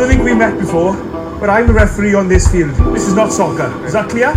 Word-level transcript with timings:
don't 0.00 0.08
think 0.08 0.24
we 0.24 0.34
met 0.34 0.58
before, 0.58 0.94
but 1.40 1.50
I'm 1.50 1.66
the 1.66 1.74
referee 1.74 2.14
on 2.14 2.26
this 2.26 2.48
field. 2.48 2.74
This 2.94 3.06
is 3.06 3.14
not 3.14 3.30
soccer. 3.30 3.70
Is 3.84 3.92
that 3.92 4.08
clear? 4.08 4.32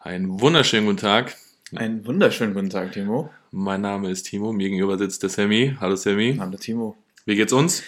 Einen 0.00 0.38
wunderschönen 0.42 0.84
guten 0.84 0.98
Tag. 0.98 1.34
Einen 1.74 2.04
wunderschönen 2.04 2.52
guten 2.52 2.68
Tag, 2.68 2.92
Timo. 2.92 3.30
Mein 3.50 3.80
Name 3.80 4.10
ist 4.10 4.24
Timo, 4.24 4.52
mir 4.52 4.68
gegenüber 4.68 4.98
sitzt 4.98 5.22
der 5.22 5.30
Sammy. 5.30 5.74
Hallo 5.80 5.96
Sammy. 5.96 6.36
Hallo, 6.38 6.58
Timo. 6.58 6.98
Wie 7.24 7.34
geht's 7.34 7.54
uns? 7.54 7.82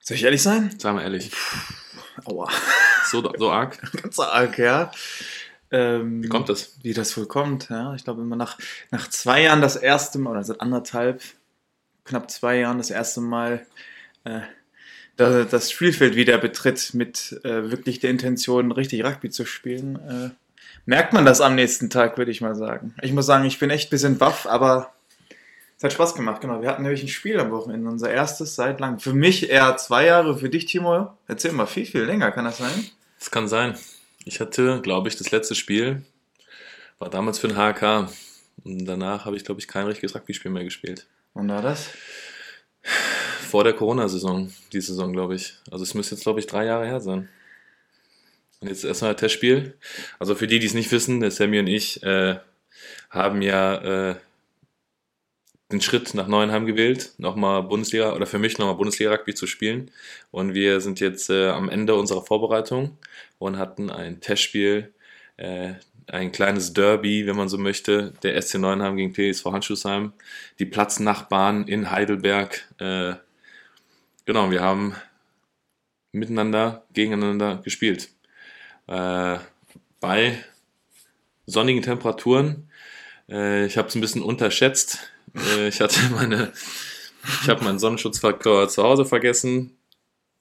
Soll 0.00 0.18
ich 0.18 0.24
ehrlich 0.24 0.42
sein? 0.42 0.78
Sagen 0.78 0.98
wir 0.98 1.04
ehrlich. 1.04 1.30
Aua. 2.26 2.48
So, 3.06 3.22
so 3.38 3.50
arg? 3.50 3.78
Ganz 4.02 4.18
arg, 4.18 4.58
ja. 4.58 4.90
Ähm, 5.70 6.22
Wie 6.22 6.28
kommt 6.28 6.48
das? 6.48 6.78
Wie 6.82 6.94
das 6.94 7.16
wohl 7.16 7.26
kommt, 7.26 7.68
ja. 7.68 7.94
Ich 7.94 8.04
glaube, 8.04 8.22
immer 8.22 8.34
nach, 8.34 8.58
nach 8.90 9.08
zwei 9.08 9.42
Jahren 9.42 9.60
das 9.60 9.76
erste 9.76 10.18
Mal, 10.18 10.30
oder 10.32 10.42
seit 10.42 10.60
anderthalb, 10.60 11.22
knapp 12.04 12.30
zwei 12.30 12.58
Jahren 12.58 12.78
das 12.78 12.90
erste 12.90 13.20
Mal 13.20 13.66
äh, 14.24 14.40
da- 15.16 15.44
das 15.44 15.70
Spielfeld 15.70 16.16
wieder 16.16 16.38
betritt 16.38 16.94
mit 16.94 17.40
äh, 17.44 17.70
wirklich 17.70 18.00
der 18.00 18.10
Intention, 18.10 18.72
richtig 18.72 19.04
Rugby 19.04 19.30
zu 19.30 19.44
spielen, 19.46 19.96
äh, 20.08 20.30
merkt 20.86 21.12
man 21.12 21.24
das 21.24 21.40
am 21.40 21.54
nächsten 21.54 21.88
Tag, 21.90 22.18
würde 22.18 22.30
ich 22.30 22.40
mal 22.40 22.54
sagen. 22.54 22.94
Ich 23.02 23.12
muss 23.12 23.26
sagen, 23.26 23.44
ich 23.44 23.58
bin 23.58 23.70
echt 23.70 23.88
ein 23.88 23.90
bisschen 23.90 24.18
baff, 24.18 24.46
aber 24.46 24.92
es 25.78 25.84
hat 25.84 25.92
Spaß 25.92 26.14
gemacht, 26.14 26.40
genau. 26.40 26.60
Wir 26.62 26.68
hatten 26.68 26.82
nämlich 26.82 27.02
ein 27.02 27.08
Spiel 27.08 27.38
am 27.40 27.50
Wochenende, 27.50 27.88
unser 27.90 28.10
erstes 28.10 28.54
seit 28.54 28.80
langem. 28.80 28.98
Für 29.00 29.12
mich 29.14 29.50
eher 29.50 29.76
zwei 29.76 30.06
Jahre, 30.06 30.36
für 30.38 30.48
dich, 30.48 30.66
Timo, 30.66 31.12
erzähl 31.26 31.52
mal, 31.52 31.66
viel, 31.66 31.86
viel 31.86 32.02
länger, 32.02 32.30
kann 32.32 32.44
das 32.44 32.58
sein? 32.58 32.84
Das 33.18 33.30
kann 33.30 33.48
sein. 33.48 33.74
Ich 34.24 34.40
hatte, 34.40 34.80
glaube 34.82 35.08
ich, 35.08 35.16
das 35.16 35.30
letzte 35.30 35.54
Spiel 35.54 36.02
war 36.98 37.10
damals 37.10 37.38
für 37.38 37.48
den 37.48 37.56
HK. 37.56 38.08
Und 38.64 38.84
danach 38.86 39.24
habe 39.26 39.36
ich, 39.36 39.44
glaube 39.44 39.60
ich, 39.60 39.68
kein 39.68 39.86
richtiges 39.86 40.14
Rugby-Spiel 40.14 40.50
mehr 40.50 40.64
gespielt. 40.64 41.06
Wann 41.34 41.48
war 41.48 41.60
das? 41.60 41.88
Vor 43.54 43.62
der 43.62 43.74
Corona-Saison, 43.74 44.52
die 44.72 44.80
Saison, 44.80 45.12
glaube 45.12 45.36
ich. 45.36 45.54
Also 45.70 45.84
es 45.84 45.94
müsste 45.94 46.16
jetzt, 46.16 46.24
glaube 46.24 46.40
ich, 46.40 46.48
drei 46.48 46.64
Jahre 46.64 46.86
her 46.86 46.98
sein. 46.98 47.28
Und 48.58 48.66
jetzt 48.66 48.82
erstmal 48.82 49.14
Testspiel. 49.14 49.78
Also 50.18 50.34
für 50.34 50.48
die, 50.48 50.58
die 50.58 50.66
es 50.66 50.74
nicht 50.74 50.90
wissen, 50.90 51.20
der 51.20 51.30
Sammy 51.30 51.60
und 51.60 51.68
ich 51.68 52.02
äh, 52.02 52.40
haben 53.10 53.42
ja 53.42 54.10
äh, 54.10 54.16
den 55.70 55.80
Schritt 55.80 56.14
nach 56.14 56.26
Neuenheim 56.26 56.66
gewählt, 56.66 57.12
nochmal 57.18 57.62
Bundesliga 57.62 58.12
oder 58.12 58.26
für 58.26 58.40
mich 58.40 58.58
nochmal 58.58 58.74
Bundesliga-Rugby 58.74 59.34
zu 59.34 59.46
spielen. 59.46 59.92
Und 60.32 60.54
wir 60.54 60.80
sind 60.80 60.98
jetzt 60.98 61.30
äh, 61.30 61.50
am 61.50 61.68
Ende 61.68 61.94
unserer 61.94 62.22
Vorbereitung 62.22 62.98
und 63.38 63.56
hatten 63.56 63.88
ein 63.88 64.20
Testspiel, 64.20 64.92
äh, 65.36 65.74
ein 66.08 66.32
kleines 66.32 66.72
Derby, 66.72 67.28
wenn 67.28 67.36
man 67.36 67.48
so 67.48 67.58
möchte, 67.58 68.14
der 68.24 68.42
SC 68.42 68.56
Neuenheim 68.56 68.96
gegen 68.96 69.14
TSV 69.14 69.44
Handschuhsheim, 69.44 70.12
die 70.58 70.66
Platznachbarn 70.66 71.68
in 71.68 71.92
Heidelberg. 71.92 72.68
Genau, 74.24 74.50
wir 74.50 74.62
haben 74.62 74.94
miteinander, 76.12 76.84
gegeneinander 76.92 77.60
gespielt. 77.62 78.08
Äh, 78.86 79.38
bei 80.00 80.38
sonnigen 81.46 81.82
Temperaturen. 81.82 82.70
Äh, 83.28 83.66
ich 83.66 83.76
habe 83.76 83.88
es 83.88 83.94
ein 83.94 84.00
bisschen 84.00 84.22
unterschätzt. 84.22 84.98
Äh, 85.56 85.68
ich 85.68 85.80
hatte 85.80 85.98
meine, 86.12 86.52
ich 87.42 87.48
habe 87.48 87.64
meinen 87.64 87.78
Sonnenschutzfaktor 87.78 88.68
zu 88.68 88.82
Hause 88.82 89.04
vergessen. 89.04 89.76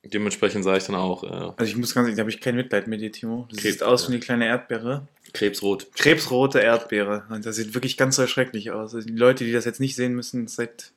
Dementsprechend 0.05 0.65
sah 0.65 0.75
ich 0.75 0.83
dann 0.83 0.95
auch 0.95 1.23
äh, 1.23 1.27
Also 1.55 1.63
ich 1.71 1.77
muss 1.77 1.93
ganz 1.93 2.05
ehrlich, 2.05 2.17
da 2.17 2.21
habe 2.21 2.29
ich 2.29 2.41
kein 2.41 2.55
Mitleid 2.57 2.87
mit 2.87 2.99
dir, 3.01 3.11
Timo. 3.11 3.47
Das 3.49 3.59
Krebs- 3.59 3.73
sieht 3.73 3.83
aus 3.83 4.07
wie 4.09 4.13
eine 4.13 4.19
kleine 4.19 4.45
Erdbeere. 4.47 5.07
krebsrot. 5.33 5.93
Krebsrote 5.95 6.59
Erdbeere. 6.59 7.25
Und 7.29 7.45
das 7.45 7.55
sieht 7.55 7.73
wirklich 7.73 7.95
ganz 7.95 8.17
so 8.17 8.27
schrecklich 8.27 8.71
aus. 8.71 8.93
Also 8.93 9.07
die 9.07 9.15
Leute, 9.15 9.45
die 9.45 9.53
das 9.53 9.63
jetzt 9.65 9.79
nicht 9.79 9.95
sehen 9.95 10.13
müssen, 10.13 10.47
seid, 10.47 10.91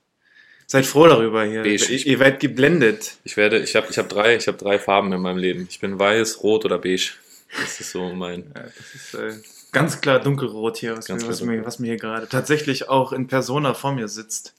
seid 0.66 0.86
froh 0.86 1.06
darüber 1.06 1.44
hier. 1.44 1.62
Beige. 1.62 1.92
Ihr, 1.92 2.06
ihr 2.06 2.18
werdet 2.18 2.40
geblendet. 2.40 3.16
Ich 3.24 3.36
werde, 3.36 3.58
ich 3.58 3.76
habe, 3.76 3.86
ich 3.90 3.98
habe 3.98 4.08
drei, 4.08 4.36
ich 4.36 4.48
habe 4.48 4.58
drei 4.58 4.78
Farben 4.78 5.12
in 5.12 5.20
meinem 5.20 5.38
Leben. 5.38 5.66
Ich 5.70 5.80
bin 5.80 5.98
weiß, 5.98 6.42
rot 6.42 6.64
oder 6.64 6.78
beige. 6.78 7.12
Das 7.60 7.80
ist 7.80 7.92
so 7.92 8.12
mein. 8.12 8.52
Ja, 8.54 8.62
das 8.62 8.94
ist 8.94 9.14
äh, 9.14 9.32
ganz 9.72 10.00
klar 10.00 10.20
dunkelrot 10.20 10.78
hier, 10.78 10.96
was, 10.96 11.08
mir, 11.08 11.26
was, 11.26 11.38
klar 11.38 11.50
mir, 11.50 11.64
was 11.64 11.78
mir 11.78 11.86
hier 11.86 11.96
gerade 11.96 12.28
tatsächlich 12.28 12.88
auch 12.88 13.12
in 13.12 13.26
Persona 13.26 13.74
vor 13.74 13.92
mir 13.92 14.08
sitzt. 14.08 14.54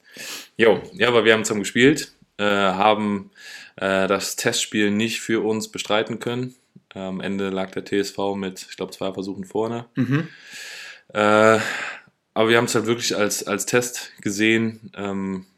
Jo, 0.56 0.82
ja, 0.94 1.08
aber 1.08 1.24
wir 1.24 1.32
haben 1.32 1.44
zusammen 1.44 1.62
gespielt, 1.62 2.12
äh, 2.38 2.44
haben 2.44 3.30
äh, 3.76 4.06
das 4.08 4.36
Testspiel 4.36 4.90
nicht 4.90 5.20
für 5.20 5.44
uns 5.44 5.68
bestreiten 5.68 6.18
können. 6.18 6.54
Am 6.94 7.20
Ende 7.20 7.50
lag 7.50 7.70
der 7.70 7.84
TSV 7.84 8.34
mit, 8.34 8.66
ich 8.70 8.76
glaube, 8.76 8.92
zwei 8.92 9.12
Versuchen 9.12 9.44
vorne. 9.44 9.84
Mhm. 9.94 10.28
Äh, 11.12 11.58
aber 12.34 12.48
wir 12.48 12.56
haben 12.56 12.64
es 12.64 12.74
halt 12.74 12.86
wirklich 12.86 13.14
als, 13.16 13.46
als 13.46 13.66
Test 13.66 14.12
gesehen. 14.20 14.90
Ähm, 14.96 15.44
äh, 15.44 15.57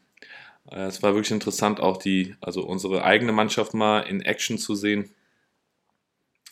es 0.65 1.01
war 1.03 1.13
wirklich 1.13 1.31
interessant, 1.31 1.79
auch 1.79 1.97
die, 1.97 2.35
also 2.41 2.63
unsere 2.63 3.03
eigene 3.03 3.31
Mannschaft 3.31 3.73
mal 3.73 4.01
in 4.01 4.21
Action 4.21 4.57
zu 4.57 4.75
sehen. 4.75 5.11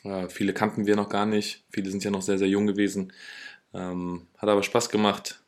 Äh, 0.04 0.30
viele 0.30 0.54
kannten 0.54 0.86
wir 0.86 0.96
noch 0.96 1.10
gar 1.10 1.26
nicht. 1.26 1.64
Viele 1.72 1.90
sind 1.90 2.04
ja 2.04 2.12
noch 2.12 2.22
sehr, 2.22 2.38
sehr 2.38 2.48
jung 2.48 2.68
gewesen. 2.68 3.14
Ähm, 3.74 4.28
hat 4.38 4.50
aber 4.50 4.64
Spaß 4.64 4.90
gemacht. 4.90 5.44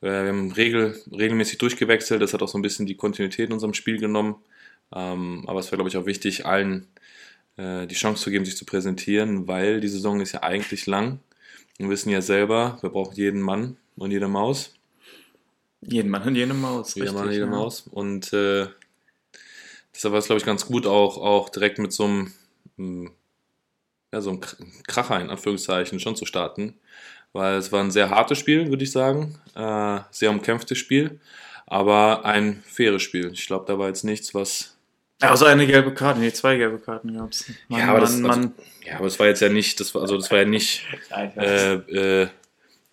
Äh, 0.00 0.06
wir 0.06 0.28
haben 0.28 0.52
regel, 0.52 1.00
regelmäßig 1.10 1.58
durchgewechselt. 1.58 2.22
Das 2.22 2.34
hat 2.34 2.42
auch 2.42 2.48
so 2.48 2.58
ein 2.58 2.62
bisschen 2.62 2.86
die 2.86 2.96
Kontinuität 2.96 3.48
in 3.48 3.54
unserem 3.54 3.74
Spiel 3.74 3.98
genommen. 3.98 4.36
Ähm, 4.94 5.44
aber 5.46 5.60
es 5.60 5.70
war, 5.72 5.76
glaube 5.76 5.88
ich, 5.88 5.96
auch 5.96 6.06
wichtig, 6.06 6.44
allen 6.46 6.88
äh, 7.56 7.86
die 7.86 7.94
Chance 7.94 8.22
zu 8.22 8.30
geben, 8.30 8.44
sich 8.44 8.56
zu 8.56 8.64
präsentieren, 8.66 9.48
weil 9.48 9.80
die 9.80 9.88
Saison 9.88 10.20
ist 10.20 10.32
ja 10.32 10.42
eigentlich 10.42 10.86
lang. 10.86 11.20
Wir 11.78 11.88
wissen 11.88 12.10
ja 12.10 12.20
selber, 12.20 12.78
wir 12.82 12.90
brauchen 12.90 13.16
jeden 13.16 13.40
Mann 13.40 13.76
und 13.96 14.10
jede 14.10 14.28
Maus. 14.28 14.74
Jeden 15.84 16.10
Mann 16.10 16.22
und 16.22 16.34
jede 16.36 16.54
Maus. 16.54 16.94
Jeder 16.94 17.12
Mann 17.12 17.26
und 17.26 17.32
jede 17.32 17.44
ja. 17.44 17.50
Maus. 17.50 17.82
Und 17.90 18.32
äh, 18.32 18.66
deshalb 19.94 20.12
war 20.12 20.18
es, 20.18 20.26
glaube 20.26 20.38
ich, 20.38 20.46
ganz 20.46 20.66
gut, 20.66 20.86
auch, 20.86 21.18
auch 21.18 21.48
direkt 21.48 21.78
mit 21.78 21.92
so 21.92 22.04
einem, 22.04 22.32
mh, 22.76 23.10
ja, 24.12 24.20
so 24.20 24.30
einem 24.30 24.40
Kr- 24.40 24.56
Kracher 24.86 25.20
in 25.20 25.30
Anführungszeichen 25.30 25.98
schon 26.00 26.16
zu 26.16 26.24
starten. 26.26 26.78
Weil 27.32 27.56
es 27.56 27.72
war 27.72 27.82
ein 27.82 27.90
sehr 27.90 28.10
hartes 28.10 28.38
Spiel, 28.38 28.68
würde 28.68 28.84
ich 28.84 28.92
sagen. 28.92 29.38
Äh, 29.54 30.00
sehr 30.10 30.30
umkämpftes 30.30 30.76
Spiel. 30.78 31.18
Aber 31.66 32.24
ein 32.26 32.62
faires 32.66 33.02
Spiel. 33.02 33.30
Ich 33.32 33.46
glaube, 33.46 33.64
da 33.66 33.78
war 33.78 33.88
jetzt 33.88 34.04
nichts, 34.04 34.34
was. 34.34 34.76
Also 35.20 35.46
eine 35.46 35.66
gelbe 35.66 35.94
Karte, 35.94 36.20
nee, 36.20 36.32
zwei 36.32 36.56
gelbe 36.56 36.78
Karten 36.78 37.14
gab 37.16 37.30
es. 37.30 37.46
Ja, 37.68 37.86
aber 37.88 38.00
das- 38.00 38.22
also- 38.22 38.50
Ja, 38.84 38.96
aber 38.96 39.06
es 39.06 39.18
war 39.18 39.28
jetzt 39.28 39.40
ja 39.40 39.48
nicht, 39.48 39.78
das 39.80 39.94
war, 39.94 40.02
also 40.02 40.16
das 40.16 40.30
war 40.30 40.38
ja 40.38 40.44
nicht 40.44 40.84
äh, 41.36 41.74
äh, 41.74 42.28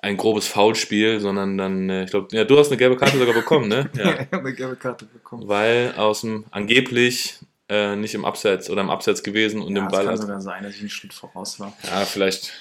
ein 0.01 0.15
grobes 0.17 0.47
Foulspiel, 0.47 1.19
sondern 1.19 1.57
dann, 1.57 1.89
äh, 1.89 2.03
ich 2.05 2.11
glaube, 2.11 2.27
ja, 2.31 2.43
du 2.45 2.57
hast 2.57 2.67
eine 2.69 2.77
gelbe 2.77 2.95
Karte 2.97 3.17
sogar 3.17 3.33
bekommen, 3.33 3.67
ne? 3.67 3.89
Ja. 3.95 4.13
Ich 4.13 4.19
habe 4.31 4.37
eine 4.39 4.53
gelbe 4.53 4.75
Karte 4.75 5.05
bekommen. 5.05 5.47
weil 5.47 5.93
aus 5.97 6.21
dem 6.21 6.45
angeblich 6.51 7.39
äh, 7.67 7.95
nicht 7.95 8.13
im 8.15 8.23
Abseits 8.25 8.69
oder 8.69 8.81
im 8.81 8.89
Abseits 8.89 9.23
gewesen 9.23 9.61
und 9.61 9.75
Ja, 9.75 9.85
es 9.85 9.91
Ball 9.91 10.05
kann 10.05 10.13
hat. 10.13 10.21
sogar 10.21 10.41
sein, 10.41 10.63
dass 10.63 10.73
ich 10.75 10.79
einen 10.81 10.89
Schritt 10.89 11.13
voraus 11.13 11.59
war. 11.59 11.73
Ja, 11.83 12.05
vielleicht. 12.05 12.53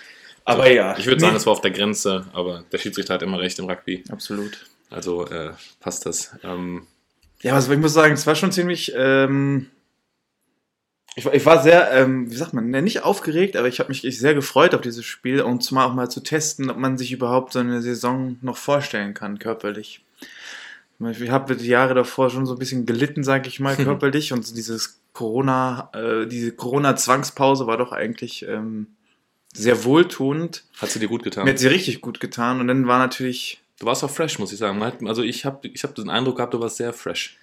Aber 0.44 0.70
ja. 0.70 0.96
Ich 0.98 1.06
würde 1.06 1.20
sagen, 1.20 1.36
es 1.36 1.46
war 1.46 1.52
auf 1.52 1.60
der 1.60 1.70
Grenze, 1.70 2.26
aber 2.32 2.64
der 2.72 2.78
Schiedsrichter 2.78 3.14
hat 3.14 3.22
immer 3.22 3.38
recht 3.38 3.58
im 3.58 3.66
Rugby. 3.66 4.02
Absolut. 4.10 4.66
Also 4.90 5.26
äh, 5.26 5.50
passt 5.80 6.06
das. 6.06 6.32
Ähm, 6.42 6.86
Ja, 7.42 7.54
also 7.54 7.70
ich 7.72 7.78
muss 7.78 7.92
sagen, 7.92 8.14
es 8.14 8.26
war 8.26 8.34
schon 8.34 8.50
ziemlich. 8.52 8.92
Ähm, 8.96 9.66
ich, 11.18 11.24
war- 11.24 11.34
ich 11.34 11.44
war 11.46 11.62
sehr, 11.62 11.90
ähm, 11.92 12.30
wie 12.30 12.36
sagt 12.36 12.52
man, 12.54 12.70
ne, 12.70 12.80
nicht 12.82 13.02
aufgeregt, 13.02 13.56
aber 13.56 13.68
ich 13.68 13.80
habe 13.80 13.88
mich 13.90 14.02
sehr 14.18 14.34
gefreut 14.34 14.74
auf 14.74 14.80
dieses 14.80 15.04
Spiel 15.04 15.40
und 15.42 15.62
zumal 15.62 15.86
auch 15.88 15.94
mal 15.94 16.08
zu 16.10 16.20
testen, 16.20 16.70
ob 16.70 16.76
man 16.78 16.96
sich 16.96 17.12
überhaupt 17.12 17.52
so 17.52 17.58
eine 17.58 17.82
Saison 17.82 18.36
noch 18.40 18.56
vorstellen 18.56 19.14
kann, 19.14 19.38
körperlich. 19.38 20.04
Ich 21.00 21.30
habe 21.30 21.54
die 21.54 21.66
Jahre 21.68 21.94
davor 21.94 22.28
schon 22.30 22.44
so 22.44 22.54
ein 22.54 22.58
bisschen 22.58 22.84
gelitten, 22.86 23.22
sage 23.22 23.48
ich 23.48 23.60
mal, 23.60 23.76
körperlich 23.84 24.32
und 24.32 24.56
dieses 24.56 24.98
Corona, 25.12 25.90
äh, 25.94 26.26
diese 26.26 26.52
Corona-Zwangspause 26.52 27.66
war 27.66 27.76
doch 27.76 27.92
eigentlich 27.92 28.44
ähm, 28.48 28.88
sehr 29.54 29.84
wohltuend. 29.84 30.64
hat 30.80 30.90
sie 30.90 30.98
dir 30.98 31.08
gut 31.08 31.22
getan? 31.22 31.44
Mir 31.44 31.50
hat 31.52 31.58
sie 31.58 31.68
richtig 31.68 32.00
gut 32.00 32.20
getan 32.20 32.60
und 32.60 32.68
dann 32.68 32.86
war 32.88 32.98
natürlich, 32.98 33.60
du 33.78 33.86
warst 33.86 34.02
auch 34.04 34.10
fresh, 34.10 34.38
muss 34.38 34.52
ich 34.52 34.58
sagen. 34.58 34.82
Also 35.06 35.22
ich 35.22 35.44
habe 35.44 35.68
ich 35.68 35.82
hab 35.84 35.94
den 35.94 36.10
Eindruck 36.10 36.36
gehabt, 36.36 36.54
du 36.54 36.60
warst 36.60 36.76
sehr 36.78 36.92
fresh. 36.92 37.36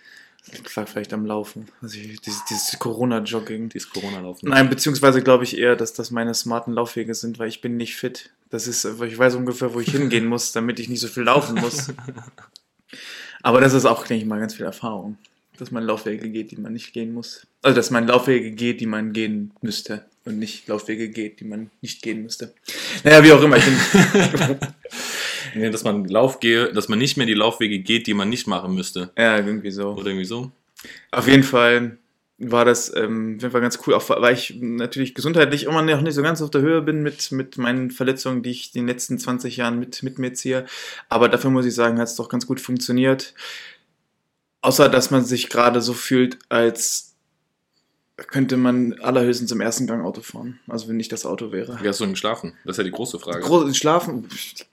Das 0.51 0.75
lag 0.75 0.87
vielleicht 0.87 1.13
am 1.13 1.25
Laufen, 1.25 1.67
also 1.81 1.97
ich, 1.97 2.21
dieses, 2.21 2.45
dieses 2.45 2.77
Corona-Jogging. 2.79 3.69
Dieses 3.69 3.89
Corona-Laufen. 3.89 4.49
Nein, 4.49 4.69
beziehungsweise 4.69 5.21
glaube 5.21 5.43
ich 5.43 5.57
eher, 5.57 5.75
dass 5.75 5.93
das 5.93 6.11
meine 6.11 6.33
smarten 6.33 6.73
Laufwege 6.73 7.15
sind, 7.15 7.39
weil 7.39 7.49
ich 7.49 7.61
bin 7.61 7.77
nicht 7.77 7.95
fit. 7.95 8.29
Das 8.49 8.67
ist, 8.67 8.85
ich 8.85 9.17
weiß 9.17 9.35
ungefähr, 9.35 9.73
wo 9.73 9.79
ich 9.79 9.91
hingehen 9.91 10.27
muss, 10.27 10.51
damit 10.51 10.79
ich 10.79 10.87
nicht 10.87 10.99
so 10.99 11.07
viel 11.07 11.23
laufen 11.23 11.55
muss. 11.55 11.91
Aber 13.41 13.59
das 13.61 13.73
ist 13.73 13.85
auch, 13.85 14.05
denke 14.05 14.23
ich 14.23 14.29
mal, 14.29 14.39
ganz 14.39 14.55
viel 14.55 14.65
Erfahrung. 14.65 15.17
Dass 15.57 15.71
man 15.71 15.83
Laufwege 15.83 16.29
geht, 16.29 16.51
die 16.51 16.57
man 16.57 16.73
nicht 16.73 16.93
gehen 16.93 17.13
muss. 17.13 17.47
Also, 17.61 17.75
dass 17.75 17.89
man 17.89 18.07
Laufwege 18.07 18.51
geht, 18.51 18.81
die 18.81 18.87
man 18.87 19.13
gehen 19.13 19.51
müsste. 19.61 20.05
Und 20.25 20.37
nicht 20.37 20.67
Laufwege 20.67 21.09
geht, 21.09 21.39
die 21.39 21.45
man 21.45 21.69
nicht 21.81 22.01
gehen 22.01 22.23
müsste. 22.23 22.53
Naja, 23.03 23.23
wie 23.23 23.31
auch 23.31 23.41
immer. 23.41 23.57
Ich 23.57 23.65
bin, 23.65 23.77
Nee, 25.55 25.69
dass 25.69 25.83
man 25.83 26.05
Lauf 26.05 26.39
gehe, 26.39 26.71
dass 26.73 26.89
man 26.89 26.99
nicht 26.99 27.17
mehr 27.17 27.25
die 27.25 27.33
Laufwege 27.33 27.79
geht, 27.79 28.07
die 28.07 28.13
man 28.13 28.29
nicht 28.29 28.47
machen 28.47 28.75
müsste. 28.75 29.11
ja, 29.17 29.37
irgendwie 29.37 29.71
so. 29.71 29.93
Oder 29.93 30.07
irgendwie 30.07 30.25
so. 30.25 30.51
Auf 31.11 31.27
jeden 31.27 31.43
Fall 31.43 31.97
war 32.37 32.65
das 32.65 32.93
ähm, 32.93 33.35
auf 33.37 33.43
jeden 33.43 33.51
Fall 33.51 33.61
ganz 33.61 33.79
cool, 33.87 33.93
auch 33.93 34.09
weil 34.09 34.33
ich 34.33 34.55
natürlich 34.59 35.15
gesundheitlich 35.15 35.63
immer 35.63 35.81
noch 35.81 36.01
nicht 36.01 36.13
so 36.13 36.21
ganz 36.21 36.41
auf 36.41 36.51
der 36.51 36.61
Höhe 36.61 36.81
bin 36.81 37.01
mit, 37.01 37.31
mit 37.31 37.57
meinen 37.57 37.91
Verletzungen, 37.91 38.43
die 38.43 38.51
ich 38.51 38.75
in 38.75 38.81
den 38.81 38.87
letzten 38.87 39.17
20 39.17 39.55
Jahren 39.57 39.79
mit, 39.79 40.03
mit 40.03 40.19
mir 40.19 40.33
ziehe. 40.33 40.65
Aber 41.07 41.29
dafür 41.29 41.49
muss 41.49 41.65
ich 41.65 41.73
sagen, 41.73 41.97
hat 41.97 42.09
es 42.09 42.15
doch 42.15 42.27
ganz 42.27 42.45
gut 42.45 42.59
funktioniert. 42.59 43.33
Außer, 44.61 44.89
dass 44.89 45.11
man 45.11 45.23
sich 45.23 45.49
gerade 45.49 45.79
so 45.81 45.93
fühlt, 45.93 46.39
als 46.49 47.14
könnte 48.23 48.55
man 48.55 48.93
allerhöchstens 49.01 49.51
im 49.51 49.59
ersten 49.59 49.87
Gang 49.87 50.03
Auto 50.05 50.21
fahren. 50.21 50.59
Also 50.67 50.87
wenn 50.87 50.95
nicht 50.97 51.11
das 51.11 51.25
Auto 51.25 51.51
wäre. 51.51 51.77
Wie 51.81 51.87
hast 51.87 51.99
du 51.99 52.05
denn 52.05 52.13
geschlafen? 52.13 52.53
Das 52.63 52.75
ist 52.75 52.77
ja 52.77 52.83
die 52.85 52.91
große 52.91 53.19
Frage. 53.19 53.41
Groß, 53.41 53.75
schlafen, 53.75 54.27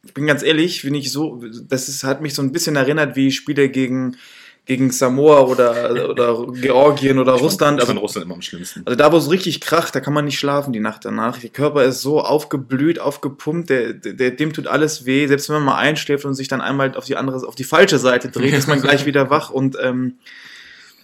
ich 0.04 0.14
bin 0.14 0.26
ganz 0.26 0.42
ehrlich, 0.42 0.82
bin 0.82 0.94
ich 0.94 1.10
so, 1.10 1.42
das 1.68 1.88
ist, 1.88 2.04
hat 2.04 2.22
mich 2.22 2.34
so 2.34 2.42
ein 2.42 2.52
bisschen 2.52 2.76
erinnert 2.76 3.16
wie 3.16 3.32
Spiele 3.32 3.68
gegen, 3.68 4.16
gegen 4.64 4.92
Samoa 4.92 5.40
oder, 5.40 6.08
oder 6.10 6.46
Georgien 6.52 7.18
oder 7.18 7.32
Russland. 7.32 7.80
Also 7.80 7.90
Also, 7.90 7.92
in 7.92 7.98
Russland 7.98 8.26
immer 8.26 8.34
am 8.36 8.42
schlimmsten. 8.42 8.82
also 8.84 8.96
da, 8.96 9.10
wo 9.10 9.16
es 9.16 9.28
richtig 9.28 9.60
kracht, 9.60 9.92
da 9.96 9.98
kann 9.98 10.14
man 10.14 10.24
nicht 10.24 10.38
schlafen 10.38 10.72
die 10.72 10.78
Nacht 10.78 11.04
danach. 11.04 11.38
Der 11.38 11.50
Körper 11.50 11.82
ist 11.82 12.00
so 12.00 12.20
aufgeblüht, 12.20 13.00
aufgepumpt, 13.00 13.70
der, 13.70 13.92
der, 13.92 14.30
dem 14.30 14.52
tut 14.52 14.68
alles 14.68 15.04
weh. 15.04 15.26
Selbst 15.26 15.48
wenn 15.48 15.56
man 15.56 15.64
mal 15.64 15.78
einschläft 15.78 16.24
und 16.24 16.34
sich 16.34 16.46
dann 16.46 16.60
einmal 16.60 16.94
auf 16.94 17.06
die 17.06 17.16
andere, 17.16 17.44
auf 17.48 17.56
die 17.56 17.64
falsche 17.64 17.98
Seite 17.98 18.28
dreht, 18.28 18.54
ist 18.54 18.68
man 18.68 18.80
gleich 18.80 19.04
wieder 19.06 19.30
wach. 19.30 19.50
Und 19.50 19.76
ähm, 19.82 20.14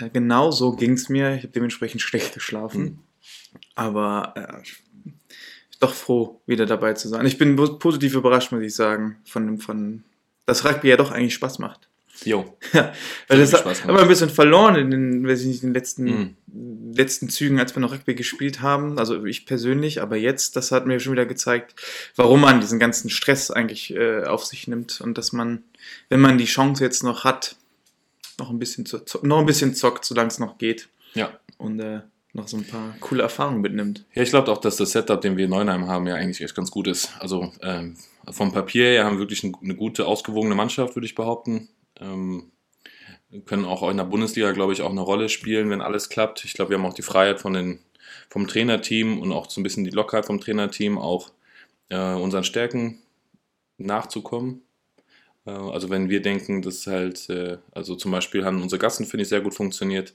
ja, 0.00 0.09
genau 0.09 0.50
so 0.50 0.73
ging 0.73 0.93
es 0.93 1.09
mir. 1.09 1.35
Ich 1.35 1.43
habe 1.43 1.53
dementsprechend 1.53 2.00
schlecht 2.03 2.35
geschlafen. 2.35 3.00
Aber 3.75 4.33
äh, 4.37 4.62
doch 5.81 5.95
froh, 5.95 6.41
wieder 6.47 6.67
dabei 6.67 6.95
zu 6.95 7.09
sein. 7.09 7.25
Ich 7.27 7.39
bin 7.39 7.56
positiv 7.79 8.15
überrascht, 8.15 8.53
muss 8.53 8.62
ich 8.62 8.75
sagen, 8.75 9.17
von 9.25 9.47
dem, 9.47 9.59
von 9.59 10.05
dass 10.47 10.65
Rugby 10.65 10.89
ja 10.89 10.97
doch 10.97 11.11
eigentlich 11.11 11.35
Spaß 11.35 11.59
macht. 11.59 11.89
Jo. 12.25 12.56
Ja, 12.73 12.93
weil 13.29 13.39
das 13.39 13.53
hat 13.53 13.89
aber 13.89 14.03
ein 14.03 14.09
bisschen 14.09 14.29
verloren 14.31 14.75
in 14.75 14.91
den, 14.91 15.29
weiß 15.29 15.43
ich 15.43 15.47
nicht, 15.47 15.62
in 15.62 15.69
den 15.69 15.75
letzten, 15.75 16.05
Mhm. 16.05 16.93
letzten 16.94 17.29
Zügen, 17.29 17.61
als 17.61 17.77
wir 17.77 17.81
noch 17.81 17.93
Rugby 17.93 18.15
gespielt 18.17 18.61
haben. 18.61 18.99
Also 18.99 19.25
ich 19.25 19.47
persönlich, 19.47 20.03
aber 20.03 20.17
jetzt, 20.17 20.56
das 20.56 20.73
hat 20.73 20.87
mir 20.87 20.99
schon 20.99 21.12
wieder 21.12 21.27
gezeigt, 21.27 21.77
warum 22.17 22.41
man 22.41 22.61
diesen 22.61 22.81
ganzen 22.81 23.09
Stress 23.09 23.51
eigentlich 23.53 23.94
äh, 23.94 24.25
auf 24.25 24.44
sich 24.44 24.67
nimmt 24.67 25.01
und 25.01 25.17
dass 25.17 25.33
man, 25.33 25.62
wenn 26.09 26.21
man 26.21 26.39
die 26.39 26.47
Chance 26.47 26.83
jetzt 26.83 27.05
noch 27.05 27.23
hat, 27.25 27.55
noch 28.38 28.50
ein 28.50 28.58
bisschen, 28.58 28.87
zu, 28.87 29.00
noch 29.23 29.38
ein 29.38 29.46
bisschen 29.46 29.75
zockt, 29.75 30.05
solange 30.05 30.29
es 30.29 30.38
noch 30.38 30.58
geht 30.58 30.88
Ja. 31.14 31.38
und 31.58 31.81
äh, 31.81 32.00
noch 32.32 32.46
so 32.49 32.56
ein 32.56 32.64
paar 32.67 32.94
coole 33.00 33.23
Erfahrungen 33.23 33.61
mitnimmt. 33.61 34.05
Ja, 34.14 34.23
ich 34.23 34.31
glaube 34.31 34.50
auch, 34.52 34.58
dass 34.58 34.76
das 34.76 34.93
Setup, 34.93 35.20
den 35.20 35.37
wir 35.37 35.44
in 35.44 35.50
Neunheim 35.50 35.87
haben, 35.88 36.06
ja 36.06 36.14
eigentlich 36.14 36.40
echt 36.40 36.55
ganz 36.55 36.70
gut 36.70 36.87
ist. 36.87 37.11
Also 37.20 37.52
ähm, 37.62 37.96
vom 38.31 38.52
Papier 38.52 38.85
her 38.85 39.05
haben 39.05 39.14
wir 39.17 39.20
wirklich 39.20 39.43
ein, 39.44 39.56
eine 39.62 39.75
gute, 39.75 40.06
ausgewogene 40.06 40.55
Mannschaft, 40.55 40.94
würde 40.94 41.06
ich 41.06 41.14
behaupten. 41.14 41.69
Ähm, 41.99 42.52
wir 43.31 43.40
können 43.40 43.64
auch 43.64 43.88
in 43.90 43.96
der 43.96 44.05
Bundesliga, 44.05 44.52
glaube 44.52 44.73
ich, 44.73 44.82
auch 44.82 44.91
eine 44.91 45.00
Rolle 45.00 45.29
spielen, 45.29 45.69
wenn 45.70 45.81
alles 45.82 46.08
klappt. 46.08 46.44
Ich 46.44 46.55
glaube, 46.55 46.70
wir 46.70 46.79
haben 46.79 46.87
auch 46.87 46.94
die 46.94 47.02
Freiheit 47.02 47.41
von 47.41 47.52
den, 47.55 47.81
vom 48.31 48.46
Trainerteam 48.46 49.20
und 49.20 49.32
auch 49.32 49.50
so 49.50 49.61
ein 49.61 49.64
bisschen 49.64 49.84
die 49.84 49.91
Lockerheit 49.91 50.26
vom 50.26 50.41
Trainerteam, 50.41 50.96
auch 50.96 51.31
äh, 51.91 52.14
unseren 52.14 52.44
Stärken 52.44 53.00
nachzukommen. 53.79 54.62
Äh, 55.49 55.53
also 55.73 55.91
wenn 55.91 56.11
wir 56.11 56.23
denken, 56.23 56.62
dass 56.62 56.87
halt, 56.87 57.29
äh, 57.31 57.59
also 57.73 57.97
zum 57.97 58.12
Beispiel 58.12 58.45
haben 58.45 58.62
unsere 58.62 58.79
Gassen, 58.79 59.06
finde 59.06 59.23
ich, 59.23 59.29
sehr 59.29 59.41
gut 59.41 59.55
funktioniert. 59.55 60.15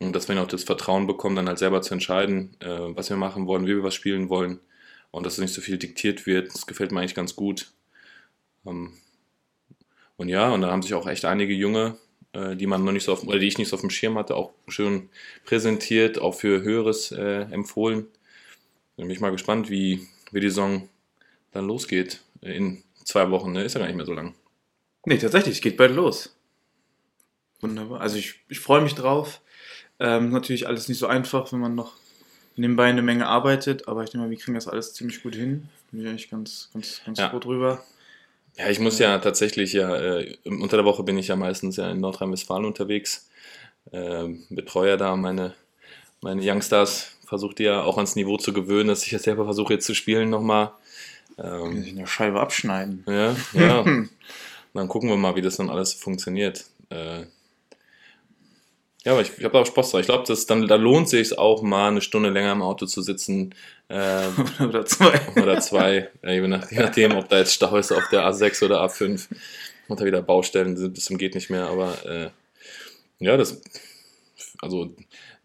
Und 0.00 0.16
dass 0.16 0.28
wir 0.28 0.40
auch 0.42 0.48
das 0.48 0.64
Vertrauen 0.64 1.06
bekommen, 1.06 1.36
dann 1.36 1.48
halt 1.48 1.58
selber 1.58 1.82
zu 1.82 1.94
entscheiden, 1.94 2.56
äh, 2.60 2.66
was 2.96 3.10
wir 3.10 3.16
machen 3.16 3.46
wollen, 3.46 3.66
wie 3.66 3.76
wir 3.76 3.84
was 3.84 3.94
spielen 3.94 4.28
wollen. 4.30 4.60
Und 5.10 5.26
dass 5.26 5.38
nicht 5.38 5.54
so 5.54 5.60
viel 5.60 5.78
diktiert 5.78 6.26
wird. 6.26 6.54
Das 6.54 6.66
gefällt 6.66 6.92
mir 6.92 7.00
eigentlich 7.00 7.14
ganz 7.14 7.36
gut. 7.36 7.72
Ähm, 8.66 8.94
und 10.16 10.28
ja, 10.28 10.50
und 10.50 10.62
da 10.62 10.70
haben 10.70 10.82
sich 10.82 10.94
auch 10.94 11.06
echt 11.06 11.24
einige 11.24 11.54
Junge, 11.54 11.96
die 12.34 12.66
man 12.66 12.84
noch 12.84 12.92
nicht 12.92 13.04
so 13.04 13.12
auf, 13.12 13.24
oder 13.26 13.38
die 13.38 13.46
ich 13.48 13.58
nicht 13.58 13.68
so 13.68 13.76
auf 13.76 13.82
dem 13.82 13.90
Schirm 13.90 14.16
hatte, 14.16 14.36
auch 14.36 14.52
schön 14.68 15.10
präsentiert, 15.44 16.18
auch 16.18 16.34
für 16.34 16.62
Höheres 16.62 17.12
empfohlen. 17.12 18.06
Bin 18.96 19.10
ich 19.10 19.20
mal 19.20 19.32
gespannt, 19.32 19.68
wie, 19.68 20.06
wie 20.30 20.40
die 20.40 20.48
Saison 20.48 20.88
dann 21.50 21.66
losgeht. 21.66 22.22
In 22.40 22.82
zwei 23.04 23.30
Wochen, 23.30 23.52
ne? 23.52 23.64
Ist 23.64 23.74
ja 23.74 23.80
gar 23.80 23.86
nicht 23.86 23.96
mehr 23.96 24.06
so 24.06 24.14
lang. 24.14 24.34
Nee, 25.04 25.18
tatsächlich, 25.18 25.56
es 25.56 25.60
geht 25.60 25.76
bald 25.76 25.94
los. 25.94 26.34
Wunderbar. 27.60 28.00
Also 28.00 28.16
ich, 28.16 28.40
ich 28.48 28.60
freue 28.60 28.80
mich 28.80 28.94
drauf. 28.94 29.40
Ähm, 29.98 30.30
natürlich 30.30 30.66
alles 30.66 30.88
nicht 30.88 30.98
so 30.98 31.06
einfach, 31.06 31.52
wenn 31.52 31.60
man 31.60 31.74
noch 31.74 31.92
nebenbei 32.56 32.86
eine 32.86 33.02
Menge 33.02 33.26
arbeitet, 33.26 33.88
aber 33.88 34.02
ich 34.04 34.10
denke 34.10 34.26
mal, 34.26 34.30
wir 34.30 34.38
kriegen 34.38 34.54
das 34.54 34.68
alles 34.68 34.94
ziemlich 34.94 35.22
gut 35.22 35.34
hin. 35.34 35.68
Bin 35.90 36.00
ich 36.02 36.08
eigentlich 36.08 36.30
ganz, 36.30 36.70
ganz, 36.72 37.02
ganz 37.04 37.18
Ja. 37.18 37.30
froh 37.30 37.38
drüber. 37.38 37.84
Ja, 38.58 38.68
ich 38.68 38.80
muss 38.80 38.98
ja 38.98 39.18
tatsächlich 39.18 39.72
ja, 39.72 39.96
äh, 39.96 40.36
unter 40.44 40.76
der 40.76 40.84
Woche 40.84 41.02
bin 41.04 41.16
ich 41.16 41.28
ja 41.28 41.36
meistens 41.36 41.76
ja 41.76 41.90
in 41.90 42.00
Nordrhein-Westfalen 42.00 42.66
unterwegs, 42.66 43.30
ähm, 43.92 44.44
betreue 44.50 44.96
da 44.98 45.16
meine, 45.16 45.54
meine 46.20 46.42
Youngstars, 46.44 47.16
versuche 47.26 47.54
die 47.54 47.62
ja 47.64 47.82
auch 47.82 47.96
ans 47.96 48.14
Niveau 48.14 48.36
zu 48.36 48.52
gewöhnen, 48.52 48.88
dass 48.88 49.06
ich 49.06 49.12
ja 49.12 49.18
selber 49.18 49.44
versuche 49.44 49.72
jetzt 49.72 49.86
zu 49.86 49.94
spielen 49.94 50.28
nochmal. 50.28 50.72
Ähm, 51.38 51.82
sich 51.82 51.92
eine 51.96 52.06
Scheibe 52.06 52.40
abschneiden. 52.40 53.04
ja, 53.08 53.34
ja. 53.54 53.84
dann 54.74 54.88
gucken 54.88 55.08
wir 55.08 55.16
mal, 55.16 55.36
wie 55.36 55.42
das 55.42 55.56
dann 55.56 55.70
alles 55.70 55.92
funktioniert. 55.94 56.64
Äh, 56.90 57.26
ja, 59.04 59.12
aber 59.12 59.22
ich, 59.22 59.36
ich 59.36 59.44
habe 59.44 59.58
auch 59.58 59.66
Spaß 59.66 59.90
drauf. 59.90 60.00
Ich 60.00 60.06
glaube, 60.06 60.24
das 60.26 60.46
dann 60.46 60.68
da 60.68 60.76
lohnt 60.76 61.08
sich 61.08 61.36
auch 61.36 61.62
mal 61.62 61.88
eine 61.88 62.00
Stunde 62.00 62.30
länger 62.30 62.52
im 62.52 62.62
Auto 62.62 62.86
zu 62.86 63.02
sitzen. 63.02 63.54
ähm, 63.88 64.32
Oder 64.60 64.86
zwei. 64.86 65.20
oder 65.42 65.60
zwei, 65.60 66.10
äh, 66.22 66.34
je, 66.34 66.46
nach, 66.46 66.70
je 66.70 66.78
nachdem, 66.78 67.16
ob 67.16 67.28
da 67.28 67.38
jetzt 67.38 67.54
Stau 67.54 67.76
ist 67.76 67.92
auf 67.92 68.08
der 68.10 68.22
A6 68.22 68.64
oder 68.64 68.84
A5 68.84 69.28
und 69.88 70.00
da 70.00 70.04
wieder 70.04 70.22
Baustellen 70.22 70.76
sind, 70.76 70.94
bis 70.94 71.06
zum 71.06 71.18
geht 71.18 71.34
nicht 71.34 71.50
mehr, 71.50 71.66
aber 71.66 72.04
äh, 72.06 72.30
ja, 73.18 73.36
das, 73.36 73.60
also 74.60 74.94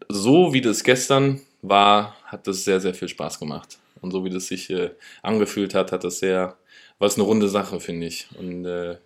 so 0.08 0.52
wie 0.52 0.60
das 0.60 0.84
gestern 0.84 1.40
war, 1.62 2.16
hat 2.24 2.46
das 2.46 2.64
sehr, 2.64 2.80
sehr 2.80 2.94
viel 2.94 3.08
Spaß 3.08 3.38
gemacht. 3.40 3.78
Und 4.00 4.12
so 4.12 4.24
wie 4.24 4.30
das 4.30 4.46
sich 4.46 4.70
äh, 4.70 4.90
angefühlt 5.22 5.74
hat, 5.74 5.90
hat 5.90 6.04
das 6.04 6.20
sehr, 6.20 6.56
war 6.98 7.08
es 7.08 7.16
eine 7.16 7.24
runde 7.24 7.48
Sache, 7.48 7.80
finde 7.80 8.06
ich. 8.06 8.28
Und 8.38 8.64
äh, 8.64 8.98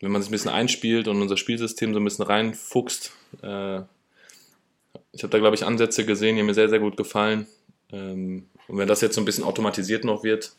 wenn 0.00 0.12
man 0.12 0.22
sich 0.22 0.30
ein 0.30 0.32
bisschen 0.32 0.50
einspielt 0.50 1.08
und 1.08 1.20
unser 1.22 1.36
Spielsystem 1.36 1.94
so 1.94 2.00
ein 2.00 2.04
bisschen 2.04 2.24
reinfuchst, 2.24 3.12
äh, 3.42 3.80
ich 5.12 5.22
habe 5.22 5.30
da, 5.30 5.38
glaube 5.38 5.54
ich, 5.54 5.64
Ansätze 5.64 6.04
gesehen, 6.04 6.36
die 6.36 6.42
mir 6.42 6.54
sehr, 6.54 6.68
sehr 6.68 6.80
gut 6.80 6.96
gefallen. 6.96 7.46
Ähm, 7.92 8.48
und 8.66 8.78
wenn 8.78 8.88
das 8.88 9.00
jetzt 9.00 9.14
so 9.14 9.20
ein 9.20 9.24
bisschen 9.24 9.44
automatisiert 9.44 10.04
noch 10.04 10.24
wird, 10.24 10.52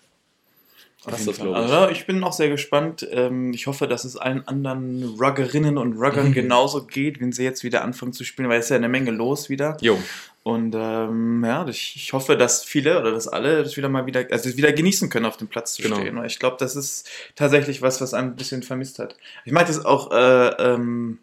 das, 1.12 1.24
glaube 1.26 1.50
ich. 1.52 1.56
Also, 1.72 1.90
ich 1.92 2.06
bin 2.06 2.24
auch 2.24 2.34
sehr 2.34 2.50
gespannt. 2.50 3.08
Ähm, 3.12 3.52
Ich 3.54 3.68
hoffe, 3.68 3.88
dass 3.88 4.06
es 4.06 4.18
allen 4.18 4.48
anderen 4.48 5.16
Ruggerinnen 5.20 5.78
und 5.78 5.94
Ruggern 5.94 6.30
Mhm. 6.30 6.34
genauso 6.34 6.86
geht, 6.86 7.20
wenn 7.22 7.32
sie 7.32 7.44
jetzt 7.44 7.64
wieder 7.64 7.84
anfangen 7.84 8.14
zu 8.14 8.24
spielen, 8.24 8.50
weil 8.50 8.60
es 8.60 8.66
ist 8.66 8.70
ja 8.72 8.76
eine 8.78 8.90
Menge 8.90 9.12
los 9.12 9.50
wieder. 9.50 9.78
Jo, 9.82 9.98
Und 10.44 10.76
ähm, 10.78 11.44
ja, 11.44 11.68
ich, 11.68 12.12
hoffe, 12.14 12.38
dass 12.38 12.64
viele 12.64 13.00
oder 13.00 13.12
dass 13.12 13.28
alle 13.28 13.64
das 13.64 13.78
wieder 13.78 13.90
mal 13.90 14.06
wieder, 14.06 14.26
also 14.32 14.50
das 14.50 14.58
wieder 14.58 14.72
genießen 14.74 15.10
können, 15.10 15.26
auf 15.26 15.38
dem 15.38 15.48
Platz 15.48 15.74
zu 15.74 15.82
Genau. 15.82 15.96
stehen. 15.96 16.24
Ich 16.26 16.38
glaube, 16.40 16.58
das 16.60 16.76
ist 16.76 17.10
tatsächlich 17.36 17.82
was, 17.82 18.00
was 18.02 18.14
einem 18.14 18.30
ein 18.30 18.36
bisschen 18.36 18.62
vermisst 18.64 19.00
hat. 19.00 19.16
Ich 19.46 19.52
meinte 19.52 19.72
es 19.72 19.84
auch, 19.84 20.12
äh, 20.12 20.48
ähm, 20.74 21.20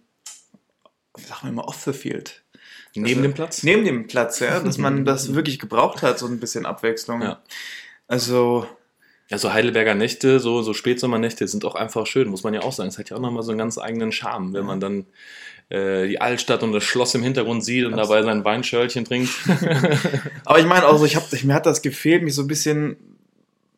sagen 1.17 1.41
wir 1.49 1.53
mal, 1.53 1.63
off 1.65 1.83
the 1.85 1.93
field. 1.93 2.43
neben 2.95 3.07
Also, 3.07 3.23
dem 3.23 3.35
Platz. 3.35 3.63
Neben 3.63 3.85
dem 3.85 4.07
Platz, 4.07 4.41
ja, 4.41 4.59
dass 4.61 4.79
man 4.79 5.05
das 5.05 5.35
wirklich 5.35 5.59
gebraucht 5.59 6.03
hat, 6.03 6.19
so 6.19 6.27
ein 6.27 6.41
bisschen 6.41 6.67
Abwechslung. 6.67 7.23
Ja. 7.23 7.41
Also, 8.09 8.67
Ja, 9.33 9.39
so 9.39 9.53
Heidelberger 9.55 9.95
Nächte, 9.95 10.41
so, 10.41 10.61
so 10.61 10.75
Spätsommernächte 10.75 11.49
sind 11.49 11.65
auch 11.65 11.75
einfach 11.75 12.07
schön, 12.07 12.29
muss 12.29 12.43
man 12.45 12.53
ja 12.53 12.61
auch 12.61 12.73
sagen. 12.73 12.91
Es 12.91 12.99
hat 12.99 13.09
ja 13.09 13.17
auch 13.17 13.21
nochmal 13.21 13.43
so 13.43 13.51
einen 13.51 13.59
ganz 13.59 13.79
eigenen 13.79 14.13
Charme, 14.13 14.53
wenn 14.53 14.67
man 14.67 14.79
dann 14.79 15.07
äh, 15.71 16.07
die 16.07 16.21
Altstadt 16.21 16.63
und 16.63 16.73
das 16.73 16.85
Schloss 16.85 17.15
im 17.15 17.23
Hintergrund 17.23 17.65
sieht 17.65 17.87
und 17.87 17.97
dabei 17.97 18.23
sein 18.23 18.45
Weinschörlchen 18.45 19.07
trinkt. 19.07 19.31
aber 20.45 20.59
ich 20.59 20.67
meine 20.67 20.87
auch 20.87 20.99
so, 20.99 21.07
ich 21.07 21.17
hab, 21.17 21.33
ich, 21.33 21.45
mir 21.45 21.55
hat 21.55 21.65
das 21.65 21.81
gefehlt, 21.81 22.23
mich 22.23 22.35
so 22.35 22.43
ein 22.43 22.47
bisschen 22.47 22.97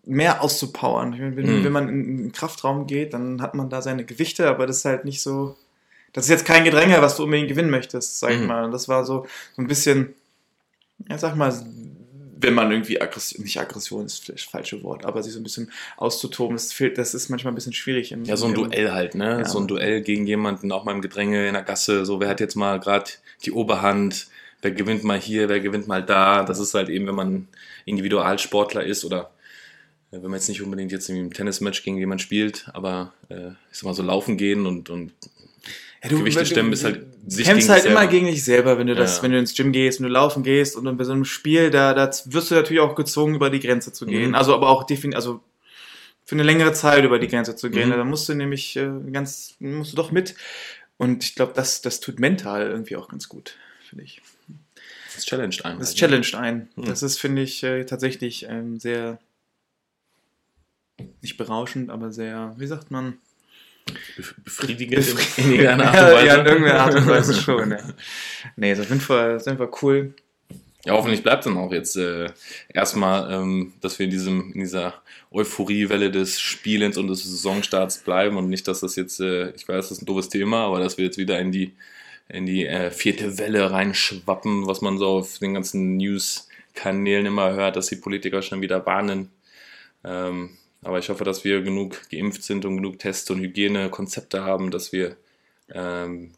mehr 0.04 0.42
auszupowern. 0.42 1.16
Wenn, 1.36 1.60
Mhm. 1.60 1.64
wenn 1.64 1.72
man 1.72 1.88
in 1.88 2.08
in 2.08 2.16
den 2.18 2.32
Kraftraum 2.32 2.88
geht, 2.88 3.14
dann 3.14 3.40
hat 3.40 3.54
man 3.54 3.70
da 3.70 3.80
seine 3.80 4.04
Gewichte, 4.04 4.48
aber 4.48 4.66
das 4.66 4.78
ist 4.78 4.84
halt 4.86 5.04
nicht 5.04 5.22
so. 5.22 5.56
Das 6.12 6.24
ist 6.24 6.30
jetzt 6.30 6.44
kein 6.46 6.64
Gedränge, 6.64 7.00
was 7.00 7.16
du 7.16 7.22
unbedingt 7.24 7.48
gewinnen 7.48 7.70
möchtest, 7.70 8.18
sag 8.18 8.32
ich 8.32 8.40
Mhm. 8.40 8.46
mal. 8.48 8.70
Das 8.72 8.88
war 8.88 9.04
so, 9.04 9.24
so 9.54 9.62
ein 9.62 9.68
bisschen, 9.68 10.14
ja, 11.08 11.16
sag 11.16 11.36
mal, 11.36 11.52
wenn 12.36 12.54
man 12.54 12.70
irgendwie 12.70 13.00
Aggression, 13.00 13.44
nicht 13.44 13.58
Aggression 13.60 14.04
ist 14.06 14.24
vielleicht 14.24 14.44
das 14.44 14.50
falsche 14.50 14.82
Wort, 14.82 15.04
aber 15.04 15.22
sich 15.22 15.32
so 15.32 15.40
ein 15.40 15.44
bisschen 15.44 15.70
auszutoben, 15.96 16.56
das, 16.56 16.72
fehlt, 16.72 16.98
das 16.98 17.14
ist 17.14 17.28
manchmal 17.28 17.52
ein 17.52 17.54
bisschen 17.54 17.72
schwierig. 17.72 18.12
Im, 18.12 18.24
Ja, 18.24 18.36
so 18.36 18.46
ein 18.46 18.54
im- 18.54 18.70
Duell 18.70 18.90
halt, 18.92 19.14
ne? 19.14 19.38
Ja. 19.38 19.44
So 19.44 19.58
ein 19.60 19.68
Duell 19.68 20.00
gegen 20.02 20.26
jemanden, 20.26 20.72
auch 20.72 20.84
mal 20.84 20.92
im 20.92 21.00
Gedränge 21.02 21.46
in 21.46 21.54
der 21.54 21.62
Gasse. 21.62 22.04
So, 22.04 22.20
wer 22.20 22.28
hat 22.28 22.40
jetzt 22.40 22.54
mal 22.56 22.80
gerade 22.80 23.10
die 23.44 23.52
Oberhand? 23.52 24.26
Wer 24.62 24.70
gewinnt 24.72 25.04
mal 25.04 25.20
hier? 25.20 25.48
Wer 25.48 25.60
gewinnt 25.60 25.86
mal 25.86 26.02
da? 26.02 26.42
Das 26.42 26.58
ist 26.58 26.74
halt 26.74 26.88
eben, 26.88 27.06
wenn 27.06 27.14
man 27.14 27.48
Individualsportler 27.84 28.84
ist 28.84 29.04
oder 29.04 29.30
äh, 30.10 30.16
wenn 30.16 30.22
man 30.22 30.34
jetzt 30.34 30.48
nicht 30.48 30.62
unbedingt 30.62 30.92
jetzt 30.92 31.08
im 31.08 31.32
Tennismatch 31.32 31.82
gegen 31.82 31.98
jemanden 31.98 32.22
spielt, 32.22 32.68
aber 32.72 33.12
äh, 33.28 33.48
ich 33.70 33.78
sag 33.78 33.84
mal 33.84 33.94
so 33.94 34.02
laufen 34.02 34.36
gehen 34.36 34.66
und, 34.66 34.90
und 34.90 35.12
Ja, 36.04 36.18
Gewichte 36.18 36.46
stemmen 36.46 36.72
ist 36.72 36.84
halt 36.84 37.06
Du 37.24 37.30
sich 37.30 37.46
kämpfst 37.46 37.70
halt 37.70 37.82
sich 37.82 37.90
immer 37.90 38.00
selber. 38.00 38.12
gegen 38.12 38.26
dich 38.26 38.44
selber, 38.44 38.78
wenn 38.78 38.86
du 38.86 38.94
das, 38.94 39.16
Ja. 39.16 39.22
wenn 39.22 39.32
du 39.32 39.38
ins 39.38 39.54
Gym 39.54 39.72
gehst, 39.72 39.98
wenn 40.00 40.06
du 40.06 40.12
laufen 40.12 40.42
gehst 40.42 40.76
und 40.76 40.84
dann 40.84 40.96
bei 40.98 41.04
so 41.04 41.12
einem 41.12 41.24
Spiel, 41.24 41.70
da, 41.70 41.94
da 41.94 42.10
wirst 42.26 42.50
du 42.50 42.54
natürlich 42.54 42.80
auch 42.80 42.94
gezwungen, 42.94 43.34
über 43.34 43.48
die 43.48 43.60
Grenze 43.60 43.92
zu 43.92 44.04
gehen. 44.04 44.28
Mhm. 44.30 44.34
Also 44.34 44.54
aber 44.54 44.68
auch 44.68 44.84
definitiv, 44.84 45.16
also 45.16 45.40
für 46.26 46.34
eine 46.34 46.42
längere 46.42 46.72
Zeit 46.72 47.04
über 47.04 47.18
die 47.18 47.28
Grenze 47.28 47.56
zu 47.56 47.70
gehen. 47.70 47.88
Mhm. 47.88 47.92
Da 47.94 48.04
musst 48.04 48.28
du 48.28 48.34
nämlich 48.34 48.76
äh, 48.76 48.90
ganz, 49.12 49.54
musst 49.58 49.92
du 49.92 49.96
doch 49.96 50.10
mit. 50.12 50.34
Und 50.98 51.24
ich 51.24 51.34
glaube, 51.34 51.52
das, 51.54 51.80
das 51.80 52.00
tut 52.00 52.20
mental 52.20 52.66
irgendwie 52.68 52.96
auch 52.96 53.08
ganz 53.08 53.28
gut, 53.28 53.56
finde 53.88 54.04
ich. 54.04 54.20
das 55.14 55.24
challenged 55.24 55.64
einen. 55.64 55.78
Das 55.78 55.88
halt, 55.88 55.96
ne? 55.96 56.00
challenged 56.00 56.34
ein. 56.34 56.68
Mhm. 56.76 56.84
Das 56.84 57.02
ist, 57.02 57.18
finde 57.18 57.42
ich, 57.42 57.62
äh, 57.62 57.84
tatsächlich 57.84 58.46
ähm, 58.48 58.78
sehr, 58.78 59.18
nicht 61.22 61.36
berauschend, 61.36 61.90
aber 61.90 62.12
sehr, 62.12 62.54
wie 62.58 62.66
sagt 62.66 62.90
man, 62.90 63.18
bef- 63.86 64.34
befriedigend 64.44 65.06
in 65.36 65.52
irgendeiner 65.52 65.86
Art 65.86 65.94
Ja, 65.96 66.06
und 66.08 66.14
Weise. 66.14 66.26
ja, 66.26 66.34
in 66.40 66.46
irgendeiner 66.46 66.80
Art 66.80 66.94
und 66.94 67.06
Weise 67.06 67.34
schon, 67.40 67.70
ja. 67.70 67.78
Nee, 68.56 68.72
ist 68.72 68.80
auf 68.80 68.88
jeden 68.88 69.00
Fall, 69.00 69.40
cool. 69.82 70.14
Ja, 70.86 70.92
hoffentlich 70.92 71.22
bleibt 71.22 71.46
dann 71.46 71.56
auch 71.56 71.72
jetzt 71.72 71.96
äh, 71.96 72.26
erstmal, 72.68 73.32
ähm, 73.32 73.72
dass 73.80 73.98
wir 73.98 74.04
in, 74.04 74.10
diesem, 74.10 74.52
in 74.52 74.60
dieser 74.60 74.92
Euphoriewelle 75.30 76.10
des 76.10 76.38
Spielens 76.38 76.98
und 76.98 77.08
des 77.08 77.24
Saisonstarts 77.24 77.98
bleiben 78.02 78.36
und 78.36 78.50
nicht, 78.50 78.68
dass 78.68 78.80
das 78.80 78.94
jetzt, 78.96 79.18
äh, 79.20 79.50
ich 79.52 79.66
weiß, 79.66 79.88
das 79.88 79.92
ist 79.92 80.02
ein 80.02 80.06
doofes 80.06 80.28
Thema, 80.28 80.66
aber 80.66 80.80
dass 80.80 80.98
wir 80.98 81.06
jetzt 81.06 81.16
wieder 81.16 81.38
in 81.40 81.52
die, 81.52 81.72
in 82.28 82.44
die 82.44 82.66
äh, 82.66 82.90
vierte 82.90 83.38
Welle 83.38 83.70
reinschwappen, 83.70 84.66
was 84.66 84.82
man 84.82 84.98
so 84.98 85.06
auf 85.06 85.38
den 85.38 85.54
ganzen 85.54 85.96
News-Kanälen 85.96 87.24
immer 87.26 87.54
hört, 87.54 87.76
dass 87.76 87.86
die 87.86 87.96
Politiker 87.96 88.42
schon 88.42 88.60
wieder 88.60 88.84
warnen. 88.84 89.30
Ähm, 90.04 90.50
aber 90.84 90.98
ich 90.98 91.08
hoffe, 91.10 91.24
dass 91.24 91.44
wir 91.44 91.62
genug 91.62 92.08
geimpft 92.10 92.42
sind 92.44 92.64
und 92.64 92.76
genug 92.76 92.98
Tests 93.00 93.30
und 93.30 93.40
Hygienekonzepte 93.40 94.44
haben, 94.44 94.70
dass 94.70 94.92
wir 94.92 95.16
ähm, 95.72 96.32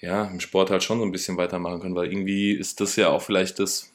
ja, 0.00 0.26
im 0.26 0.40
Sport 0.40 0.70
halt 0.70 0.82
schon 0.84 0.98
so 1.00 1.04
ein 1.04 1.12
bisschen 1.12 1.36
weitermachen 1.38 1.80
können, 1.80 1.94
weil 1.96 2.12
irgendwie 2.12 2.52
ist 2.52 2.80
das 2.80 2.96
ja 2.96 3.08
auch 3.10 3.22
vielleicht 3.22 3.58
das, 3.60 3.92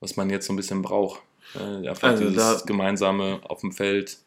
was 0.00 0.16
man 0.16 0.30
jetzt 0.30 0.46
so 0.46 0.52
ein 0.52 0.56
bisschen 0.56 0.82
braucht. 0.82 1.22
Äh, 1.54 1.88
einfach 1.88 2.02
Also 2.08 2.24
dieses 2.28 2.36
da- 2.62 2.66
gemeinsame 2.66 3.40
auf 3.44 3.60
dem 3.60 3.72
Feld, 3.72 4.18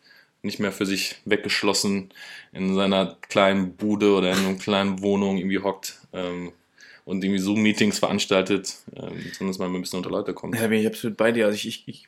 nicht 0.41 0.59
mehr 0.59 0.71
für 0.71 0.85
sich 0.85 1.17
weggeschlossen 1.25 2.13
in 2.53 2.73
seiner 2.73 3.17
kleinen 3.27 3.75
Bude 3.75 4.13
oder 4.13 4.31
in 4.31 4.37
einer 4.39 4.55
kleinen 4.57 5.01
Wohnung 5.01 5.37
irgendwie 5.37 5.59
hockt 5.59 5.99
ähm, 6.13 6.53
und 7.05 7.23
irgendwie 7.23 7.41
Zoom-Meetings 7.41 7.99
veranstaltet, 7.99 8.77
ähm, 8.95 9.21
sondern 9.33 9.47
dass 9.49 9.57
man 9.59 9.75
ein 9.75 9.81
bisschen 9.81 9.97
unter 9.97 10.09
Leute 10.09 10.33
kommt. 10.33 10.55
Ja, 10.55 10.67
bin 10.67 10.79
ich 10.79 10.87
absolut 10.87 11.17
bei 11.17 11.31
dir. 11.31 11.45
Also 11.47 11.55
ich, 11.55 11.67
ich, 11.67 11.87
ich, 11.87 12.07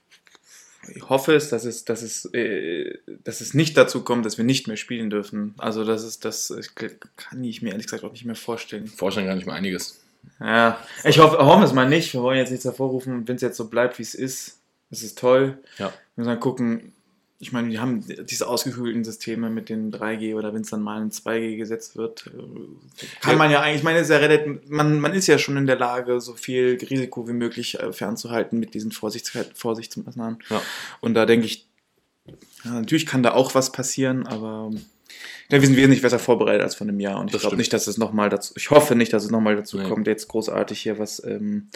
ich 0.87 1.07
hoffe 1.09 1.35
es, 1.35 1.49
dass 1.49 1.65
es, 1.65 1.85
dass 1.85 2.01
es, 2.01 2.25
äh, 2.33 2.97
dass 3.23 3.41
es 3.41 3.53
nicht 3.53 3.77
dazu 3.77 4.03
kommt, 4.03 4.25
dass 4.25 4.37
wir 4.37 4.45
nicht 4.45 4.67
mehr 4.67 4.77
spielen 4.77 5.09
dürfen. 5.09 5.53
Also 5.57 5.85
das 5.85 6.03
ist 6.03 6.25
das, 6.25 6.49
ich 6.49 6.73
kann 6.75 7.43
ich 7.43 7.61
mir 7.61 7.71
ehrlich 7.71 7.85
gesagt 7.85 8.03
auch 8.03 8.11
nicht 8.11 8.25
mehr 8.25 8.35
vorstellen. 8.35 8.87
Vorstellen 8.87 9.27
gar 9.27 9.35
nicht 9.35 9.45
mal 9.45 9.53
einiges. 9.53 10.01
Ja, 10.39 10.83
ich 11.03 11.19
hoffe, 11.19 11.37
hoffe 11.37 11.63
es 11.63 11.73
mal 11.73 11.87
nicht. 11.87 12.13
Wir 12.13 12.21
wollen 12.21 12.37
jetzt 12.37 12.51
nichts 12.51 12.65
hervorrufen. 12.65 13.27
Wenn 13.27 13.35
es 13.35 13.41
jetzt 13.41 13.57
so 13.57 13.69
bleibt, 13.69 13.99
wie 13.99 14.03
es 14.03 14.15
ist, 14.15 14.59
ist 14.89 15.03
es 15.03 15.15
toll. 15.15 15.57
Ja. 15.77 15.87
Wir 15.87 15.93
müssen 16.15 16.29
dann 16.29 16.39
gucken. 16.39 16.93
Ich 17.41 17.51
meine, 17.51 17.69
wir 17.69 17.81
haben 17.81 18.05
diese 18.29 18.47
ausgekühlten 18.47 19.03
Systeme 19.03 19.49
mit 19.49 19.69
den 19.69 19.91
3G 19.91 20.35
oder 20.35 20.53
wenn 20.53 20.61
es 20.61 20.69
dann 20.69 20.81
mal 20.81 21.01
in 21.01 21.09
2G 21.09 21.57
gesetzt 21.57 21.97
wird, 21.97 22.27
äh, 22.27 22.65
kann 23.19 23.37
man 23.37 23.49
ja 23.49 23.61
eigentlich, 23.61 23.79
ich 23.79 23.83
meine, 23.83 23.97
es 23.97 24.03
ist 24.03 24.11
ja 24.11 24.17
relativ, 24.17 24.69
man, 24.69 24.99
man 24.99 25.13
ist 25.13 25.27
ja 25.27 25.39
schon 25.39 25.57
in 25.57 25.65
der 25.65 25.79
Lage, 25.79 26.21
so 26.21 26.33
viel 26.35 26.77
Risiko 26.89 27.27
wie 27.27 27.33
möglich 27.33 27.79
äh, 27.79 27.91
fernzuhalten 27.91 28.59
mit 28.59 28.75
diesen 28.75 28.91
Vorsichts 28.91 29.35
Vorsichtsmaßnahmen. 29.55 30.37
Ja. 30.49 30.61
Und 31.01 31.15
da 31.15 31.25
denke 31.25 31.47
ich, 31.47 31.67
ja, 32.63 32.71
natürlich 32.71 33.07
kann 33.07 33.23
da 33.23 33.33
auch 33.33 33.55
was 33.55 33.71
passieren, 33.71 34.27
aber 34.27 34.71
ja, 35.49 35.59
wir 35.59 35.67
sind 35.67 35.75
wesentlich 35.75 36.01
besser 36.01 36.19
vorbereitet 36.19 36.61
als 36.61 36.75
vor 36.75 36.87
einem 36.87 36.99
Jahr. 36.99 37.19
Und 37.19 37.33
ich 37.33 37.41
glaube 37.41 37.57
nicht, 37.57 37.73
dass 37.73 37.87
es 37.87 37.97
nochmal 37.97 38.29
dazu, 38.29 38.53
ich 38.55 38.69
hoffe 38.69 38.95
nicht, 38.95 39.11
dass 39.11 39.25
es 39.25 39.31
nochmal 39.31 39.55
dazu 39.55 39.77
Nee. 39.77 39.89
kommt, 39.89 40.07
jetzt 40.07 40.27
großartig 40.27 40.79
hier 40.79 40.97
was, 40.99 41.23
ähm, 41.25 41.69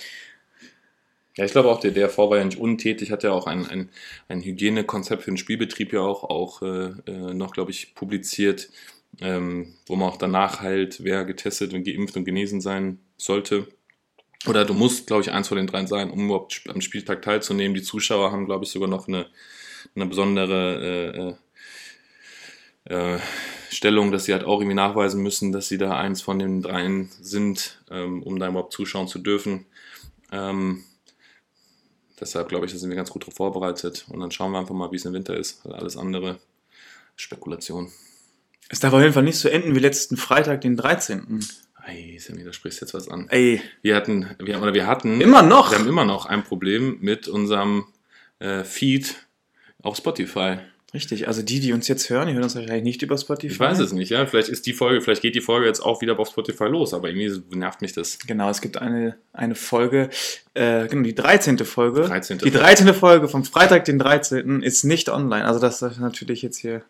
Ja, 1.38 1.44
ich 1.44 1.52
glaube 1.52 1.70
auch, 1.70 1.80
der 1.82 1.92
DRV 1.92 2.18
war 2.30 2.38
ja 2.38 2.46
nicht 2.46 2.58
untätig, 2.60 3.12
hat 3.12 3.24
ja 3.24 3.32
auch 3.32 3.46
ein, 3.48 3.66
ein, 3.68 3.90
ein 4.30 4.42
Hygienekonzept 4.42 5.24
für 5.24 5.32
den 5.32 5.38
Spielbetrieb 5.38 5.92
ja 5.92 6.00
auch, 6.02 6.24
auch 6.24 6.62
äh, 6.62 6.92
äh, 7.08 7.34
noch, 7.34 7.52
glaube 7.52 7.72
ich, 7.72 7.94
publiziert, 7.94 8.70
ähm, 9.22 9.76
wo 9.86 9.96
man 9.98 10.10
auch 10.10 10.18
danach 10.18 10.62
halt, 10.62 11.04
wer 11.04 11.26
getestet 11.26 11.74
und 11.74 11.84
geimpft 11.84 12.16
und 12.16 12.24
genesen 12.26 12.62
sein 12.62 13.00
sollte. 13.18 13.68
Oder 14.48 14.66
du 14.66 14.74
musst, 14.74 15.08
glaube 15.08 15.24
ich, 15.24 15.32
eins 15.32 15.48
von 15.50 15.58
den 15.58 15.68
dreien 15.68 15.88
sein, 15.88 16.12
um 16.12 16.26
überhaupt 16.26 16.64
am 16.70 16.82
Spieltag 16.82 17.22
teilzunehmen. 17.22 17.76
Die 17.76 17.84
Zuschauer 17.84 18.32
haben, 18.32 18.46
glaube 18.46 18.66
ich, 18.66 18.72
sogar 18.72 18.90
noch 18.90 19.08
eine, 19.08 19.28
eine 19.96 20.06
besondere 20.08 21.36
äh, 22.88 22.94
äh, 22.94 23.16
äh, 23.16 23.20
Stellung, 23.72 24.12
dass 24.12 24.26
sie 24.26 24.34
halt 24.34 24.44
auch 24.44 24.60
irgendwie 24.60 24.76
nachweisen 24.76 25.22
müssen, 25.22 25.52
dass 25.52 25.68
sie 25.68 25.78
da 25.78 25.98
eins 25.98 26.22
von 26.22 26.40
den 26.40 26.62
dreien 26.62 27.10
sind, 27.22 27.82
ähm, 27.90 28.24
um 28.24 28.40
da 28.40 28.48
überhaupt 28.48 28.74
zuschauen 28.74 29.08
zu 29.08 29.20
dürfen. 29.20 29.66
Ähm, 30.32 30.84
deshalb 32.20 32.50
glaube 32.50 32.66
ich, 32.66 32.72
da 32.72 32.78
sind 32.78 32.90
wir 32.90 32.96
ganz 32.96 33.10
gut 33.10 33.26
drauf 33.26 33.36
vorbereitet. 33.36 34.06
Und 34.10 34.20
dann 34.20 34.32
schauen 34.32 34.52
wir 34.52 34.60
einfach 34.60 34.76
mal, 34.76 34.92
wie 34.92 34.98
es 34.98 35.06
im 35.06 35.14
Winter 35.14 35.36
ist. 35.36 35.64
Weil 35.64 35.74
alles 35.74 35.98
andere 35.98 36.40
Spekulation. 37.16 37.92
es 38.70 38.80
darf 38.80 38.94
auf 38.94 39.02
jeden 39.02 39.14
Fall 39.14 39.24
nicht 39.24 39.38
so 39.38 39.50
enden 39.50 39.76
wie 39.76 39.80
letzten 39.80 40.18
Freitag, 40.18 40.62
den 40.62 40.76
13. 40.76 41.44
Ei, 41.76 42.18
Sammy, 42.20 42.44
da 42.44 42.52
sprichst 42.52 42.82
du 42.82 42.86
jetzt 42.86 42.94
was 42.94 43.10
an. 43.10 43.28
Ey, 43.30 43.62
Wir 43.84 43.96
hatten, 43.96 44.36
wir, 44.40 44.60
oder 44.62 44.74
wir 44.74 44.88
hatten 44.88 45.22
immer 45.22 45.44
noch. 45.44 45.72
Wir 45.72 45.78
haben 45.78 45.88
immer 45.88 46.06
noch 46.06 46.26
ein 46.26 46.44
Problem 46.44 46.98
mit 47.00 47.28
unserem 47.28 47.86
äh, 48.40 48.64
Feed 48.64 49.16
auf 49.84 49.96
Spotify. 49.98 50.58
Richtig, 50.96 51.28
also 51.28 51.42
die, 51.42 51.60
die 51.60 51.74
uns 51.74 51.90
jetzt 51.90 52.10
hören, 52.10 52.30
die 52.30 52.36
hören 52.36 52.44
uns 52.44 52.56
wahrscheinlich 52.56 52.86
nicht 52.86 53.02
über 53.02 53.18
Spotify. 53.18 53.52
Ich 53.52 53.60
weiß 53.60 53.80
es 53.80 53.92
nicht, 53.92 54.12
ja. 54.12 54.26
Vielleicht 54.28 54.48
ist 54.48 54.66
die 54.66 54.72
Folge, 54.72 55.02
vielleicht 55.02 55.22
geht 55.22 55.36
die 55.36 55.42
Folge 55.42 55.68
jetzt 55.68 55.82
auch 55.82 56.00
wieder 56.00 56.18
auf 56.18 56.30
Spotify 56.30 56.68
los, 56.68 56.94
aber 56.94 57.10
irgendwie 57.10 57.44
nervt 57.54 57.82
mich 57.82 57.92
das. 57.92 58.18
Genau, 58.20 58.50
es 58.50 58.62
gibt 58.62 58.78
eine, 58.78 59.18
eine 59.34 59.56
Folge, 59.56 60.10
äh, 60.54 60.88
genau, 60.88 61.04
die 61.04 61.14
13. 61.14 61.58
Folge. 61.58 62.04
13. 62.04 62.38
Die 62.38 62.50
13. 62.50 62.94
Folge 62.94 63.28
vom 63.28 63.44
Freitag, 63.44 63.84
den 63.84 64.00
13. 64.00 64.62
ist 64.64 64.86
nicht 64.86 65.10
online. 65.10 65.44
Also 65.44 65.60
das 65.60 65.82
ist 65.82 66.00
natürlich 66.00 66.42
jetzt 66.42 66.60
hier 66.60 66.82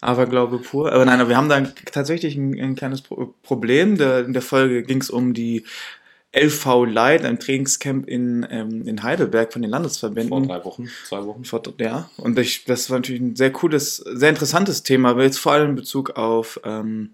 Aberglaube 0.00 0.56
pur. 0.56 0.90
Aber 0.90 1.04
nein, 1.04 1.20
aber 1.20 1.28
wir 1.28 1.36
haben 1.36 1.50
da 1.50 1.60
tatsächlich 1.92 2.36
ein, 2.36 2.58
ein 2.58 2.74
kleines 2.74 3.02
Pro 3.02 3.34
Problem. 3.42 3.98
Der, 3.98 4.24
in 4.24 4.32
der 4.32 4.40
Folge 4.40 4.82
ging 4.82 5.02
es 5.02 5.10
um 5.10 5.34
die 5.34 5.66
LV 6.32 6.86
Light, 6.86 7.24
ein 7.24 7.38
Trainingscamp 7.38 8.08
in, 8.08 8.46
ähm, 8.50 8.86
in 8.86 9.02
Heidelberg 9.02 9.52
von 9.52 9.60
den 9.62 9.70
Vor 9.70 9.78
Landesverbänden. 9.78 10.48
drei 10.48 10.64
Wochen, 10.64 10.88
zwei 11.06 11.24
Wochen. 11.26 11.44
Vor- 11.44 11.62
Ja, 11.78 12.10
und 12.16 12.38
ich, 12.38 12.64
das 12.64 12.88
war 12.90 12.98
natürlich 12.98 13.20
ein 13.20 13.36
sehr 13.36 13.52
cooles, 13.52 13.96
sehr 13.98 14.30
interessantes 14.30 14.82
Thema, 14.82 15.10
aber 15.10 15.24
jetzt 15.24 15.38
vor 15.38 15.52
allem 15.52 15.70
in 15.70 15.76
Bezug 15.76 16.10
auf, 16.16 16.58
ähm, 16.64 17.10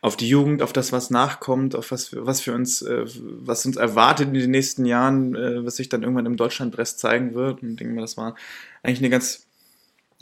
auf 0.00 0.16
die 0.16 0.28
Jugend, 0.28 0.62
auf 0.62 0.72
das, 0.72 0.90
was 0.90 1.10
nachkommt, 1.10 1.76
auf 1.76 1.92
was, 1.92 2.16
was 2.16 2.40
für 2.40 2.52
uns, 2.54 2.82
äh, 2.82 3.04
was 3.06 3.64
uns 3.66 3.76
erwartet 3.76 4.28
in 4.28 4.34
den 4.34 4.50
nächsten 4.50 4.86
Jahren, 4.86 5.34
äh, 5.36 5.64
was 5.64 5.76
sich 5.76 5.88
dann 5.88 6.02
irgendwann 6.02 6.26
im 6.26 6.36
Deutschlandrest 6.36 6.98
zeigen 6.98 7.34
wird. 7.34 7.62
Und 7.62 7.70
ich 7.72 7.76
denke 7.76 7.94
mal, 7.94 8.00
das 8.00 8.16
war 8.16 8.34
eigentlich 8.82 9.00
eine 9.00 9.10
ganz, 9.10 9.46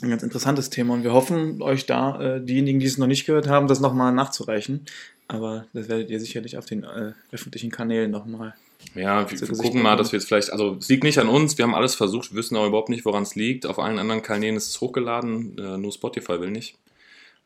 ein 0.01 0.09
ganz 0.09 0.21
interessantes 0.23 0.69
Thema. 0.69 0.93
Und 0.93 1.03
wir 1.03 1.13
hoffen, 1.13 1.61
euch 1.61 1.85
da, 1.85 2.21
äh, 2.35 2.41
diejenigen, 2.45 2.79
die 2.79 2.85
es 2.85 2.97
noch 2.97 3.07
nicht 3.07 3.25
gehört 3.25 3.47
haben, 3.47 3.67
das 3.67 3.79
nochmal 3.79 4.11
nachzureichen. 4.13 4.85
Aber 5.29 5.67
das 5.73 5.87
werdet 5.87 6.09
ihr 6.09 6.19
sicherlich 6.19 6.57
auf 6.57 6.65
den 6.65 6.83
äh, 6.83 7.13
öffentlichen 7.31 7.69
Kanälen 7.69 8.09
nochmal. 8.09 8.55
Ja, 8.95 9.29
wir, 9.29 9.39
wir 9.39 9.57
gucken 9.57 9.83
mal, 9.83 9.95
dass 9.95 10.11
wir 10.11 10.17
jetzt 10.17 10.27
vielleicht, 10.27 10.51
also 10.51 10.77
es 10.79 10.89
liegt 10.89 11.03
nicht 11.03 11.19
an 11.19 11.29
uns, 11.29 11.57
wir 11.57 11.63
haben 11.63 11.75
alles 11.75 11.93
versucht, 11.93 12.31
wir 12.31 12.37
wissen 12.37 12.57
aber 12.57 12.65
überhaupt 12.65 12.89
nicht, 12.89 13.05
woran 13.05 13.23
es 13.23 13.35
liegt. 13.35 13.67
Auf 13.67 13.77
allen 13.77 13.99
anderen 13.99 14.23
Kanälen 14.23 14.55
ist 14.55 14.67
es 14.67 14.81
hochgeladen, 14.81 15.55
äh, 15.59 15.77
nur 15.77 15.91
Spotify 15.91 16.41
will 16.41 16.49
nicht. 16.49 16.77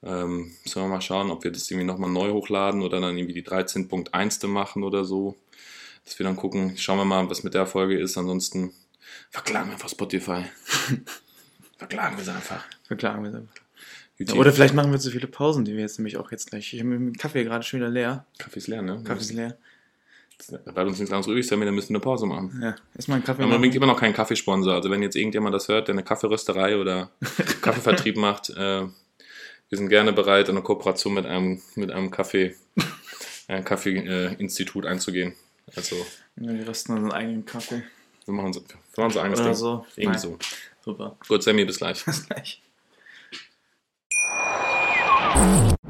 Ähm, 0.01 0.53
müssen 0.63 0.81
wir 0.81 0.87
mal 0.87 1.01
schauen, 1.01 1.29
ob 1.29 1.43
wir 1.43 1.51
das 1.51 1.69
irgendwie 1.69 1.85
nochmal 1.85 2.09
neu 2.09 2.31
hochladen 2.31 2.81
oder 2.81 3.01
dann 3.01 3.17
irgendwie 3.17 3.33
die 3.33 3.45
13.1. 3.45 4.47
machen 4.47 4.83
oder 4.83 5.03
so. 5.03 5.35
Dass 6.05 6.17
wir 6.17 6.25
dann 6.25 6.37
gucken, 6.37 6.77
schauen 6.77 6.97
wir 6.97 7.05
mal, 7.05 7.29
was 7.29 7.43
mit 7.43 7.53
der 7.53 7.65
Folge 7.65 7.97
ist. 7.97 8.17
Ansonsten 8.17 8.73
verklagen 9.29 9.67
wir 9.67 9.73
einfach 9.73 9.89
Spotify. 9.89 10.45
verklagen 11.77 12.15
wir 12.15 12.21
es 12.21 12.29
einfach. 12.29 12.63
Verklagen 12.83 13.23
wir 13.23 13.29
es 13.29 13.35
einfach. 13.35 13.62
YouTube. 14.27 14.39
Oder 14.39 14.51
vielleicht 14.53 14.73
machen 14.73 14.91
wir 14.91 14.99
zu 14.99 15.11
viele 15.11 15.27
Pausen, 15.27 15.65
die 15.65 15.73
wir 15.73 15.81
jetzt 15.81 15.99
nämlich 15.99 16.17
auch 16.17 16.31
jetzt 16.31 16.49
gleich. 16.49 16.73
Ich 16.73 16.79
habe 16.79 16.89
den 16.91 17.13
Kaffee 17.13 17.43
gerade 17.43 17.63
schon 17.63 17.79
wieder 17.79 17.89
leer. 17.89 18.25
Kaffee 18.37 18.59
ist 18.59 18.67
leer, 18.67 18.81
ne? 18.81 19.01
Kaffee 19.03 19.21
ist 19.21 19.33
leer. 19.33 19.57
Da 20.49 20.71
bleibt 20.71 20.89
uns 20.89 20.99
nichts 20.99 21.13
anderes 21.13 21.27
übrig, 21.27 21.47
Sammy, 21.47 21.63
dann 21.63 21.75
müssen 21.75 21.89
wir 21.89 21.95
eine 21.97 22.03
Pause 22.03 22.25
machen. 22.25 22.59
Ja, 22.61 22.75
erstmal 22.95 23.17
einen 23.17 23.23
Kaffee 23.23 23.43
Aber 23.43 23.51
man 23.51 23.61
bringt 23.61 23.75
immer 23.75 23.85
noch 23.85 23.99
keinen 23.99 24.13
Kaffeesponsor. 24.13 24.73
Also 24.73 24.89
wenn 24.89 25.01
jetzt 25.01 25.15
irgendjemand 25.15 25.55
das 25.55 25.67
hört, 25.67 25.87
der 25.87 25.95
eine 25.95 26.03
Kaffeerösterei 26.03 26.77
oder 26.77 27.11
Kaffeevertrieb 27.61 28.17
macht, 28.17 28.49
äh, 28.49 28.81
wir 29.69 29.77
sind 29.77 29.89
gerne 29.89 30.11
bereit, 30.11 30.49
eine 30.49 30.61
Kooperation 30.61 31.13
mit 31.13 31.25
einem, 31.25 31.61
mit 31.75 31.91
einem 31.91 32.11
Kaffee, 32.11 32.55
ein 33.47 33.63
Kaffee-Institut 33.63 34.85
einzugehen. 34.85 35.33
Also 35.75 35.95
Ja, 36.35 36.53
wir 36.53 36.67
rösten 36.67 36.93
unseren 36.93 37.11
eigenen 37.13 37.45
Kaffee. 37.45 37.83
wir 38.25 38.33
machen 38.33 38.53
so, 38.53 38.61
wir 38.61 39.03
machen 39.03 39.13
so 39.13 39.19
eigenes 39.21 39.39
Oder 39.39 39.49
Ding. 39.49 39.55
so. 39.55 39.85
Irgendwie 39.95 40.07
Nein. 40.09 40.19
so. 40.19 40.37
Super. 40.83 41.17
Gut, 41.27 41.43
Sammy, 41.43 41.63
bis 41.63 41.77
gleich. 41.77 42.03
Bis 42.05 42.27
gleich. 42.27 42.61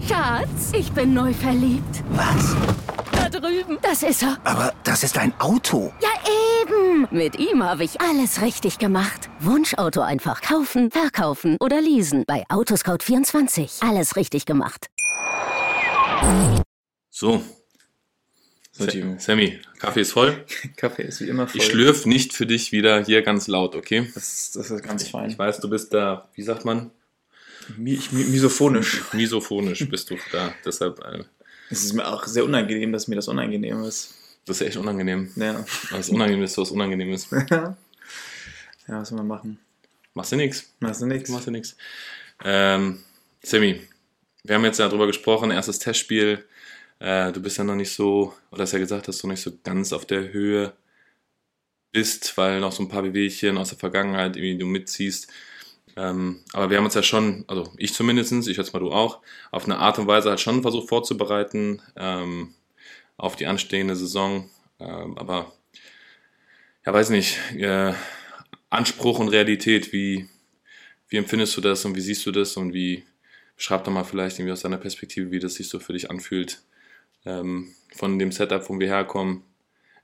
Schatz, 0.08 0.72
ich 0.74 0.92
bin 0.92 1.14
neu 1.14 1.34
verliebt. 1.34 2.04
Was? 2.12 2.56
Da 3.12 3.30
drüben. 3.30 3.78
Das 3.82 4.04
ist 4.04 4.24
er. 4.24 4.38
Aber 4.44 4.74
das 4.84 5.04
ist 5.04 5.18
ein 5.18 5.34
Auto. 5.40 5.94
Ja, 6.02 6.10
eben. 6.62 7.08
Mit 7.12 7.38
ihm 7.40 7.64
habe 7.64 7.84
ich 7.84 8.02
alles 8.02 8.42
richtig 8.42 8.80
gemacht. 8.80 9.30
Wunschauto 9.40 10.02
einfach 10.02 10.42
kaufen, 10.42 10.92
verkaufen 10.92 11.58
oder 11.60 11.82
leasen. 11.82 12.24
Bei 12.28 12.44
Autoscout24. 12.50 13.88
Alles 13.88 14.16
richtig 14.16 14.46
gemacht. 14.46 14.88
So. 17.10 17.42
Sammy, 18.72 19.60
Kaffee 19.78 20.02
ist 20.02 20.14
voll. 20.14 20.44
Kaffee 20.78 21.04
ist 21.04 21.22
wie 21.22 21.30
immer 21.30 21.48
voll. 21.48 21.62
Ich 21.62 21.68
schlürf 21.68 22.06
nicht 22.06 22.34
für 22.34 22.48
dich 22.48 22.72
wieder 22.72 23.04
hier 23.06 23.22
ganz 23.22 23.48
laut, 23.48 23.76
okay? 23.76 24.10
Das, 24.16 24.52
das 24.54 24.72
ist 24.72 24.84
ganz 24.84 25.08
fein. 25.08 25.30
Ich 25.30 25.38
weiß, 25.38 25.60
du 25.60 25.70
bist 25.70 25.94
da, 25.94 26.28
wie 26.34 26.42
sagt 26.42 26.66
man? 26.66 26.90
Mi 27.78 28.00
misophonisch. 28.12 29.02
Misophonisch 29.14 29.88
bist 29.90 30.10
du 30.10 30.18
da. 30.32 30.54
Deshalb, 30.66 31.00
äh, 31.00 31.24
Es 31.70 31.84
ist 31.84 31.94
mir 31.94 32.08
auch 32.08 32.26
sehr 32.26 32.46
unangenehm, 32.46 32.92
dass 32.92 33.08
mir 33.08 33.16
das 33.16 33.28
unangenehm 33.28 33.84
ist. 33.84 34.14
das 34.46 34.62
ist 34.62 34.68
echt 34.68 34.78
unangenehm. 34.78 35.32
Ja. 35.36 35.66
Was 35.92 36.10
unangenehm 36.10 36.44
ist, 36.44 36.58
was 36.58 36.72
unangenehm 36.72 37.12
ist. 37.14 37.32
ja, 37.32 37.76
was 38.88 39.10
soll 39.10 39.18
man 39.18 39.28
machen? 39.28 39.60
Machst 40.14 40.32
du 40.32 40.36
nix. 40.36 40.72
Machst 40.80 41.02
du 41.02 41.06
nichts? 41.06 41.30
Machst 41.30 41.48
du 41.48 41.52
nix. 41.52 41.76
Ähm, 42.44 43.00
Sammy, 43.42 43.82
wir 44.44 44.56
haben 44.56 44.66
jetzt 44.66 44.80
ja 44.80 44.90
drüber 44.90 45.08
gesprochen, 45.08 45.52
erstes 45.52 45.80
Testspiel. 45.80 46.46
Äh, 47.00 47.32
du 47.32 47.42
bist 47.42 47.58
ja 47.58 47.64
noch 47.64 47.76
nicht 47.76 47.94
so, 47.94 48.34
oder 48.52 48.64
hast 48.64 48.74
ja 48.74 48.80
gesagt, 48.80 49.08
dass 49.08 49.18
du 49.18 49.28
nicht 49.28 49.42
so 49.42 49.52
ganz 49.64 49.92
auf 49.94 50.06
der 50.06 50.32
Höhe 50.32 50.74
bist, 51.92 52.38
weil 52.38 52.60
noch 52.60 52.72
so 52.72 52.84
ein 52.84 52.90
paar 52.90 53.04
Bewegchen 53.04 53.58
aus 53.58 53.70
der 53.70 53.78
Vergangenheit 53.78 54.36
irgendwie 54.36 54.58
du 54.58 54.66
mitziehst. 54.66 55.32
Ähm, 55.96 56.44
aber 56.54 56.70
wir 56.70 56.78
haben 56.78 56.86
uns 56.86 56.96
ja 56.96 57.04
schon, 57.04 57.46
also 57.48 57.72
ich 57.78 57.94
zumindest, 57.94 58.32
ich 58.48 58.56
schätze 58.56 58.74
mal 58.74 58.80
du 58.80 58.92
auch, 58.92 59.22
auf 59.52 59.66
eine 59.66 59.78
Art 59.78 60.00
und 60.00 60.08
Weise 60.08 60.30
halt 60.30 60.40
schon 60.40 60.62
versucht 60.62 60.90
vorzubereiten 60.90 61.82
ähm, 61.96 62.56
auf 63.18 63.36
die 63.36 63.46
anstehende 63.46 63.96
Saison. 63.96 64.50
Ähm, 64.80 65.18
aber 65.18 65.54
ja, 66.86 66.94
weiß 66.94 67.10
nicht, 67.10 67.38
äh, 67.56 67.94
Anspruch 68.70 69.20
und 69.20 69.30
Realität, 69.30 69.94
wie, 69.94 70.28
wie 71.08 71.18
empfindest 71.18 71.56
du 71.56 71.62
das 71.62 71.86
und 71.86 71.96
wie 71.96 72.02
siehst 72.02 72.26
du 72.26 72.32
das 72.32 72.58
und 72.58 72.74
wie, 72.74 73.06
beschreib 73.56 73.84
doch 73.84 73.92
mal 73.92 74.04
vielleicht 74.04 74.40
irgendwie 74.40 74.52
aus 74.52 74.62
deiner 74.62 74.78
Perspektive, 74.78 75.32
wie 75.32 75.40
das 75.40 75.56
sich 75.56 75.70
so 75.70 75.80
für 75.80 75.94
dich 75.94 76.10
anfühlt, 76.10 76.64
ähm, 77.26 77.74
von 77.96 78.18
dem 78.18 78.32
Setup, 78.32 78.68
wo 78.68 78.80
wir 78.80 78.88
herkommen, 78.88 79.44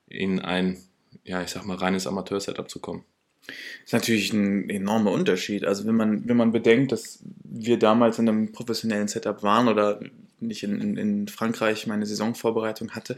in 0.08 0.40
ein, 0.40 0.78
ja, 1.24 1.42
ich 1.42 1.50
sag 1.50 1.66
mal, 1.66 1.78
reines 1.78 2.08
Amateur-Setup 2.08 2.70
zu 2.70 2.80
kommen. 2.80 3.06
Das 3.48 3.56
ist 3.86 3.94
natürlich 3.94 4.34
ein 4.34 4.70
enormer 4.70 5.12
Unterschied. 5.12 5.66
Also 5.66 5.86
wenn 5.86 5.96
man, 5.96 6.28
wenn 6.28 6.38
man 6.38 6.52
bedenkt, 6.52 6.92
dass 6.92 7.20
wir 7.44 7.80
damals 7.80 8.20
in 8.20 8.30
einem 8.30 8.52
professionellen 8.52 9.08
Setup 9.08 9.42
waren 9.44 9.68
oder 9.68 10.00
nicht 10.40 10.64
in, 10.64 10.80
in, 10.80 10.98
in 10.98 11.28
Frankreich 11.28 11.88
meine 11.88 12.06
Saisonvorbereitung 12.06 12.92
hatte, 12.92 13.16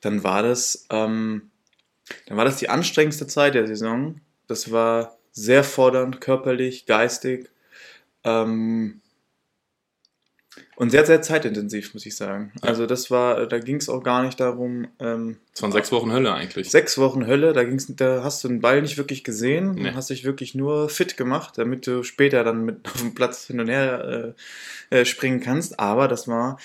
dann 0.00 0.22
war 0.22 0.42
das, 0.42 0.86
ähm, 0.90 1.50
dann 2.26 2.36
war 2.36 2.44
das 2.44 2.56
die 2.56 2.68
anstrengendste 2.68 3.26
Zeit 3.26 3.54
der 3.54 3.66
Saison. 3.66 4.20
Das 4.46 4.70
war 4.70 5.18
sehr 5.32 5.64
fordernd, 5.64 6.20
körperlich, 6.20 6.86
geistig. 6.86 7.50
Ähm, 8.22 9.00
und 10.76 10.90
sehr, 10.90 11.04
sehr 11.06 11.22
zeitintensiv, 11.22 11.94
muss 11.94 12.04
ich 12.06 12.16
sagen. 12.16 12.52
Ja. 12.62 12.68
Also 12.68 12.86
das 12.86 13.10
war, 13.10 13.46
da 13.46 13.58
ging 13.58 13.76
es 13.76 13.88
auch 13.88 14.02
gar 14.02 14.22
nicht 14.24 14.38
darum. 14.40 14.88
Ähm, 14.98 15.36
Es 15.52 15.62
waren 15.62 15.72
sechs 15.72 15.90
Wochen 15.92 16.12
Hölle 16.12 16.32
eigentlich. 16.34 16.70
Sechs 16.70 16.98
Wochen 16.98 17.26
Hölle, 17.26 17.52
da, 17.52 17.64
ging's, 17.64 17.86
da 17.96 18.22
hast 18.24 18.42
du 18.44 18.48
den 18.48 18.60
Ball 18.60 18.82
nicht 18.82 18.96
wirklich 18.98 19.24
gesehen, 19.24 19.74
Nee. 19.74 19.90
du 19.90 19.94
hast 19.94 20.10
dich 20.10 20.24
wirklich 20.24 20.54
nur 20.54 20.88
fit 20.88 21.16
gemacht, 21.16 21.58
damit 21.58 21.86
du 21.86 22.02
später 22.02 22.44
dann 22.44 22.64
mit 22.64 22.84
auf 22.86 23.00
dem 23.00 23.14
Platz 23.14 23.46
hin 23.46 23.60
und 23.60 23.68
her 23.68 24.34
äh, 24.90 25.00
äh, 25.00 25.04
springen 25.04 25.40
kannst. 25.40 25.78
Aber 25.80 26.08
das 26.08 26.28
war, 26.28 26.58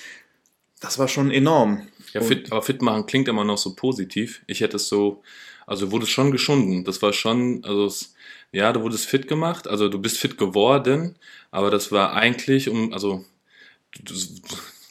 das 0.81 0.97
war 0.97 1.07
schon 1.07 1.31
enorm. 1.31 1.87
Ja, 2.13 2.21
fit, 2.21 2.51
aber 2.51 2.61
fit 2.61 2.81
machen 2.81 3.05
klingt 3.05 3.27
immer 3.27 3.43
noch 3.43 3.57
so 3.57 3.75
positiv. 3.75 4.41
Ich 4.47 4.61
hätte 4.61 4.77
es 4.77 4.87
so, 4.87 5.21
also 5.67 5.85
du 5.85 5.91
wurdest 5.91 6.11
schon 6.11 6.31
geschunden. 6.31 6.83
Das 6.83 7.01
war 7.01 7.13
schon, 7.13 7.63
also 7.63 7.85
es, 7.85 8.15
ja, 8.51 8.73
du 8.73 8.81
wurdest 8.81 9.05
fit 9.05 9.27
gemacht, 9.27 9.67
also 9.67 9.89
du 9.89 9.99
bist 9.99 10.17
fit 10.17 10.37
geworden, 10.39 11.15
aber 11.51 11.69
das 11.69 11.91
war 11.91 12.13
eigentlich 12.13 12.67
um, 12.69 12.91
also, 12.93 13.23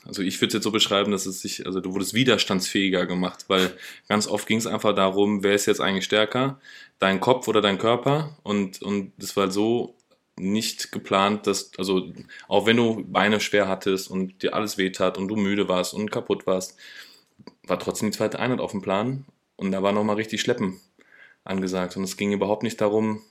also 0.06 0.22
ich 0.22 0.40
würde 0.40 0.48
es 0.48 0.54
jetzt 0.54 0.64
so 0.64 0.70
beschreiben, 0.70 1.12
dass 1.12 1.26
es 1.26 1.40
sich, 1.40 1.66
also 1.66 1.80
du 1.80 1.92
wurdest 1.92 2.14
widerstandsfähiger 2.14 3.06
gemacht, 3.06 3.44
weil 3.48 3.76
ganz 4.08 4.26
oft 4.26 4.46
ging 4.46 4.58
es 4.58 4.66
einfach 4.66 4.94
darum, 4.94 5.42
wer 5.42 5.54
ist 5.54 5.66
jetzt 5.66 5.80
eigentlich 5.80 6.04
stärker, 6.04 6.60
dein 6.98 7.20
Kopf 7.20 7.48
oder 7.48 7.60
dein 7.60 7.78
Körper 7.78 8.36
und, 8.42 8.82
und 8.82 9.12
das 9.18 9.36
war 9.36 9.50
so 9.50 9.94
nicht 10.36 10.92
geplant, 10.92 11.46
dass, 11.46 11.72
also 11.78 12.12
auch 12.46 12.66
wenn 12.66 12.76
du 12.76 13.04
Beine 13.06 13.40
schwer 13.40 13.68
hattest 13.68 14.10
und 14.10 14.42
dir 14.42 14.54
alles 14.54 14.78
wehtat 14.78 15.18
und 15.18 15.28
du 15.28 15.36
müde 15.36 15.68
warst 15.68 15.94
und 15.94 16.10
kaputt 16.10 16.46
warst, 16.46 16.76
war 17.64 17.78
trotzdem 17.78 18.10
die 18.10 18.16
zweite 18.16 18.38
Einheit 18.38 18.60
auf 18.60 18.70
dem 18.70 18.82
Plan 18.82 19.26
und 19.56 19.72
da 19.72 19.82
war 19.82 19.92
nochmal 19.92 20.16
richtig 20.16 20.40
Schleppen 20.40 20.80
angesagt. 21.44 21.96
Und 21.96 22.04
es 22.04 22.16
ging 22.16 22.32
überhaupt 22.32 22.62
nicht 22.62 22.80
darum, 22.80 23.22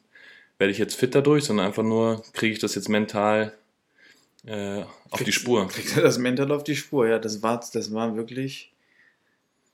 werde 0.57 0.71
ich 0.71 0.77
jetzt 0.77 0.95
fit 0.95 1.15
dadurch, 1.15 1.45
sondern 1.45 1.65
einfach 1.65 1.83
nur, 1.83 2.23
kriege 2.33 2.53
ich 2.53 2.59
das 2.59 2.75
jetzt 2.75 2.89
mental 2.89 3.57
äh, 4.47 4.83
auf 5.09 5.23
die 5.23 5.31
Spur. 5.31 5.67
Kriegt 5.67 5.95
er 5.97 6.03
das 6.03 6.17
mental 6.17 6.51
auf 6.51 6.63
die 6.63 6.75
Spur, 6.75 7.07
ja, 7.07 7.19
das 7.19 7.41
war, 7.43 7.59
das 7.73 7.93
war 7.93 8.15
wirklich. 8.15 8.71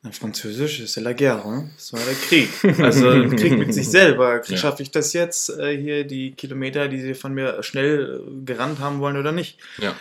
Na, 0.01 0.11
Französisch 0.11 0.81
ist 0.81 0.97
la 0.97 1.13
guerre, 1.13 1.69
das 1.75 1.93
war 1.93 2.01
der 2.01 2.13
Krieg. 2.15 2.49
Also 2.79 3.09
ein 3.09 3.35
Krieg 3.37 3.57
mit 3.57 3.73
sich 3.73 3.87
selber. 3.89 4.41
Ja. 4.49 4.57
Schaffe 4.57 4.83
ich 4.83 4.91
das 4.91 5.13
jetzt, 5.13 5.49
äh, 5.49 5.77
hier 5.77 6.03
die 6.03 6.31
Kilometer, 6.33 6.89
die 6.89 6.99
sie 6.99 7.13
von 7.13 7.33
mir 7.33 7.63
schnell 7.63 8.21
äh, 8.27 8.45
gerannt 8.45 8.79
haben 8.79 8.99
wollen 8.99 9.15
oder 9.15 9.31
nicht? 9.31 9.59
Ja, 9.77 9.95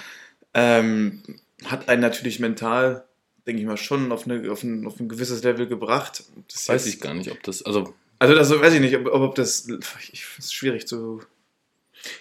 Ähm, 0.54 1.22
hat 1.64 1.88
einen 1.88 2.02
natürlich 2.02 2.40
mental, 2.40 3.04
denke 3.46 3.60
ich 3.62 3.66
mal, 3.68 3.76
schon 3.76 4.10
auf, 4.10 4.24
eine, 4.26 4.50
auf, 4.50 4.64
ein, 4.64 4.84
auf 4.86 4.98
ein 4.98 5.08
gewisses 5.08 5.44
Level 5.44 5.68
gebracht. 5.68 6.24
Das 6.52 6.68
weiß 6.68 6.84
jetzt- 6.86 6.94
ich 6.96 7.00
gar 7.00 7.14
nicht, 7.14 7.30
ob 7.30 7.40
das, 7.44 7.62
also 7.62 7.94
Also, 8.18 8.36
also 8.36 8.60
weiß 8.60 8.74
ich 8.74 8.80
nicht, 8.80 8.96
ob, 8.96 9.06
ob 9.06 9.34
das. 9.36 9.68
Ich, 10.12 10.24
ist 10.38 10.52
schwierig 10.52 10.88
zu. 10.88 11.22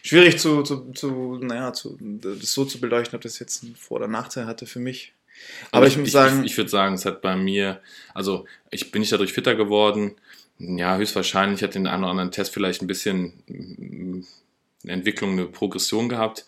Schwierig 0.04 0.40
zu, 0.40 0.64
zu, 0.64 0.92
zu, 0.94 1.40
naja, 1.42 1.74
zu, 1.74 1.98
das 2.00 2.54
so 2.54 2.66
zu 2.66 2.80
beleuchten, 2.80 3.16
ob 3.16 3.22
das 3.22 3.40
jetzt 3.40 3.64
einen 3.64 3.76
Vor- 3.76 3.98
oder 3.98 4.08
Nachteil 4.08 4.46
hatte 4.46 4.66
für 4.66 4.80
mich. 4.80 5.14
Aber 5.72 5.88
ich, 5.88 5.98
muss 5.98 6.12
sagen, 6.12 6.44
ich, 6.44 6.52
ich 6.52 6.58
würde 6.58 6.70
sagen, 6.70 6.94
es 6.96 7.06
hat 7.06 7.22
bei 7.22 7.36
mir, 7.36 7.82
also 8.14 8.46
ich 8.70 8.92
bin 8.92 9.00
nicht 9.00 9.12
dadurch 9.12 9.34
fitter 9.34 9.56
geworden. 9.56 10.16
Ja, 10.60 10.98
höchstwahrscheinlich 10.98 11.64
hat 11.64 11.74
den 11.74 11.88
einen 11.88 12.04
oder 12.04 12.12
anderen 12.12 12.32
Test 12.32 12.54
vielleicht 12.54 12.82
ein 12.82 12.88
bisschen 12.88 13.34
mm, 13.48 14.24
eine 14.84 14.92
Entwicklung, 14.94 15.32
eine 15.32 15.46
Progression 15.46 16.10
gehabt. 16.10 16.46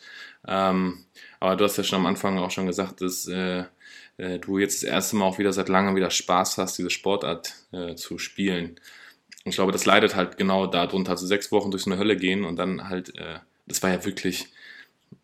Ähm, 0.48 1.06
aber 1.40 1.56
du 1.56 1.64
hast 1.66 1.78
ja 1.78 1.84
schon 1.84 2.00
am 2.00 2.06
Anfang 2.06 2.38
auch 2.38 2.52
schon 2.52 2.68
gesagt, 2.68 3.02
dass 3.02 3.28
äh, 3.28 3.64
äh, 4.18 4.40
du 4.40 4.60
jetzt 4.60 4.84
das 4.84 4.90
erste 4.90 5.16
Mal 5.16 5.26
auch 5.26 5.40
wieder 5.40 5.54
seit 5.54 5.70
langem 5.70 5.96
wieder 5.96 6.12
Spaß 6.12 6.58
hast, 6.58 6.78
diese 6.78 6.90
Sportart 6.90 7.54
äh, 7.72 7.96
zu 7.96 8.18
spielen. 8.20 8.80
Und 9.44 9.50
ich 9.50 9.56
glaube, 9.56 9.72
das 9.72 9.86
leidet 9.86 10.16
halt 10.16 10.38
genau 10.38 10.68
darunter. 10.68 11.12
Also 11.12 11.26
sechs 11.26 11.52
Wochen 11.52 11.72
durch 11.72 11.84
so 11.84 11.92
eine 11.92 12.00
Hölle 12.00 12.16
gehen 12.18 12.46
und 12.46 12.56
dann 12.58 12.90
halt, 12.90 13.16
äh, 13.18 13.40
das 13.66 13.84
war 13.84 13.92
ja 13.92 14.06
wirklich, 14.06 14.48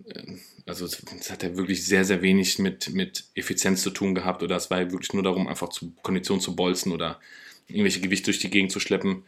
äh, 0.05 0.23
also 0.65 0.85
es 0.85 1.31
hat 1.31 1.43
ja 1.43 1.55
wirklich 1.55 1.85
sehr, 1.85 2.05
sehr 2.05 2.21
wenig 2.21 2.59
mit, 2.59 2.93
mit 2.93 3.25
Effizienz 3.35 3.81
zu 3.81 3.89
tun 3.91 4.15
gehabt 4.15 4.43
oder 4.43 4.55
es 4.55 4.69
war 4.69 4.81
ja 4.81 4.91
wirklich 4.91 5.13
nur 5.13 5.23
darum, 5.23 5.47
einfach 5.47 5.69
zu 5.69 5.93
Kondition 6.03 6.41
zu 6.41 6.55
bolzen 6.55 6.91
oder 6.91 7.19
irgendwelche 7.67 8.01
Gewichte 8.01 8.25
durch 8.25 8.39
die 8.39 8.49
Gegend 8.49 8.71
zu 8.71 8.79
schleppen. 8.79 9.23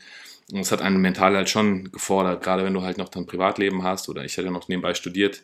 Und 0.51 0.59
es 0.59 0.71
hat 0.71 0.81
einen 0.81 0.97
mental 1.01 1.35
halt 1.35 1.49
schon 1.49 1.91
gefordert, 1.91 2.43
gerade 2.43 2.65
wenn 2.65 2.73
du 2.73 2.81
halt 2.81 2.97
noch 2.97 3.09
dein 3.09 3.25
Privatleben 3.25 3.83
hast 3.83 4.09
oder 4.09 4.25
ich 4.25 4.37
hatte 4.37 4.51
noch 4.51 4.67
nebenbei 4.67 4.93
studiert. 4.93 5.43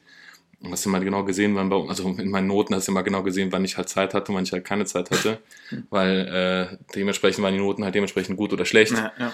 Und 0.60 0.72
hast 0.72 0.86
mal 0.88 1.04
genau 1.04 1.24
gesehen, 1.24 1.56
wann 1.56 1.70
bei, 1.70 1.76
also 1.76 2.10
in 2.10 2.32
meinen 2.32 2.48
Noten 2.48 2.74
hast 2.74 2.88
du 2.88 2.92
mal 2.92 3.04
genau 3.04 3.22
gesehen, 3.22 3.52
wann 3.52 3.64
ich 3.64 3.78
halt 3.78 3.90
Zeit 3.90 4.16
hatte 4.16 4.32
und 4.32 4.38
wann 4.38 4.44
ich 4.44 4.52
halt 4.52 4.66
keine 4.66 4.86
Zeit 4.86 5.12
hatte. 5.12 5.40
weil 5.90 6.28
äh, 6.72 6.78
dementsprechend 6.96 7.44
waren 7.44 7.54
die 7.54 7.60
Noten 7.60 7.84
halt 7.84 7.94
dementsprechend 7.94 8.38
gut 8.38 8.54
oder 8.54 8.66
schlecht. 8.66 8.94
ja, 8.94 9.12
ja. 9.20 9.34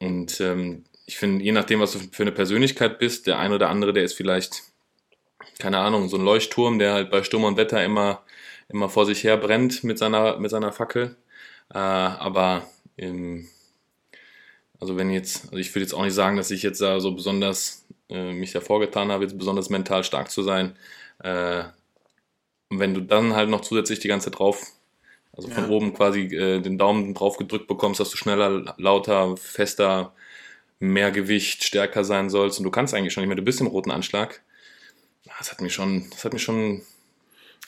Und 0.00 0.40
ähm, 0.40 0.84
ich 1.06 1.16
finde, 1.16 1.44
je 1.44 1.52
nachdem, 1.52 1.80
was 1.80 1.92
du 1.92 2.00
für 2.10 2.22
eine 2.22 2.32
Persönlichkeit 2.32 2.98
bist, 2.98 3.26
der 3.26 3.38
ein 3.38 3.52
oder 3.52 3.68
andere, 3.68 3.92
der 3.92 4.04
ist 4.04 4.14
vielleicht, 4.14 4.62
keine 5.58 5.78
Ahnung, 5.78 6.08
so 6.08 6.16
ein 6.16 6.24
Leuchtturm, 6.24 6.78
der 6.78 6.92
halt 6.92 7.10
bei 7.10 7.22
Sturm 7.22 7.44
und 7.44 7.56
Wetter 7.56 7.84
immer, 7.84 8.22
immer 8.68 8.88
vor 8.88 9.06
sich 9.06 9.22
her 9.22 9.36
brennt 9.36 9.84
mit 9.84 9.98
seiner, 9.98 10.38
mit 10.38 10.50
seiner 10.50 10.72
Fackel. 10.72 11.16
Äh, 11.72 11.78
aber 11.78 12.66
ähm, 12.98 13.48
also 14.80 14.96
wenn 14.96 15.10
jetzt, 15.10 15.44
also 15.44 15.56
ich 15.56 15.74
würde 15.74 15.84
jetzt 15.84 15.94
auch 15.94 16.04
nicht 16.04 16.14
sagen, 16.14 16.36
dass 16.36 16.50
ich 16.50 16.62
jetzt 16.62 16.80
da 16.80 17.00
so 17.00 17.12
besonders 17.12 17.83
äh, 18.14 18.32
mich 18.32 18.52
davor 18.52 18.80
getan 18.80 19.10
habe, 19.12 19.24
jetzt 19.24 19.38
besonders 19.38 19.70
mental 19.70 20.04
stark 20.04 20.30
zu 20.30 20.42
sein. 20.42 20.76
Äh, 21.22 21.64
und 22.70 22.78
wenn 22.80 22.94
du 22.94 23.00
dann 23.00 23.34
halt 23.34 23.50
noch 23.50 23.60
zusätzlich 23.60 24.00
die 24.00 24.08
ganze 24.08 24.30
Zeit 24.30 24.38
drauf, 24.38 24.66
also 25.32 25.48
von 25.48 25.64
Ja. 25.64 25.70
oben 25.70 25.94
quasi 25.94 26.22
äh, 26.22 26.60
den 26.60 26.78
Daumen 26.78 27.14
drauf 27.14 27.36
gedrückt 27.36 27.66
bekommst, 27.68 28.00
dass 28.00 28.10
du 28.10 28.16
schneller, 28.16 28.74
lauter, 28.78 29.36
fester, 29.36 30.14
mehr 30.80 31.10
Gewicht, 31.10 31.64
stärker 31.64 32.04
sein 32.04 32.30
sollst 32.30 32.58
und 32.58 32.64
du 32.64 32.70
kannst 32.70 32.94
eigentlich 32.94 33.12
schon 33.12 33.22
nicht 33.22 33.28
mehr, 33.28 33.36
du 33.36 33.42
bist 33.42 33.60
im 33.60 33.66
roten 33.68 33.90
Anschlag. 33.90 34.42
Das 35.38 35.50
hat 35.50 35.60
mich 35.60 35.74
schon, 35.74 36.08
das 36.10 36.24
hat 36.24 36.32
mich 36.32 36.42
schon 36.42 36.82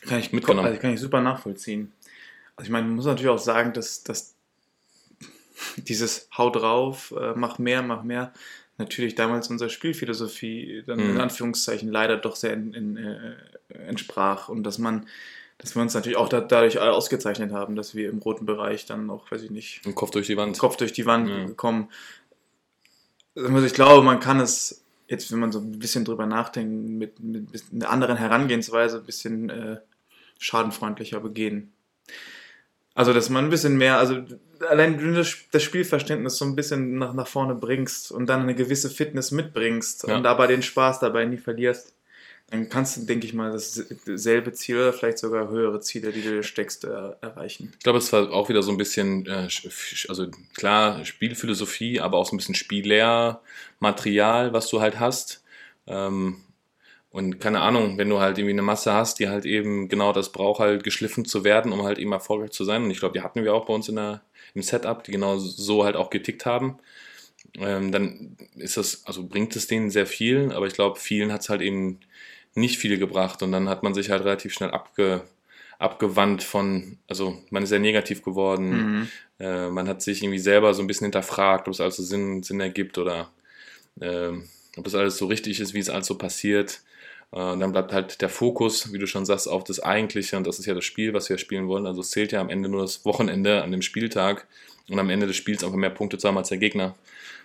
Kann 0.03 0.21
ich, 0.21 0.33
mitgenommen. 0.33 0.69
Also 0.69 0.81
kann 0.81 0.95
ich 0.95 1.01
super 1.01 1.21
nachvollziehen. 1.21 1.93
Also 2.57 2.69
ich 2.69 2.73
meine, 2.73 2.87
man 2.87 2.97
muss 2.97 3.07
natürlich 3.07 3.31
auch 3.31 3.39
sagen, 3.39 3.73
dass, 3.73 4.03
dass 4.03 4.35
dieses 5.77 6.29
Hau 6.37 6.51
drauf, 6.51 7.15
äh, 7.19 7.33
mach 7.35 7.59
mehr, 7.59 7.83
mach 7.83 8.03
mehr, 8.03 8.33
natürlich 8.79 9.15
damals 9.15 9.49
unserer 9.49 9.69
Spielphilosophie 9.69 10.83
dann 10.87 11.01
in 11.01 11.13
Mhm. 11.13 11.21
Anführungszeichen 11.21 11.91
leider 11.91 12.17
doch 12.17 12.37
sehr 12.37 12.53
in, 12.53 12.73
in, 12.75 12.97
äh, 12.97 13.37
entsprach 13.87 14.49
und 14.49 14.65
dass 14.65 14.79
man, 14.79 15.07
dass 15.59 15.75
wir 15.75 15.83
uns 15.83 15.95
natürlich 15.95 16.19
auch 16.19 16.29
da, 16.29 16.41
dadurch 16.41 16.79
ausgezeichnet 16.79 17.53
haben, 17.53 17.77
dass 17.77 17.95
wir 17.95 18.09
im 18.11 18.19
roten 18.19 18.45
Bereich 18.47 18.85
dann 18.87 19.09
auch, 19.11 19.31
weiß 19.31 19.43
ich 19.43 19.51
nicht, 19.51 19.81
im 19.87 19.95
Kopf 19.95 20.11
durch 20.11 20.27
die 20.27 20.37
Wand. 20.37 20.59
Kopf 20.59 20.77
durch 20.77 20.93
die 20.93 21.07
Wand 21.07 21.29
Ja. 21.29 21.49
kommen. 21.55 21.89
Also 23.35 23.65
ich 23.65 23.75
glaube, 23.75 24.05
man 24.05 24.21
kann 24.21 24.41
es 24.41 24.83
jetzt, 25.09 25.31
wenn 25.31 25.39
man 25.39 25.53
so 25.53 25.61
ein 25.61 25.79
bisschen 25.79 26.05
drüber 26.05 26.27
nachdenkt, 26.27 26.89
mit, 26.91 27.21
mit 27.21 27.63
einer 27.73 27.91
anderen 27.91 28.17
Herangehensweise 28.17 28.99
ein 28.99 29.05
bisschen 29.05 29.51
äh, 29.51 29.77
schadenfreundlicher 30.39 31.21
begehen. 31.21 31.73
Also, 32.97 33.13
dass 33.13 33.29
man 33.29 33.45
ein 33.45 33.51
bisschen 33.51 33.77
mehr, 33.77 33.99
also 33.99 34.23
allein 34.69 34.99
wenn 34.99 35.13
du 35.13 35.23
das, 35.53 35.63
Spielverständnis 35.63 36.39
so 36.39 36.47
ein 36.47 36.57
bisschen 36.57 36.97
nach, 36.99 37.13
nach 37.13 37.27
vorne 37.29 37.55
bringst 37.55 38.11
und 38.11 38.27
dann 38.27 38.41
eine 38.41 38.55
gewisse 38.55 38.89
Fitness 38.91 39.31
mitbringst 39.31 40.09
Ja. 40.09 40.17
und 40.17 40.23
dabei 40.25 40.47
den 40.47 40.63
Spaß 40.63 40.99
dabei 41.01 41.27
nie 41.27 41.37
verlierst, 41.37 41.93
dann 42.51 42.69
kannst 42.69 42.97
du, 42.97 43.01
denke 43.05 43.27
ich 43.27 43.35
mal, 43.35 43.51
dasselbe 43.53 44.53
Ziel 44.53 44.77
oder 44.77 44.93
vielleicht 44.93 45.19
sogar 45.19 45.51
höhere 45.51 45.81
Ziele, 45.81 46.11
die 46.13 46.23
du 46.23 46.31
dir 46.31 46.43
steckst, 46.43 46.85
äh, 46.85 46.89
erreichen. 47.21 47.73
Ich 47.77 47.83
glaube, 47.83 47.99
es 47.99 48.13
war 48.13 48.33
auch 48.33 48.49
wieder 48.49 48.63
so 48.63 48.71
ein 48.71 48.79
bisschen, 48.79 49.27
äh, 49.27 49.49
also 50.09 50.29
klar, 50.55 51.05
Spielphilosophie, 51.05 52.01
aber 52.01 52.17
auch 52.17 52.27
so 52.27 52.35
ein 52.35 52.39
bisschen 52.39 52.55
Spiellehrmaterial, 52.55 54.53
was 54.53 54.69
du 54.69 54.81
halt 54.81 55.01
hast. 55.01 55.43
Ähm, 55.87 56.37
Und 57.17 57.41
keine 57.41 57.63
Ahnung, 57.63 57.97
wenn 57.97 58.11
du 58.11 58.21
halt 58.21 58.37
irgendwie 58.37 58.53
eine 58.53 58.61
Masse 58.61 58.93
hast, 58.93 59.21
die 59.21 59.29
halt 59.31 59.47
eben 59.47 59.89
genau 59.89 60.13
das 60.13 60.33
braucht, 60.33 60.61
halt 60.61 60.85
geschliffen 60.85 61.25
zu 61.25 61.45
werden, 61.45 61.73
um 61.73 61.83
halt 61.83 61.99
eben 61.99 62.13
erfolgreich 62.13 62.51
zu 62.51 62.63
sein. 62.63 62.85
Und 62.85 62.91
ich 62.91 62.99
glaube, 62.99 63.15
die 63.15 63.23
hatten 63.23 63.43
wir 63.43 63.55
auch 63.55 63.65
bei 63.65 63.73
uns 63.73 63.89
in 63.89 63.97
der, 63.97 64.21
im 64.53 64.61
Setup, 64.61 65.03
die 65.03 65.13
genau 65.13 65.39
so 65.39 65.87
halt 65.87 65.97
auch 65.97 66.11
getickt 66.11 66.45
haben. 66.45 66.77
Ähm, 67.59 67.91
dann 67.91 68.37
ist 68.57 68.77
das, 68.77 69.07
also 69.07 69.27
bringt 69.27 69.57
es 69.57 69.67
denen 69.67 69.89
sehr 69.89 70.05
viel, 70.05 70.53
aber 70.53 70.67
ich 70.67 70.75
glaube, 70.75 71.01
vielen 71.01 71.33
hat 71.33 71.41
es 71.41 71.49
halt 71.49 71.63
eben 71.63 72.01
nicht 72.55 72.77
viel 72.77 72.99
gebracht. 72.99 73.43
Und 73.43 73.51
dann 73.51 73.71
hat 73.71 73.83
man 73.83 73.95
sich 73.95 74.11
halt 74.11 74.23
relativ 74.23 74.53
schnell 74.53 74.73
abge, 74.73 75.23
abgewandt 75.79 76.43
von, 76.43 76.99
also 77.09 77.39
man 77.49 77.63
ist 77.63 77.71
sehr 77.71 77.79
negativ 77.79 78.25
geworden. 78.25 78.69
Mhm. 78.69 79.09
Äh, 79.39 79.71
man 79.71 79.89
hat 79.89 80.03
sich 80.03 80.23
irgendwie 80.23 80.39
selber 80.39 80.75
so 80.75 80.83
ein 80.83 80.87
bisschen 80.87 81.07
hinterfragt, 81.07 81.67
ob 81.67 81.73
es 81.73 81.81
alles 81.81 81.97
so 81.97 82.03
Sinn, 82.03 82.43
Sinn 82.43 82.61
ergibt 82.61 82.99
oder 82.99 83.31
äh, 84.01 84.33
ob 84.77 84.85
das 84.85 84.95
alles 84.95 85.17
so 85.17 85.25
richtig 85.25 85.61
ist, 85.61 85.73
wie 85.73 85.79
es 85.79 85.89
alles 85.89 86.09
so 86.09 86.19
passiert. 86.19 86.83
Äh, 87.33 87.41
und 87.53 87.61
dann 87.61 87.73
bleibt 87.73 87.93
halt 87.93 88.21
der 88.21 88.29
Fokus, 88.29 88.93
wie 88.93 88.99
du 88.99 89.07
schon 89.07 89.27
sagst, 89.27 89.49
auf 89.49 89.65
das 89.65 89.81
Eigentliche 89.81 90.37
und 90.37 90.47
das 90.47 90.59
ist 90.59 90.67
ja 90.67 90.75
das 90.75 90.85
Spiel, 90.85 91.15
was 91.15 91.29
wir 91.29 91.39
spielen 91.39 91.69
wollen. 91.69 91.87
Also 91.87 92.01
es 92.01 92.11
zählt 92.11 92.33
ja 92.33 92.41
am 92.41 92.49
Ende 92.49 92.69
nur 92.69 92.83
das 92.83 93.05
Wochenende 93.05 93.63
an 93.63 93.73
dem 93.73 93.83
Spieltag 93.83 94.47
und 94.89 94.99
am 94.99 95.11
Ende 95.11 95.27
des 95.27 95.37
Spiels 95.37 95.65
einfach 95.65 95.77
mehr 95.77 95.91
Punkte 95.91 96.19
zu 96.19 96.29
haben 96.29 96.39
als 96.39 96.49
der 96.49 96.59
Gegner. 96.59 96.95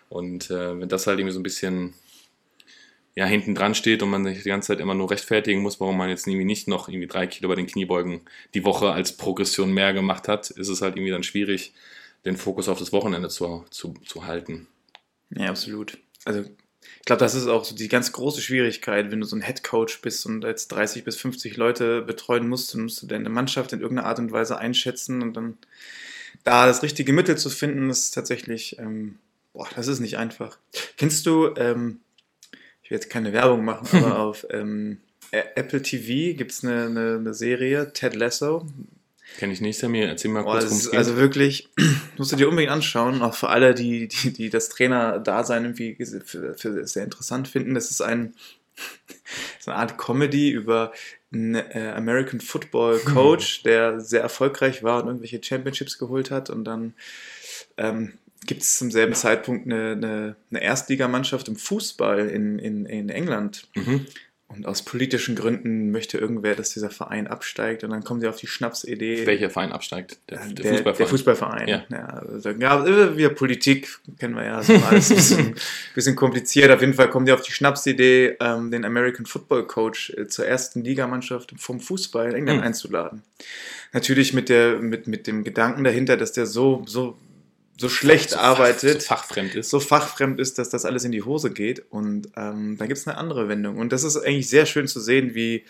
Und 0.10 0.52
äh, 0.52 0.80
wenn 0.80 0.89
das 0.89 1.08
halt 1.08 1.20
irgendwie 1.20 1.34
so 1.34 1.39
ein 1.39 1.44
bisschen 1.44 1.94
ja, 3.15 3.26
hinten 3.26 3.56
dran 3.56 3.76
steht 3.76 4.04
und 4.04 4.10
man 4.10 4.24
sich 4.24 4.44
die 4.44 4.50
ganze 4.50 4.67
Zeit 4.67 4.80
immer 4.80 4.94
nur 4.94 5.12
rechtfertigen 5.12 5.62
muss, 5.62 5.80
warum 5.80 5.98
man 5.98 6.10
jetzt 6.10 6.28
irgendwie 6.28 6.46
nicht 6.46 6.67
noch 6.67 6.88
irgendwie 6.88 7.08
drei 7.08 7.28
Kilo 7.28 7.50
bei 7.50 7.56
den 7.56 7.67
Kniebeugen 7.67 8.22
die 8.54 8.63
Woche 8.63 8.91
als 8.91 9.17
Progression 9.17 9.74
mehr 9.74 9.94
gemacht 9.94 10.28
hat, 10.28 10.50
ist 10.50 10.70
es 10.70 10.82
halt 10.82 10.96
irgendwie 10.96 11.12
dann 11.12 11.24
schwierig, 11.24 11.74
den 12.24 12.38
Fokus 12.38 12.70
auf 12.70 12.80
das 12.80 12.94
Wochenende 12.94 13.28
zu, 13.28 13.65
zu, 13.70 13.96
zu 14.06 14.26
halten. 14.26 14.67
Ja, 15.32 15.50
absolut. 15.50 15.98
Also 16.24 16.46
ich 17.02 17.06
glaube, 17.06 17.20
das 17.20 17.34
ist 17.34 17.48
auch 17.48 17.66
so 17.66 17.74
die 17.74 17.88
ganz 17.88 18.12
große 18.12 18.42
Schwierigkeit, 18.42 19.10
wenn 19.10 19.22
du 19.22 19.26
so 19.26 19.36
ein 19.36 19.42
Head 19.42 19.64
Coach 19.64 20.02
bist 20.02 20.24
und 20.28 20.44
jetzt 20.44 20.68
30 20.68 21.04
bis 21.04 21.16
50 21.16 21.58
Leute 21.58 22.04
betreuen 22.04 22.48
musst, 22.48 22.76
dann 22.76 22.84
musst 22.84 23.02
du 23.02 23.08
deine 23.08 23.30
Mannschaft 23.30 23.74
in 23.74 23.82
irgendeiner 23.82 24.08
Art 24.08 24.20
und 24.20 24.32
Weise 24.32 24.60
einschätzen 24.60 25.24
und 25.24 25.34
dann 25.34 25.58
da 26.44 26.68
das 26.68 26.84
richtige 26.84 27.12
Mittel 27.12 27.40
zu 27.40 27.50
finden, 27.50 27.90
ist 27.90 28.12
tatsächlich, 28.12 28.78
ähm, 28.78 29.18
boah, 29.52 29.68
das 29.76 29.88
ist 29.88 30.00
nicht 30.00 30.20
einfach. 30.20 30.60
Kennst 30.96 31.26
du, 31.26 31.56
ähm, 31.56 32.02
ich 32.84 32.92
will 32.92 32.98
jetzt 32.98 33.10
keine 33.10 33.34
Werbung 33.34 33.66
machen, 33.66 33.88
aber 34.04 34.20
auf 34.20 34.46
ähm, 34.52 35.00
Apple 35.32 35.82
TV 35.82 36.38
gibt 36.38 36.52
es 36.52 36.64
eine, 36.64 36.86
eine, 36.86 37.16
eine 37.16 37.34
Serie, 37.34 37.94
Ted 37.94 38.14
Lasso. 38.14 38.68
Kenne 39.38 39.54
ich 39.54 39.62
nicht, 39.62 39.80
Samir. 39.80 40.08
Erzähl 40.08 40.32
mal 40.32 40.44
Boah, 40.44 40.54
kurz, 40.54 40.63
das 40.63 40.72
worum 40.72 40.80
ist 40.80 40.86
es 40.86 40.91
geht. 40.91 40.98
also 40.98 41.17
wirklich, 41.17 41.70
musst 42.17 42.32
du 42.32 42.36
dir 42.36 42.50
unbedingt 42.50 42.72
anschauen, 42.72 43.22
auch 43.22 43.34
für 43.34 43.50
alle, 43.50 43.74
die, 43.74 44.08
die, 44.08 44.32
die 44.32 44.50
das 44.50 44.70
Trainer-Dasein 44.70 45.63
irgendwie 45.63 45.98
für, 46.26 46.56
für 46.56 46.88
sehr 46.88 47.04
interessant 47.04 47.48
finden. 47.48 47.74
Das 47.74 47.89
ist 47.91 48.02
ein, 48.02 48.34
so 49.60 49.72
eine 49.72 49.80
Art 49.80 49.98
Comedy 49.98 50.52
über 50.52 50.91
einen 51.34 51.56
äh, 51.56 51.94
American 51.96 52.41
Football 52.41 53.00
Coach, 53.00 53.63
der 53.63 54.02
sehr 54.02 54.22
erfolgreich 54.22 54.84
war 54.84 55.02
und 55.02 55.08
irgendwelche 55.08 55.41
Championships 55.41 55.98
geholt 55.98 56.30
hat 56.30 56.50
und 56.50 56.65
dann 56.65 56.94
ähm, 57.78 58.13
gibt 58.46 58.63
es 58.63 58.78
zum 58.78 58.91
selben 58.91 59.13
Zeitpunkt 59.13 59.65
eine, 59.65 59.91
eine, 59.91 60.36
eine 60.50 60.62
Erstligamannschaft 60.62 61.48
im 61.48 61.56
Fußball 61.56 62.28
in, 62.28 62.60
in, 62.60 62.86
in 62.86 63.10
England. 63.10 63.67
Mhm. 63.76 64.06
Und 64.56 64.66
aus 64.66 64.84
politischen 64.84 65.36
Gründen 65.36 65.92
möchte 65.92 66.18
irgendwer, 66.18 66.56
dass 66.56 66.72
dieser 66.72 66.90
Verein 66.90 67.28
absteigt. 67.28 67.84
Und 67.84 67.92
dann 67.92 68.04
kommen 68.04 68.20
sie 68.22 68.28
auf 68.28 68.36
die 68.38 68.48
Schnapsidee. 68.48 69.26
Welcher 69.26 69.50
Verein 69.50 69.72
absteigt? 69.72 70.20
Der, 70.30 70.40
der, 70.40 70.48
Der, 70.54 70.72
Fußballverein. 70.74 70.98
der 70.98 71.08
Fußballverein. 71.08 71.68
Ja. 71.68 71.84
Ja, 71.90 72.06
also, 72.08 72.50
ja 72.50 73.18
wir 73.18 73.30
Politik 73.30 74.00
kennen 74.20 74.36
wir 74.36 74.46
ja, 74.46 74.60
ist 74.60 74.70
immer 74.70 74.88
alles 74.90 75.10
ein 75.10 75.16
bisschen, 75.16 75.56
bisschen 75.96 76.16
kompliziert. 76.16 76.72
Auf 76.72 76.82
jeden 76.82 76.94
Fall 76.94 77.10
kommen 77.10 77.26
die 77.26 77.32
auf 77.32 77.42
die 77.42 77.52
Schnapsidee, 77.52 78.38
ähm, 78.40 78.72
den 78.72 78.86
American 78.86 79.26
Football 79.26 79.68
Coach 79.68 80.12
äh, 80.18 80.28
zur 80.28 80.46
ersten 80.46 80.84
Ligamannschaft 80.84 81.54
vom 81.58 81.80
Fußball 81.80 82.30
in 82.30 82.36
England 82.36 82.60
Hm. 82.60 82.68
einzuladen. 82.68 83.24
Natürlich 83.94 84.34
mit, 84.34 84.50
der, 84.50 84.80
mit, 84.80 85.08
mit 85.08 85.28
dem 85.28 85.44
Gedanken 85.44 85.84
dahinter, 85.84 86.18
dass 86.18 86.32
der 86.32 86.46
so, 86.46 86.84
so, 86.86 87.18
so 87.82 87.89
schlecht 87.89 88.30
so 88.30 88.38
arbeitet 88.38 89.04
Fach, 89.04 89.24
so 89.24 89.26
fachfremd 89.26 89.56
ist. 89.56 89.70
so 89.72 89.80
fachfremd 89.80 90.39
ist, 90.39 90.60
dass 90.60 90.70
das 90.70 90.86
alles 90.86 91.04
in 91.04 91.12
die 91.12 91.24
Hose 91.24 91.52
geht. 91.52 91.84
Und 91.89 92.30
ähm, 92.38 92.78
da 92.78 92.86
gibt 92.86 93.00
es 93.00 93.08
eine 93.08 93.17
andere 93.17 93.50
Wendung. 93.50 93.78
Und 93.78 93.91
das 93.91 94.04
ist 94.04 94.17
eigentlich 94.17 94.50
sehr 94.50 94.67
schön 94.67 94.88
zu 94.88 95.00
sehen, 95.00 95.34
wie, 95.34 95.65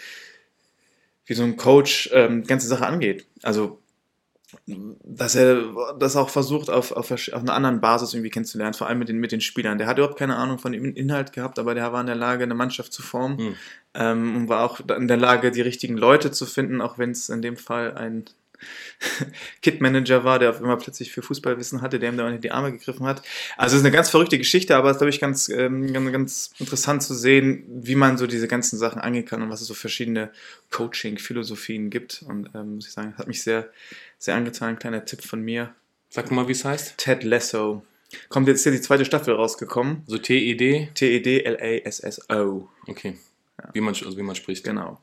wie 1.26 1.34
so 1.34 1.43
ein 1.43 1.56
Coach 1.56 2.10
ähm, 2.12 2.41
die 2.41 2.47
ganze 2.47 2.67
Sache 2.67 2.86
angeht. 2.86 3.26
Also, 3.43 3.80
dass 4.67 5.36
er 5.36 5.95
das 5.97 6.17
auch 6.17 6.30
versucht, 6.30 6.69
auf, 6.69 6.91
auf, 6.91 7.10
auf 7.12 7.34
einer 7.34 7.54
anderen 7.54 7.80
Basis 7.80 8.13
irgendwie 8.13 8.30
kennenzulernen, 8.30 8.74
vor 8.74 8.88
allem 8.88 9.00
mit 9.00 9.08
den, 9.08 9.19
mit 9.19 9.32
den 9.32 9.39
Spielern. 9.39 9.78
Der 9.78 9.88
hat 9.88 9.97
überhaupt 9.97 10.19
keine 10.19 10.36
Ahnung 10.36 10.60
von 10.60 10.74
dem 10.74 10.93
Inhalt 10.93 11.32
gehabt, 11.32 11.58
aber 11.58 11.74
der 11.74 11.93
war 11.93 12.02
in 12.02 12.08
der 12.08 12.17
Lage, 12.17 12.43
eine 12.43 12.56
Mannschaft 12.56 12.91
zu 12.91 13.02
formen 13.02 13.38
Hm. 13.38 13.56
ähm, 13.93 14.36
und 14.36 14.50
war 14.50 14.69
auch 14.69 14.82
in 14.82 15.08
der 15.08 15.15
Lage, 15.15 15.52
die 15.52 15.62
richtigen 15.62 15.95
Leute 15.95 16.32
zu 16.32 16.45
finden, 16.45 16.82
auch 16.82 16.97
wenn 16.97 17.12
es 17.12 17.30
in 17.30 17.41
dem 17.41 17.56
Fall 17.56 17.95
ein 17.95 18.26
Kid-Manager 19.62 20.24
war, 20.24 20.39
der 20.39 20.52
auf 20.52 20.58
einmal 20.58 20.78
plötzlich 20.78 21.12
für 21.12 21.21
Fußballwissen 21.21 21.82
hatte, 21.82 22.00
der 22.00 22.12
ihm 22.12 22.17
da 22.17 22.26
unter 22.26 22.39
die 22.39 22.52
Arme 22.52 22.71
gegriffen 22.71 23.06
hat. 23.06 23.21
Also 23.58 23.76
es 23.76 23.82
ist 23.82 23.86
eine 23.86 23.95
ganz 23.95 24.10
verrückte 24.10 24.38
Geschichte, 24.38 24.76
aber 24.76 24.89
es 24.89 24.95
ist, 24.95 25.00
glaube 25.00 25.10
ich, 25.10 25.19
ganz, 25.19 25.50
ähm, 25.50 25.91
ganz, 25.93 26.12
ganz 26.12 26.54
interessant 26.60 27.04
zu 27.04 27.13
sehen, 27.13 27.63
wie 27.67 27.95
man 27.95 28.17
so 28.17 28.28
diese 28.28 28.47
ganzen 28.47 28.78
Sachen 28.78 29.02
angehen 29.02 29.26
kann 29.26 29.41
und 29.41 29.50
was 29.50 29.62
es 29.62 29.67
so 29.67 29.74
verschiedene 29.74 30.32
Coaching-Philosophien 30.69 31.89
gibt. 31.89 32.24
Und 32.28 32.50
ähm, 32.56 32.76
muss 32.76 32.88
ich 32.88 32.93
sagen, 32.93 33.17
hat 33.17 33.28
mich 33.28 33.43
sehr, 33.43 33.69
sehr 34.17 34.36
angetan. 34.36 34.78
Kleiner 34.80 35.06
Tipp 35.06 35.21
von 35.24 35.41
mir. 35.41 35.74
Sag 36.10 36.30
mal, 36.32 36.47
wie 36.47 36.52
es 36.52 36.65
heißt. 36.65 36.97
Ted 36.97 37.24
Lasso. 37.24 37.84
Kommt 38.30 38.47
jetzt 38.47 38.63
hier 38.63 38.71
die 38.71 38.82
zweite 38.82 39.06
Staffel 39.06 39.34
rausgekommen. 39.34 40.04
So 40.08 40.17
T-E-D. 40.17 40.89
T-E-D-L-A-S-S-O. 40.93 42.69
Okay. 42.88 43.17
Wie, 43.74 43.82
man, 43.82 43.93
also 43.93 44.17
wie 44.17 44.24
man 44.24 44.36
spricht. 44.36 44.63
Genau. 44.63 45.00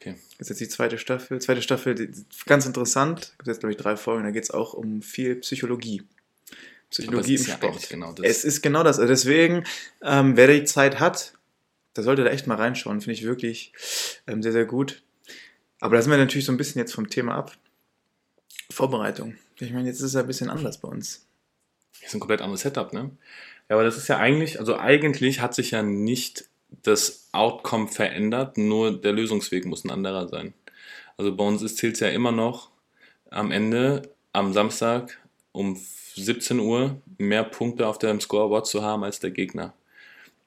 Okay. 0.00 0.14
Das 0.38 0.48
ist 0.48 0.60
jetzt 0.60 0.60
die 0.60 0.74
zweite 0.74 0.96
Staffel. 0.96 1.40
Zweite 1.40 1.60
Staffel, 1.60 1.94
die, 1.94 2.10
ganz 2.46 2.64
interessant. 2.64 3.34
Gibt 3.36 3.48
jetzt, 3.48 3.60
glaube 3.60 3.72
ich, 3.72 3.78
drei 3.78 3.96
Folgen. 3.96 4.24
Da 4.24 4.30
geht 4.30 4.44
es 4.44 4.50
auch 4.50 4.72
um 4.72 5.02
viel 5.02 5.36
Psychologie. 5.36 6.02
Psychologie 6.90 7.34
im 7.34 7.40
ist 7.40 7.46
ja 7.48 7.54
Sport. 7.54 7.88
genau 7.90 8.12
das. 8.12 8.26
Es 8.26 8.44
ist 8.44 8.62
genau 8.62 8.82
das. 8.82 8.98
Also 8.98 9.08
deswegen, 9.08 9.64
ähm, 10.02 10.36
wer 10.36 10.46
die 10.46 10.64
Zeit 10.64 11.00
hat, 11.00 11.34
der 11.96 12.04
sollte 12.04 12.24
da 12.24 12.30
echt 12.30 12.46
mal 12.46 12.56
reinschauen. 12.56 13.00
Finde 13.02 13.12
ich 13.12 13.24
wirklich 13.24 13.72
ähm, 14.26 14.42
sehr, 14.42 14.52
sehr 14.52 14.64
gut. 14.64 15.02
Aber 15.80 15.96
da 15.96 16.02
sind 16.02 16.10
wir 16.10 16.18
natürlich 16.18 16.46
so 16.46 16.52
ein 16.52 16.58
bisschen 16.58 16.78
jetzt 16.80 16.94
vom 16.94 17.10
Thema 17.10 17.34
ab. 17.34 17.56
Vorbereitung. 18.70 19.36
Ich 19.58 19.72
meine, 19.72 19.88
jetzt 19.88 19.98
ist 19.98 20.04
es 20.04 20.14
ja 20.14 20.20
ein 20.20 20.26
bisschen 20.26 20.48
anders 20.48 20.78
bei 20.78 20.88
uns. 20.88 21.26
Das 22.00 22.08
ist 22.08 22.14
ein 22.14 22.20
komplett 22.20 22.40
anderes 22.40 22.62
Setup, 22.62 22.92
ne? 22.92 23.10
Ja, 23.68 23.76
aber 23.76 23.84
das 23.84 23.98
ist 23.98 24.08
ja 24.08 24.16
eigentlich, 24.16 24.58
also 24.58 24.78
eigentlich 24.78 25.40
hat 25.40 25.54
sich 25.54 25.72
ja 25.72 25.82
nicht 25.82 26.49
das 26.82 27.28
Outcome 27.32 27.88
verändert, 27.88 28.58
nur 28.58 28.98
der 29.00 29.12
Lösungsweg 29.12 29.66
muss 29.66 29.84
ein 29.84 29.90
anderer 29.90 30.28
sein. 30.28 30.54
Also 31.16 31.34
bei 31.34 31.44
uns 31.44 31.76
zählt 31.76 31.94
es 31.94 32.00
ja 32.00 32.08
immer 32.08 32.32
noch 32.32 32.70
am 33.30 33.50
Ende, 33.52 34.02
am 34.32 34.52
Samstag 34.52 35.18
um 35.52 35.76
17 35.76 36.58
Uhr 36.60 37.00
mehr 37.18 37.44
Punkte 37.44 37.86
auf 37.86 37.98
dem 37.98 38.20
Scoreboard 38.20 38.66
zu 38.66 38.82
haben 38.82 39.04
als 39.04 39.20
der 39.20 39.30
Gegner. 39.30 39.74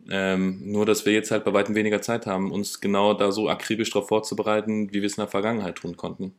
Ähm, 0.09 0.59
nur, 0.71 0.85
dass 0.85 1.05
wir 1.05 1.13
jetzt 1.13 1.31
halt 1.31 1.45
bei 1.45 1.53
weitem 1.53 1.75
weniger 1.75 2.01
Zeit 2.01 2.25
haben, 2.25 2.51
uns 2.51 2.81
genau 2.81 3.13
da 3.13 3.31
so 3.31 3.49
akribisch 3.49 3.91
darauf 3.91 4.09
vorzubereiten, 4.09 4.91
wie 4.91 5.01
wir 5.01 5.05
es 5.05 5.17
in 5.17 5.21
der 5.21 5.29
Vergangenheit 5.29 5.75
tun 5.75 5.95
konnten. 5.95 6.33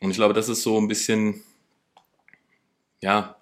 Und 0.00 0.10
ich 0.10 0.16
glaube, 0.16 0.34
das 0.34 0.48
ist 0.48 0.62
so 0.62 0.78
ein 0.78 0.88
bisschen, 0.88 1.42
ja, 3.02 3.36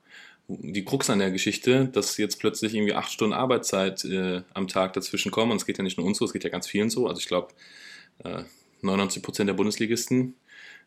die 0.49 0.85
Krux 0.85 1.11
an 1.11 1.19
der 1.19 1.31
Geschichte, 1.31 1.89
dass 1.93 2.17
jetzt 2.17 2.41
plötzlich 2.41 2.75
irgendwie 2.75 2.95
acht 2.95 3.13
Stunden 3.13 3.35
Arbeitszeit 3.35 4.05
äh, 4.05 4.43
am 4.55 4.67
Tag 4.67 4.95
dazwischen 4.95 5.31
kommen. 5.31 5.53
Und 5.53 5.59
es 5.59 5.67
geht 5.67 5.77
ja 5.77 5.85
nicht 5.85 5.99
nur 5.99 6.07
uns 6.07 6.19
so, 6.19 6.25
es 6.25 6.33
geht 6.33 6.45
ja 6.45 6.51
ganz 6.51 6.67
vielen 6.67 6.89
so. 6.89 7.07
Also 7.07 7.21
ich 7.21 7.29
glaube, 7.29 7.49
äh, 8.25 8.43
99 8.81 9.23
Prozent 9.23 9.49
der 9.49 9.55
Bundesligisten 9.55 10.35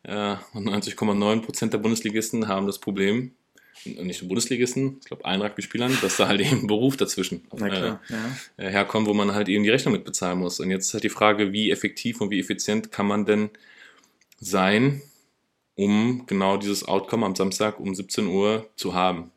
äh, 0.04 0.36
und 0.54 0.68
90,9 0.68 1.42
Prozent 1.42 1.74
der 1.74 1.78
Bundesligisten 1.78 2.48
haben 2.48 2.66
das 2.66 2.80
Problem, 2.80 3.34
nicht 3.86 4.22
nur 4.22 4.30
Bundesligisten, 4.30 4.98
ich 5.00 5.06
glaube 5.06 5.26
allen 5.26 5.42
Rugby-Spielern, 5.42 5.96
dass 6.02 6.18
da 6.18 6.28
halt 6.28 6.42
eben 6.52 6.66
Beruf 6.68 6.98
dazwischen 6.98 7.48
klar, 7.50 8.02
ja. 8.10 8.18
äh, 8.58 8.70
herkommt, 8.70 9.08
wo 9.08 9.14
man 9.14 9.34
halt 9.34 9.48
eben 9.48 9.64
die 9.64 9.70
Rechnung 9.70 9.94
mit 9.94 10.06
bezahlen 10.06 10.40
muss. 10.40 10.60
Und 10.60 10.72
jetzt 10.72 10.88
ist 10.88 10.94
halt 10.94 11.04
die 11.04 11.10
Frage, 11.10 11.52
wie 11.54 11.72
effektiv 11.72 12.22
und 12.22 12.32
wie 12.32 12.40
effizient 12.40 12.92
kann 12.92 13.06
man 13.06 13.26
denn 13.26 13.50
sein, 14.40 15.02
um 15.76 16.26
genau 16.26 16.58
dieses 16.58 16.88
Outcome 16.88 17.26
am 17.26 17.36
Samstag 17.36 17.80
um 17.80 17.94
17 17.94 18.28
Uhr 18.28 18.70
zu 18.76 18.94
haben. 18.94 19.32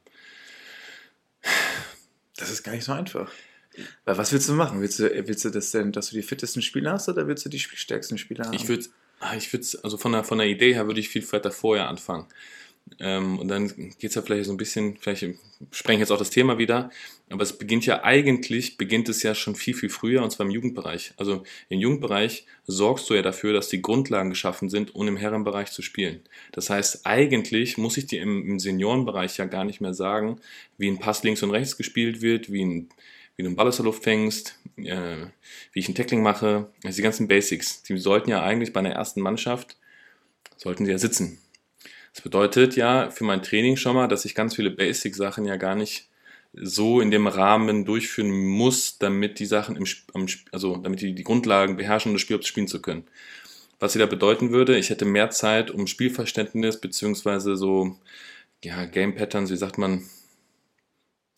Das 2.37 2.51
ist 2.51 2.62
gar 2.62 2.73
nicht 2.73 2.85
so 2.85 2.92
einfach. 2.92 3.31
Weil 4.05 4.18
was 4.18 4.33
willst 4.33 4.49
du 4.49 4.53
machen? 4.53 4.81
Willst 4.81 4.99
du, 4.99 5.27
willst 5.27 5.44
du 5.44 5.51
das 5.51 5.70
denn, 5.70 5.92
dass 5.92 6.11
du 6.11 6.16
die 6.16 6.23
fittesten 6.23 6.62
Spieler 6.62 6.92
hast 6.92 7.09
oder 7.09 7.27
willst 7.27 7.44
du 7.44 7.49
die 7.49 7.59
spielstärksten 7.59 8.18
Spieler 8.18 8.47
haben? 8.47 8.55
Ich 8.55 8.68
würde, 8.68 8.85
ich 9.37 9.53
würde, 9.53 9.66
also 9.83 9.97
von 9.97 10.12
der, 10.12 10.25
von 10.25 10.38
der 10.38 10.47
Idee 10.47 10.75
her 10.75 10.87
würde 10.87 11.01
ich 11.01 11.09
viel 11.09 11.31
weiter 11.33 11.51
vorher 11.51 11.88
anfangen. 11.88 12.27
Ähm, 13.01 13.38
und 13.38 13.49
dann 13.49 13.68
geht 13.68 14.05
es 14.05 14.14
ja 14.14 14.23
vielleicht 14.23 14.47
so 14.47 14.53
ein 14.53 14.57
bisschen, 14.57 14.97
vielleicht 14.99 15.27
spreng 15.73 15.97
ich 15.97 16.01
jetzt 16.01 16.12
auch 16.12 16.18
das 16.18 16.31
Thema 16.31 16.59
wieder, 16.59 16.90
aber 17.31 17.43
es 17.43 17.57
beginnt 17.57 17.87
ja 17.87 18.05
eigentlich, 18.05 18.77
beginnt 18.77 19.09
es 19.09 19.23
ja 19.23 19.35
schon 19.35 19.55
viel, 19.55 19.75
viel 19.75 19.89
früher 19.89 20.23
und 20.23 20.31
zwar 20.31 20.47
im 20.47 20.53
Jugendbereich. 20.53 21.15
Also 21.17 21.43
im 21.69 21.81
Jugendbereich 21.81 22.47
sorgst 22.67 23.09
du 23.09 23.15
ja 23.15 23.23
dafür, 23.23 23.53
dass 23.53 23.69
die 23.69 23.81
Grundlagen 23.81 24.31
geschaffen 24.31 24.69
sind, 24.69 24.95
um 24.95 25.09
im 25.09 25.17
Herrenbereich 25.17 25.71
zu 25.71 25.81
spielen. 25.81 26.21
Das 26.53 26.69
heißt, 26.71 27.07
eigentlich 27.07 27.79
muss 27.79 27.97
ich 27.97 28.07
dir 28.07 28.21
im, 28.23 28.47
im 28.47 28.59
Seniorenbereich 28.59 29.39
ja 29.39 29.47
gar 29.47 29.65
nicht 29.65 29.81
mehr 29.81 29.95
sagen, 29.95 30.39
wie 30.77 30.89
ein 30.89 30.99
Pass 30.99 31.23
links 31.23 31.43
und 31.43 31.51
rechts 31.51 31.77
gespielt 31.77 32.21
wird, 32.21 32.53
wie 32.53 32.65
ein 32.65 32.89
wie 33.37 33.43
du 33.43 33.49
einen 33.49 33.57
Ball 33.57 33.67
aus 33.67 33.77
der 33.77 33.85
Luft 33.85 34.05
fängst, 34.05 34.59
äh, 34.77 35.27
wie 35.73 35.81
ich 35.81 35.89
ein 35.89 35.95
Tackling 35.95 36.23
mache, 36.23 36.71
also 36.85 36.97
die 36.97 37.03
ganzen 37.03 37.27
Basics. 37.27 37.83
Die 37.83 37.97
sollten 37.99 38.31
ja 38.31 38.45
eigentlich 38.45 38.73
bei 38.73 38.81
einer 38.81 38.93
ersten 38.93 39.21
Mannschaft, 39.21 39.77
sollten 40.57 40.85
sie 40.85 40.93
ja 40.93 40.99
sitzen. 40.99 41.39
Das 42.13 42.23
bedeutet 42.23 42.77
ja 42.77 43.11
für 43.11 43.25
mein 43.25 43.43
Training 43.43 43.77
schon 43.77 43.97
mal, 43.97 44.07
dass 44.07 44.25
ich 44.25 44.37
ganz 44.37 44.55
viele 44.55 44.71
Basic-Sachen 44.71 45.47
ja 45.47 45.57
gar 45.57 45.75
nicht 45.75 46.09
so 46.57 47.01
in 47.01 47.11
dem 47.11 47.27
Rahmen 47.27 47.85
durchführen 47.85 48.31
muss, 48.31 48.99
damit 48.99 49.38
die 49.38 49.47
Sachen 49.47 49.77
im, 49.77 49.87
also 50.53 50.77
damit 50.77 51.01
die 51.01 51.14
die 51.14 51.25
Grundlagen 51.25 51.77
beherrschen, 51.77 52.11
um 52.11 52.14
das 52.14 52.23
Spiel 52.23 52.43
spielen 52.43 52.69
zu 52.69 52.81
können. 52.81 53.05
Was 53.81 53.95
wieder 53.95 54.07
bedeuten 54.07 54.51
würde, 54.51 54.79
ich 54.79 54.90
hätte 54.90 55.05
mehr 55.05 55.31
Zeit, 55.31 55.71
um 55.71 55.87
Spielverständnis 55.87 56.81
beziehungsweise 56.81 57.57
so 57.57 57.99
ja, 58.62 58.85
Game 58.87 59.14
Patterns, 59.14 59.51
wie 59.51 59.57
sagt 59.57 59.79
man, 59.79 60.05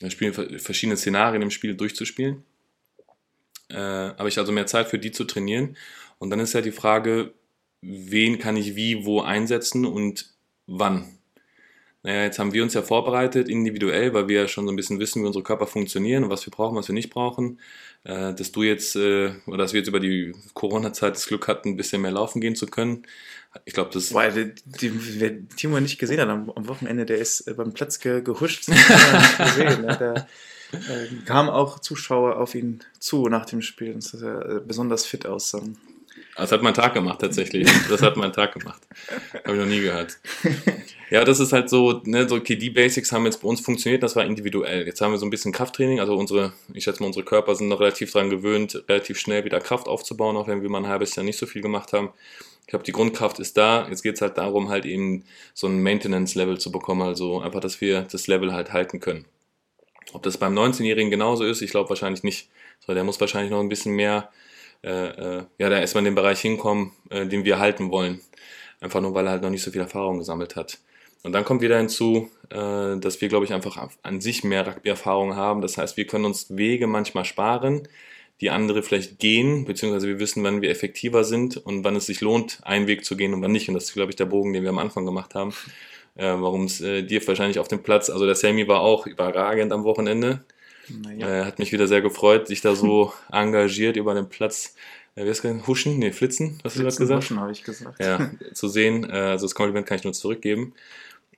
Spiel, 0.09 0.33
verschiedene 0.33 0.97
Szenarien 0.97 1.43
im 1.43 1.51
Spiel 1.51 1.75
durchzuspielen. 1.75 2.45
Äh, 3.69 3.77
habe 3.77 4.29
ich 4.29 4.39
also 4.39 4.53
mehr 4.53 4.67
Zeit 4.67 4.89
für 4.89 4.99
die 4.99 5.11
zu 5.11 5.25
trainieren. 5.25 5.77
Und 6.19 6.31
dann 6.31 6.41
ist 6.41 6.53
ja 6.53 6.61
die 6.61 6.73
Frage, 6.73 7.33
wen 7.81 8.39
kann 8.39 8.57
ich 8.57 8.77
wie 8.77 9.05
wo 9.05 9.23
einsetzen 9.23 9.85
und 9.87 10.33
wann. 10.67 11.16
Naja, 12.07 12.23
jetzt 12.23 12.39
haben 12.39 12.53
wir 12.53 12.63
uns 12.63 12.73
ja 12.73 12.83
vorbereitet, 12.83 13.49
individuell, 13.49 14.15
weil 14.15 14.29
wir 14.29 14.43
ja 14.43 14.47
schon 14.47 14.65
so 14.65 14.73
ein 14.73 14.77
bisschen 14.77 15.01
wissen, 15.01 15.25
wie 15.25 15.27
unsere 15.27 15.43
Körper 15.43 15.67
funktionieren 15.67 16.23
und 16.23 16.31
was 16.31 16.47
wir 16.47 16.53
brauchen, 16.53 16.77
was 16.77 16.87
wir 16.87 16.95
nicht 16.95 17.11
brauchen. 17.11 17.59
Äh, 18.05 18.33
dass 18.33 18.53
du 18.53 18.63
jetzt, 18.63 18.95
äh, 18.95 19.33
oder 19.49 19.59
dass 19.59 19.73
wir 19.73 19.81
jetzt 19.81 19.89
über 19.89 19.99
die 19.99 20.33
Corona-Zeit 20.55 21.17
das 21.17 21.27
Glück 21.27 21.49
hatten, 21.49 21.71
ein 21.71 21.77
bisschen 21.77 22.03
mehr 22.03 22.13
laufen 22.13 22.41
gehen 22.41 22.55
zu 22.55 22.69
können. 22.69 23.03
Ich 23.65 23.75
glaube, 23.75 23.91
das. 23.93 24.15
Weil 24.15 24.55
die, 24.55 24.55
die, 24.89 25.21
wer 25.21 25.49
Timo 25.57 25.81
nicht 25.81 25.99
gesehen 25.99 26.21
hat 26.21 26.29
am, 26.29 26.49
am 26.49 26.69
Wochenende, 26.69 27.07
der 27.07 27.19
ist 27.19 27.41
äh, 27.49 27.55
beim 27.55 27.73
Platz 27.73 27.99
ge, 27.99 28.23
gehuscht. 28.23 28.67
Gesehen, 29.39 29.83
ne? 29.83 29.97
Da 29.99 30.15
äh, 30.79 31.25
kamen 31.25 31.49
auch 31.49 31.81
Zuschauer 31.81 32.39
auf 32.39 32.55
ihn 32.55 32.85
zu 33.01 33.27
nach 33.27 33.47
dem 33.47 33.63
Spiel, 33.63 33.95
dass 33.95 34.15
er 34.15 34.49
äh, 34.49 34.61
besonders 34.65 35.07
fit 35.07 35.27
aussah. 35.27 35.63
Das 36.37 36.53
hat 36.53 36.63
mein 36.63 36.75
Tag 36.75 36.95
gemacht, 36.95 37.21
tatsächlich. 37.21 37.69
Das 37.89 38.03
hat 38.03 38.17
mein 38.17 38.33
Tag 38.33 38.53
gemacht. 38.53 38.83
Habe 39.45 39.55
ich 39.55 39.61
noch 39.61 39.67
nie 39.67 39.81
gehört. 39.81 40.19
Ja, 41.11 41.25
das 41.25 41.41
ist 41.41 41.53
halt 41.53 41.71
so, 41.71 42.03
ne, 42.05 42.29
so 42.29 42.37
okay, 42.37 42.57
die 42.57 42.71
Basics 42.71 43.13
haben 43.13 43.25
jetzt 43.25 43.41
bei 43.41 43.49
uns 43.49 43.61
funktioniert, 43.61 44.03
das 44.03 44.17
war 44.17 44.25
individuell. 44.25 44.87
Jetzt 44.87 45.01
haben 45.01 45.13
wir 45.13 45.19
so 45.19 45.27
ein 45.27 45.31
bisschen 45.31 45.53
Krafttraining, 45.53 46.01
also 46.01 46.17
unsere, 46.17 46.53
ich 46.75 46.85
schätze 46.85 47.01
mal, 47.01 47.07
unsere 47.07 47.25
Körper 47.25 47.55
sind 47.55 47.69
noch 47.69 47.81
relativ 47.81 48.13
daran 48.13 48.29
gewöhnt, 48.29 48.83
relativ 48.89 49.19
schnell 49.19 49.45
wieder 49.45 49.61
Kraft 49.61 49.87
aufzubauen, 49.87 50.37
auch 50.37 50.49
wenn 50.49 50.63
wir 50.63 50.69
mal 50.69 50.79
ein 50.79 50.89
halbes 50.89 51.15
Jahr 51.15 51.25
nicht 51.25 51.39
so 51.39 51.47
viel 51.47 51.63
gemacht 51.63 51.93
haben. 51.93 52.11
Ich 52.63 52.67
glaube, 52.67 52.85
die 52.85 52.93
Grundkraft 52.93 53.39
ist 53.39 53.57
da. 53.57 53.87
Jetzt 53.89 54.03
geht 54.03 54.17
es 54.17 54.21
halt 54.21 54.39
darum, 54.39 54.69
halt 54.69 54.85
eben 54.85 55.25
so 55.55 55.69
ein 55.69 55.81
Maintenance-Level 55.81 56.59
zu 56.59 56.73
bekommen, 56.73 57.03
also 57.03 57.41
einfach, 57.41 57.61
dass 57.61 57.81
wir 57.81 58.03
das 58.03 58.27
Level 58.27 58.53
halt 58.53 58.73
halten 58.73 58.99
können. 58.99 59.25
Ob 60.13 60.25
das 60.25 60.39
beim 60.39 60.59
19-Jährigen 60.59 61.11
genauso 61.11 61.45
ist, 61.45 61.63
ich 61.63 61.71
glaube 61.71 61.89
wahrscheinlich 61.89 62.25
nicht. 62.25 62.49
So, 62.85 62.95
der 62.95 63.05
muss 63.05 63.21
wahrscheinlich 63.21 63.53
noch 63.53 63.61
ein 63.61 63.69
bisschen 63.69 63.95
mehr 63.95 64.31
äh, 64.83 65.39
äh, 65.39 65.43
ja, 65.59 65.69
da 65.69 65.79
erstmal 65.79 66.01
in 66.03 66.07
den 66.07 66.15
Bereich 66.15 66.41
hinkommen, 66.41 66.93
äh, 67.11 67.27
den 67.27 67.45
wir 67.45 67.59
halten 67.59 67.91
wollen. 67.91 68.21
Einfach 68.81 69.01
nur, 69.01 69.15
weil 69.15 69.27
er 69.27 69.33
halt 69.33 69.43
noch 69.43 69.51
nicht 69.51 69.63
so 69.63 69.71
viel 69.71 69.81
Erfahrung 69.81 70.19
gesammelt 70.19 70.57
hat. 70.57 70.79
Und 71.23 71.33
dann 71.33 71.45
kommt 71.45 71.61
wieder 71.61 71.79
hinzu, 71.79 72.31
äh, 72.51 72.99
dass 72.99 73.21
wir, 73.21 73.29
glaube 73.29 73.45
ich, 73.45 73.53
einfach 73.53 73.89
an 74.03 74.21
sich 74.21 74.45
mehr 74.45 74.67
Rugby-Erfahrung 74.67 75.35
haben. 75.35 75.61
Das 75.61 75.77
heißt, 75.77 75.97
wir 75.97 76.07
können 76.07 76.25
uns 76.25 76.57
Wege 76.57 76.87
manchmal 76.87 77.25
sparen, 77.25 77.89
die 78.41 78.51
andere 78.51 78.83
vielleicht 78.83 79.19
gehen, 79.19 79.65
beziehungsweise 79.65 80.07
wir 80.07 80.21
wissen, 80.21 80.45
wann 80.45 80.63
wir 80.63 80.71
effektiver 80.71 81.25
sind 81.25 81.57
und 81.57 81.85
wann 81.85 81.97
es 81.97 82.07
sich 82.07 82.21
lohnt, 82.21 82.61
einen 82.63 82.87
Weg 82.87 83.05
zu 83.05 83.17
gehen 83.17 83.35
und 83.35 83.43
wann 83.43 83.53
nicht. 83.53 83.69
Und 83.69 83.75
das 83.75 83.85
ist, 83.85 83.95
glaube 83.95 84.11
ich, 84.11 84.17
der 84.17 84.27
Bogen, 84.27 84.53
den 84.53 84.63
wir 84.63 84.71
am 84.71 84.79
Anfang 84.79 85.05
gemacht 85.07 85.35
haben. 85.35 85.53
Äh, 86.15 86.35
Warum 86.39 86.65
es 86.65 86.81
äh, 86.81 87.03
dir 87.03 87.27
wahrscheinlich 87.27 87.59
auf 87.59 87.69
dem 87.69 87.83
Platz, 87.83 88.09
also 88.09 88.25
der 88.25 88.35
Sammy 88.35 88.69
war 88.69 88.81
auch 88.81 89.07
überragend 89.07 89.73
am 89.73 89.85
Wochenende. 89.85 90.45
Naja. 90.89 91.43
Äh, 91.43 91.45
hat 91.45 91.59
mich 91.59 91.73
wieder 91.73 91.87
sehr 91.87 92.03
gefreut, 92.03 92.49
sich 92.49 92.61
da 92.61 92.75
so 92.75 93.13
engagiert 93.33 93.97
über 93.97 94.15
den 94.15 94.29
Platz. 94.29 94.75
Äh, 95.15 95.25
wie 95.25 95.31
hast 95.31 95.43
du 95.45 95.49
gesagt? 95.49 95.67
Huschen? 95.67 95.99
Nee, 95.99 96.13
Flitzen? 96.13 96.59
Hast 96.65 96.77
du 96.77 96.83
gerade 96.83 96.97
gesagt? 96.97 97.25
Huschen, 97.25 97.41
habe 97.41 97.53
ich 97.53 97.65
gesagt. 97.65 98.03
Ja, 98.03 98.31
zu 98.55 98.69
sehen. 98.69 99.09
Äh, 99.09 99.13
also 99.13 99.47
das 99.47 99.55
Kompliment 99.55 99.87
kann 99.87 99.99
ich 99.99 100.05
nur 100.05 100.13
zurückgeben. 100.13 100.75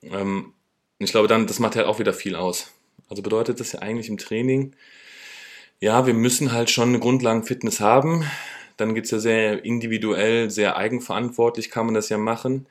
Ähm, 0.02 0.52
ich 0.98 1.10
glaube 1.10 1.28
dann, 1.28 1.46
das 1.46 1.58
macht 1.58 1.76
halt 1.76 1.86
auch 1.86 1.98
wieder 1.98 2.12
viel 2.12 2.34
aus. 2.34 2.72
Also 3.08 3.22
bedeutet 3.22 3.60
das 3.60 3.72
ja 3.72 3.80
eigentlich 3.80 4.08
im 4.08 4.18
Training, 4.18 4.74
ja, 5.80 6.06
wir 6.06 6.14
müssen 6.14 6.52
halt 6.52 6.70
schon 6.70 6.88
eine 6.88 6.98
Grundlagenfitness 6.98 7.80
haben. 7.80 8.24
Dann 8.76 8.94
geht 8.94 9.04
es 9.04 9.10
ja 9.12 9.18
sehr 9.18 9.64
individuell, 9.64 10.50
sehr 10.50 10.76
eigenverantwortlich 10.76 11.70
kann 11.70 11.86
man 11.86 11.94
das 11.94 12.08
ja 12.08 12.18
machen, 12.18 12.66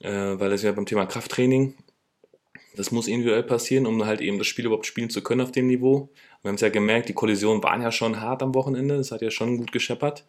äh, 0.00 0.10
weil 0.10 0.50
das 0.50 0.62
ja 0.62 0.72
beim 0.72 0.86
Thema 0.86 1.06
Krafttraining 1.06 1.74
das 2.76 2.90
muss 2.90 3.08
individuell 3.08 3.42
passieren, 3.42 3.86
um 3.86 4.04
halt 4.04 4.20
eben 4.20 4.38
das 4.38 4.46
Spiel 4.46 4.66
überhaupt 4.66 4.86
spielen 4.86 5.10
zu 5.10 5.22
können 5.22 5.40
auf 5.40 5.52
dem 5.52 5.66
Niveau. 5.66 6.08
Wir 6.42 6.48
haben 6.48 6.56
es 6.56 6.60
ja 6.60 6.68
gemerkt, 6.68 7.08
die 7.08 7.14
Kollisionen 7.14 7.62
waren 7.62 7.82
ja 7.82 7.92
schon 7.92 8.20
hart 8.20 8.42
am 8.42 8.54
Wochenende, 8.54 8.96
das 8.96 9.12
hat 9.12 9.22
ja 9.22 9.30
schon 9.30 9.56
gut 9.56 9.72
gescheppert. 9.72 10.24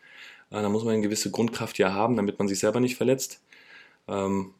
Äh, 0.51 0.61
da 0.61 0.69
muss 0.69 0.83
man 0.83 0.93
eine 0.93 1.03
gewisse 1.03 1.31
Grundkraft 1.31 1.77
ja 1.79 1.93
haben, 1.93 2.15
damit 2.15 2.39
man 2.39 2.47
sich 2.47 2.59
selber 2.59 2.79
nicht 2.79 2.95
verletzt. 2.95 3.41
Ähm, 4.07 4.53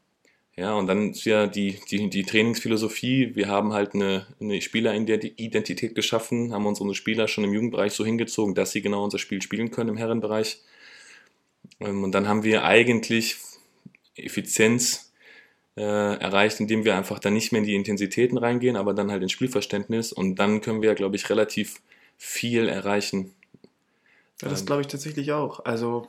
ja, 0.58 0.74
und 0.74 0.88
dann 0.88 1.12
ist 1.12 1.26
ja 1.26 1.48
die, 1.48 1.80
die, 1.91 2.10
die 2.10 2.24
Trainingsphilosophie. 2.24 3.36
Wir 3.36 3.50
haben 3.50 3.74
halt 3.74 3.93
eine, 3.93 4.26
eine 4.39 4.62
Spieleridentität 4.62 5.95
geschaffen, 5.95 6.54
haben 6.54 6.65
unsere 6.65 6.95
Spieler 6.95 7.28
schon 7.28 7.43
im 7.43 7.54
Jugendbereich 7.54 7.91
so 7.93 8.06
hingezogen, 8.06 8.56
dass 8.56 8.71
sie 8.71 8.82
genau 8.82 9.04
unser 9.04 9.17
Spiel 9.17 9.41
spielen 9.41 9.71
können 9.71 9.89
im 9.89 9.98
Herrenbereich. 9.98 10.62
Ähm, 11.80 12.04
und 12.04 12.13
dann 12.13 12.28
haben 12.28 12.43
wir 12.43 12.63
eigentlich 12.63 13.38
Effizienz 14.15 15.05
äh, 15.77 15.81
erreicht, 15.81 16.59
indem 16.59 16.85
wir 16.85 16.95
einfach 16.95 17.19
dann 17.19 17.33
nicht 17.33 17.51
mehr 17.51 17.59
in 17.59 17.67
die 17.67 17.75
Intensitäten 17.75 18.38
reingehen, 18.38 18.75
aber 18.75 18.93
dann 18.93 19.11
halt 19.11 19.21
ins 19.21 19.31
Spielverständnis 19.31 20.13
und 20.13 20.35
dann 20.35 20.61
können 20.61 20.81
wir, 20.81 20.95
glaube 20.95 21.15
ich, 21.15 21.29
relativ 21.29 21.81
viel 22.17 22.69
erreichen. 22.69 23.33
Ja, 24.41 24.49
das 24.49 24.61
ähm, 24.61 24.65
glaube 24.67 24.81
ich 24.81 24.88
tatsächlich 24.88 25.31
auch. 25.33 25.65
Also, 25.65 26.07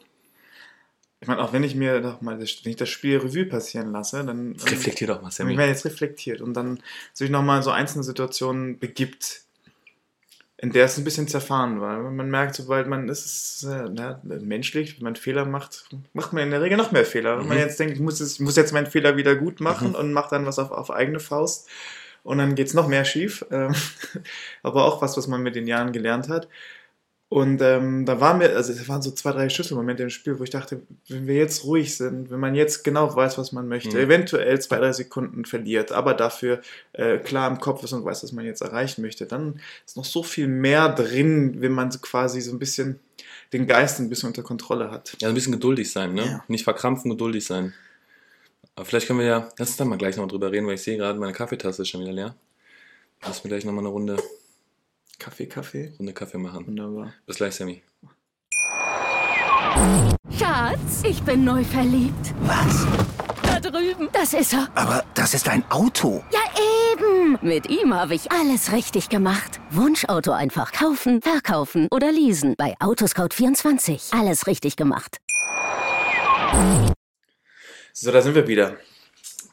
ich 1.20 1.28
meine, 1.28 1.40
auch 1.42 1.52
wenn 1.52 1.64
ich 1.64 1.74
mir 1.74 2.00
doch 2.00 2.20
mal 2.20 2.38
das, 2.38 2.64
wenn 2.64 2.70
ich 2.70 2.76
das 2.76 2.88
Spiel 2.88 3.18
Revue 3.18 3.46
passieren 3.46 3.90
lasse, 3.90 4.24
dann. 4.24 4.56
Reflektiert 4.56 5.10
auch 5.10 5.22
mal, 5.22 5.30
Sammy. 5.30 5.52
Ich 5.52 5.56
meine, 5.56 5.70
jetzt 5.70 5.84
reflektiert 5.84 6.40
und 6.40 6.54
dann 6.54 6.80
sich 7.12 7.30
nochmal 7.30 7.58
in 7.58 7.62
so 7.62 7.70
einzelne 7.70 8.04
Situationen 8.04 8.78
begibt, 8.78 9.45
in 10.58 10.72
der 10.72 10.86
es 10.86 10.96
ein 10.96 11.04
bisschen 11.04 11.28
zerfahren 11.28 11.80
war. 11.80 11.98
Man 12.10 12.30
merkt, 12.30 12.54
sobald 12.54 12.86
man 12.86 13.08
ist, 13.08 13.64
äh, 13.64 13.90
ja, 13.94 14.20
menschlich, 14.22 14.96
wenn 14.96 15.04
man 15.04 15.16
Fehler 15.16 15.44
macht, 15.44 15.88
macht 16.14 16.32
man 16.32 16.44
in 16.44 16.50
der 16.50 16.62
Regel 16.62 16.78
noch 16.78 16.92
mehr 16.92 17.04
Fehler. 17.04 17.38
Wenn 17.38 17.48
man 17.48 17.58
mhm. 17.58 17.62
jetzt 17.62 17.78
denkt, 17.78 17.94
ich 17.94 18.00
muss, 18.00 18.20
ich 18.20 18.40
muss 18.40 18.56
jetzt 18.56 18.72
meinen 18.72 18.86
Fehler 18.86 19.16
wieder 19.16 19.36
gut 19.36 19.60
machen 19.60 19.90
mhm. 19.90 19.96
und 19.96 20.12
macht 20.12 20.32
dann 20.32 20.46
was 20.46 20.58
auf, 20.58 20.70
auf 20.70 20.90
eigene 20.90 21.20
Faust 21.20 21.68
und 22.22 22.38
dann 22.38 22.54
geht 22.54 22.68
es 22.68 22.74
noch 22.74 22.88
mehr 22.88 23.04
schief. 23.04 23.44
Ähm, 23.50 23.74
aber 24.62 24.84
auch 24.84 25.02
was, 25.02 25.16
was 25.16 25.28
man 25.28 25.42
mit 25.42 25.56
den 25.56 25.66
Jahren 25.66 25.92
gelernt 25.92 26.28
hat. 26.28 26.48
Und 27.28 27.60
ähm, 27.60 28.06
da 28.06 28.20
waren 28.20 28.38
wir, 28.38 28.54
also 28.54 28.72
es 28.72 28.88
waren 28.88 29.02
so 29.02 29.10
zwei, 29.10 29.32
drei 29.32 29.48
Schlüsselmomente 29.48 30.04
im 30.04 30.10
Spiel, 30.10 30.38
wo 30.38 30.44
ich 30.44 30.50
dachte, 30.50 30.82
wenn 31.08 31.26
wir 31.26 31.34
jetzt 31.34 31.64
ruhig 31.64 31.96
sind, 31.96 32.30
wenn 32.30 32.38
man 32.38 32.54
jetzt 32.54 32.84
genau 32.84 33.14
weiß, 33.14 33.36
was 33.36 33.50
man 33.50 33.66
möchte, 33.66 33.96
mhm. 33.96 34.04
eventuell 34.04 34.60
zwei, 34.60 34.78
drei 34.78 34.92
Sekunden 34.92 35.44
verliert, 35.44 35.90
aber 35.90 36.14
dafür 36.14 36.60
äh, 36.92 37.18
klar 37.18 37.50
im 37.50 37.58
Kopf 37.58 37.82
ist 37.82 37.92
und 37.92 38.04
weiß, 38.04 38.22
was 38.22 38.30
man 38.30 38.44
jetzt 38.44 38.62
erreichen 38.62 39.02
möchte, 39.02 39.26
dann 39.26 39.60
ist 39.84 39.96
noch 39.96 40.04
so 40.04 40.22
viel 40.22 40.46
mehr 40.46 40.88
drin, 40.88 41.60
wenn 41.60 41.72
man 41.72 41.90
so 41.90 41.98
quasi 41.98 42.40
so 42.40 42.52
ein 42.52 42.60
bisschen 42.60 43.00
den 43.52 43.66
Geist 43.66 43.98
ein 43.98 44.08
bisschen 44.08 44.28
unter 44.28 44.44
Kontrolle 44.44 44.92
hat. 44.92 45.16
Ja, 45.20 45.28
ein 45.28 45.34
bisschen 45.34 45.52
geduldig 45.52 45.90
sein, 45.90 46.14
ne? 46.14 46.24
Ja. 46.24 46.44
Nicht 46.46 46.64
verkrampfen, 46.64 47.10
geduldig 47.10 47.44
sein. 47.44 47.74
Aber 48.76 48.84
vielleicht 48.84 49.08
können 49.08 49.18
wir 49.18 49.26
ja, 49.26 49.48
lass 49.58 49.70
uns 49.70 49.76
dann 49.78 49.88
mal 49.88 49.98
gleich 49.98 50.16
noch 50.16 50.28
drüber 50.28 50.52
reden, 50.52 50.66
weil 50.66 50.74
ich 50.74 50.82
sehe 50.82 50.96
gerade, 50.96 51.18
meine 51.18 51.32
Kaffeetasse 51.32 51.82
ist 51.82 51.88
schon 51.88 52.02
wieder 52.02 52.12
leer. 52.12 52.36
Lass 53.22 53.42
mir 53.42 53.48
gleich 53.48 53.64
nochmal 53.64 53.82
eine 53.82 53.88
Runde 53.88 54.16
Kaffee, 55.18 55.46
Kaffee. 55.46 55.92
Runde 55.98 56.12
Kaffee 56.12 56.38
machen. 56.38 56.66
Wunderbar. 56.66 57.12
Bis 57.26 57.36
gleich, 57.36 57.54
Sammy. 57.54 57.82
Schatz, 60.38 61.02
ich 61.04 61.22
bin 61.22 61.44
neu 61.44 61.64
verliebt. 61.64 62.34
Was? 62.42 62.86
Da 63.42 63.60
drüben. 63.60 64.08
Das 64.12 64.34
ist 64.34 64.52
er. 64.52 64.68
Aber 64.74 65.04
das 65.14 65.34
ist 65.34 65.48
ein 65.48 65.64
Auto. 65.70 66.22
Ja, 66.32 66.40
eben. 66.92 67.38
Mit 67.42 67.68
ihm 67.68 67.94
habe 67.94 68.14
ich 68.14 68.30
alles 68.32 68.72
richtig 68.72 69.08
gemacht. 69.08 69.60
Wunschauto 69.70 70.32
einfach 70.32 70.72
kaufen, 70.72 71.22
verkaufen 71.22 71.88
oder 71.90 72.12
leasen. 72.12 72.54
Bei 72.56 72.74
Autoscout24. 72.78 74.18
Alles 74.18 74.46
richtig 74.46 74.76
gemacht. 74.76 75.18
So, 77.92 78.12
da 78.12 78.20
sind 78.20 78.34
wir 78.34 78.46
wieder. 78.46 78.76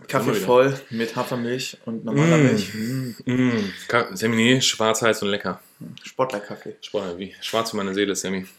Kaffee 0.08 0.34
voll 0.34 0.80
mit 0.90 1.16
Hafermilch 1.16 1.78
und 1.86 2.06
normaler 2.06 2.38
mm. 2.38 2.44
Milch. 2.44 2.74
Mm. 2.74 3.16
Mm. 3.26 3.74
Semini, 4.14 4.62
schwarz, 4.62 5.02
heiß 5.02 5.24
und 5.24 5.30
lecker. 5.30 5.62
Sportlerkaffee. 6.04 6.76
Sportler, 6.82 7.18
wie? 7.18 7.36
Schwarz 7.42 7.72
für 7.72 7.78
meine 7.78 7.94
Seele, 7.94 8.16
Sammy. 8.16 8.46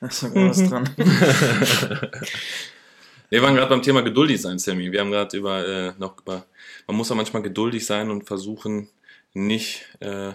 da 0.00 0.06
ist 0.06 0.22
was 0.34 0.68
dran. 0.68 0.88
Wir 3.30 3.42
waren 3.42 3.54
gerade 3.54 3.68
beim 3.68 3.82
Thema 3.82 4.00
geduldig 4.00 4.40
sein, 4.40 4.58
Sammy. 4.58 4.90
Wir 4.90 5.00
haben 5.00 5.10
gerade 5.10 5.36
über, 5.36 5.66
äh, 5.66 5.92
noch 5.98 6.18
über, 6.18 6.46
man 6.86 6.96
muss 6.96 7.10
ja 7.10 7.14
manchmal 7.14 7.42
geduldig 7.42 7.84
sein 7.84 8.10
und 8.10 8.24
versuchen, 8.24 8.88
nicht 9.34 9.86
äh, 10.00 10.32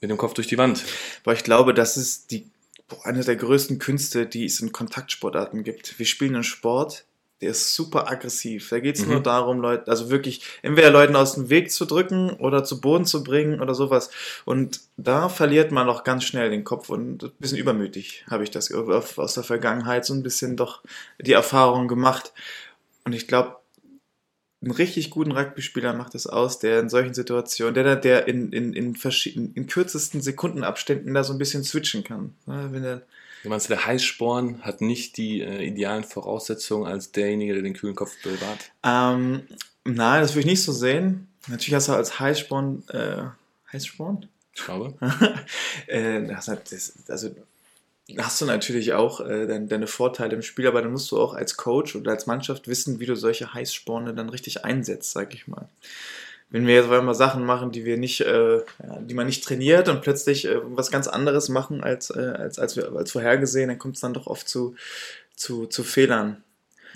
mit 0.00 0.10
dem 0.10 0.16
Kopf 0.16 0.32
durch 0.32 0.46
die 0.46 0.56
Wand. 0.56 0.82
Aber 1.24 1.34
ich 1.34 1.44
glaube, 1.44 1.74
das 1.74 1.98
ist 1.98 2.30
die, 2.30 2.50
boah, 2.88 3.04
eine 3.04 3.22
der 3.22 3.36
größten 3.36 3.78
Künste, 3.78 4.24
die 4.24 4.46
es 4.46 4.60
in 4.60 4.72
Kontaktsportarten 4.72 5.62
gibt. 5.62 5.98
Wir 5.98 6.06
spielen 6.06 6.34
einen 6.34 6.44
Sport, 6.44 7.04
der 7.40 7.50
ist 7.50 7.74
super 7.74 8.10
aggressiv. 8.10 8.70
Da 8.70 8.80
geht 8.80 8.96
es 8.96 9.04
Mhm. 9.04 9.12
nur 9.12 9.22
darum, 9.22 9.60
Leute, 9.60 9.88
also 9.90 10.08
wirklich 10.10 10.42
entweder 10.62 10.90
Leuten 10.90 11.16
aus 11.16 11.34
dem 11.34 11.50
Weg 11.50 11.70
zu 11.70 11.84
drücken 11.84 12.30
oder 12.30 12.64
zu 12.64 12.80
Boden 12.80 13.04
zu 13.04 13.22
bringen 13.22 13.60
oder 13.60 13.74
sowas. 13.74 14.10
Und 14.44 14.80
da 14.96 15.28
verliert 15.28 15.70
man 15.70 15.88
auch 15.88 16.02
ganz 16.02 16.24
schnell 16.24 16.48
den 16.50 16.64
Kopf 16.64 16.88
und 16.88 17.22
ein 17.24 17.32
bisschen 17.38 17.58
übermütig 17.58 18.24
habe 18.30 18.42
ich 18.44 18.50
das 18.50 18.72
aus 18.72 19.34
der 19.34 19.42
Vergangenheit 19.44 20.04
so 20.06 20.14
ein 20.14 20.22
bisschen 20.22 20.56
doch 20.56 20.82
die 21.20 21.32
Erfahrung 21.32 21.88
gemacht. 21.88 22.32
Und 23.04 23.12
ich 23.12 23.28
glaube, 23.28 23.56
einen 24.62 24.72
richtig 24.72 25.10
guten 25.10 25.32
Rugby-Spieler 25.32 25.92
macht 25.92 26.14
es 26.14 26.26
aus, 26.26 26.58
der 26.58 26.80
in 26.80 26.88
solchen 26.88 27.12
Situationen, 27.14 27.74
der, 27.74 27.84
da- 27.84 27.94
der 27.96 28.26
in, 28.26 28.50
in, 28.52 28.72
in, 28.72 28.94
in 29.54 29.66
kürzesten 29.66 30.22
Sekundenabständen 30.22 31.12
da 31.12 31.22
so 31.22 31.34
ein 31.34 31.38
bisschen 31.38 31.62
switchen 31.62 32.02
kann. 32.02 32.34
Ja, 32.46 32.72
Wenn 32.72 32.82
er, 32.82 33.02
meinst, 33.50 33.70
der 33.70 33.84
Heißsporn 33.84 34.62
hat 34.62 34.80
nicht 34.80 35.16
die 35.16 35.40
äh, 35.40 35.64
idealen 35.64 36.04
Voraussetzungen 36.04 36.86
als 36.86 37.12
derjenige, 37.12 37.54
der 37.54 37.62
den 37.62 37.74
kühlen 37.74 37.94
Kopf 37.94 38.12
bewahrt? 38.22 38.72
ähm, 38.82 39.46
nein, 39.84 40.22
das 40.22 40.32
würde 40.32 40.40
ich 40.40 40.46
nicht 40.46 40.62
so 40.62 40.72
sehen. 40.72 41.28
Natürlich 41.48 41.74
hast 41.74 41.88
du 41.88 41.92
als 41.92 42.18
Heißsporn, 42.18 42.84
äh, 42.88 43.22
Heißsporn? 43.72 44.28
Ich 44.54 44.64
glaube. 44.64 44.94
äh, 45.86 46.26
das, 46.26 46.46
das, 46.46 46.94
also 47.08 47.30
hast 48.18 48.40
du 48.40 48.46
natürlich 48.46 48.92
auch 48.92 49.20
äh, 49.20 49.46
deine, 49.46 49.66
deine 49.66 49.86
Vorteile 49.86 50.34
im 50.34 50.42
Spiel, 50.42 50.66
aber 50.66 50.82
dann 50.82 50.92
musst 50.92 51.10
du 51.10 51.20
auch 51.20 51.34
als 51.34 51.56
Coach 51.56 51.96
oder 51.96 52.12
als 52.12 52.26
Mannschaft 52.26 52.68
wissen, 52.68 53.00
wie 53.00 53.06
du 53.06 53.16
solche 53.16 53.52
Heißsporne 53.52 54.14
dann 54.14 54.28
richtig 54.28 54.64
einsetzt, 54.64 55.12
sag 55.12 55.34
ich 55.34 55.46
mal. 55.46 55.68
Wenn 56.48 56.66
wir 56.66 56.74
jetzt 56.74 56.90
einmal 56.90 57.14
Sachen 57.14 57.44
machen, 57.44 57.72
die 57.72 57.84
wir 57.84 57.96
nicht, 57.96 58.20
äh, 58.20 58.60
die 59.00 59.14
man 59.14 59.26
nicht 59.26 59.44
trainiert 59.44 59.88
und 59.88 60.02
plötzlich 60.02 60.46
äh, 60.46 60.58
was 60.62 60.90
ganz 60.90 61.08
anderes 61.08 61.48
machen 61.48 61.82
als, 61.82 62.10
äh, 62.10 62.34
als, 62.38 62.58
als, 62.58 62.76
wir, 62.76 62.92
als 62.92 63.12
vorhergesehen, 63.12 63.68
dann 63.68 63.78
kommt 63.78 63.96
es 63.96 64.00
dann 64.00 64.14
doch 64.14 64.26
oft 64.26 64.48
zu, 64.48 64.76
zu, 65.34 65.66
zu 65.66 65.82
Fehlern. 65.82 66.44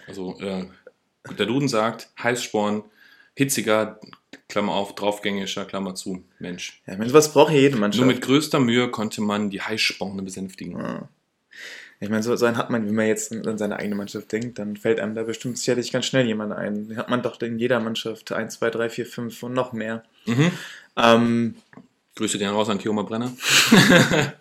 Also, 0.07 0.39
äh, 0.41 0.67
der 1.37 1.47
Duden 1.47 1.69
sagt, 1.69 2.09
Heißsporn, 2.23 2.85
hitziger, 3.35 4.01
Klammer 4.49 4.75
auf, 4.75 4.95
draufgängischer, 4.95 5.65
Klammer 5.65 5.95
zu, 5.95 6.25
Mensch. 6.39 6.83
Ja, 6.87 6.95
was 7.13 7.33
braucht 7.33 7.51
hier 7.53 7.61
jede 7.61 7.77
Mannschaft? 7.77 8.05
Nur 8.05 8.13
mit 8.13 8.23
größter 8.23 8.61
Mühe 8.61 8.91
konnte 8.91 9.21
man 9.21 9.51
die 9.51 9.61
Heißsporne 9.61 10.23
besänftigen. 10.23 10.79
Ja. 10.79 11.09
Ich 12.03 12.09
meine, 12.09 12.23
so, 12.23 12.35
so 12.35 12.47
einen 12.47 12.57
hat 12.57 12.71
man, 12.71 12.87
wenn 12.87 12.95
man 12.95 13.07
jetzt 13.07 13.31
an 13.31 13.59
seine 13.59 13.77
eigene 13.77 13.95
Mannschaft 13.95 14.33
denkt, 14.33 14.59
dann 14.59 14.77
fällt 14.77 15.01
einem 15.01 15.15
da 15.15 15.23
bestimmt 15.23 15.59
sicherlich 15.59 15.93
ganz 15.93 16.07
schnell 16.07 16.27
jemand 16.27 16.53
ein. 16.53 16.89
Den 16.89 16.97
hat 16.97 17.11
man 17.11 17.23
doch 17.23 17.41
in 17.43 17.59
jeder 17.59 17.79
Mannschaft. 17.79 18.33
1, 18.33 18.55
2, 18.55 18.71
3, 18.71 18.89
4, 18.89 19.07
5 19.07 19.43
und 19.43 19.53
noch 19.53 19.75
mehr. 19.75 20.03
Mhm. 20.25 20.51
Ähm, 20.97 21.55
Grüße 22.17 22.39
dir 22.39 22.51
raus 22.51 22.71
an 22.71 22.79
Kioma 22.79 23.03
Brenner. 23.03 23.33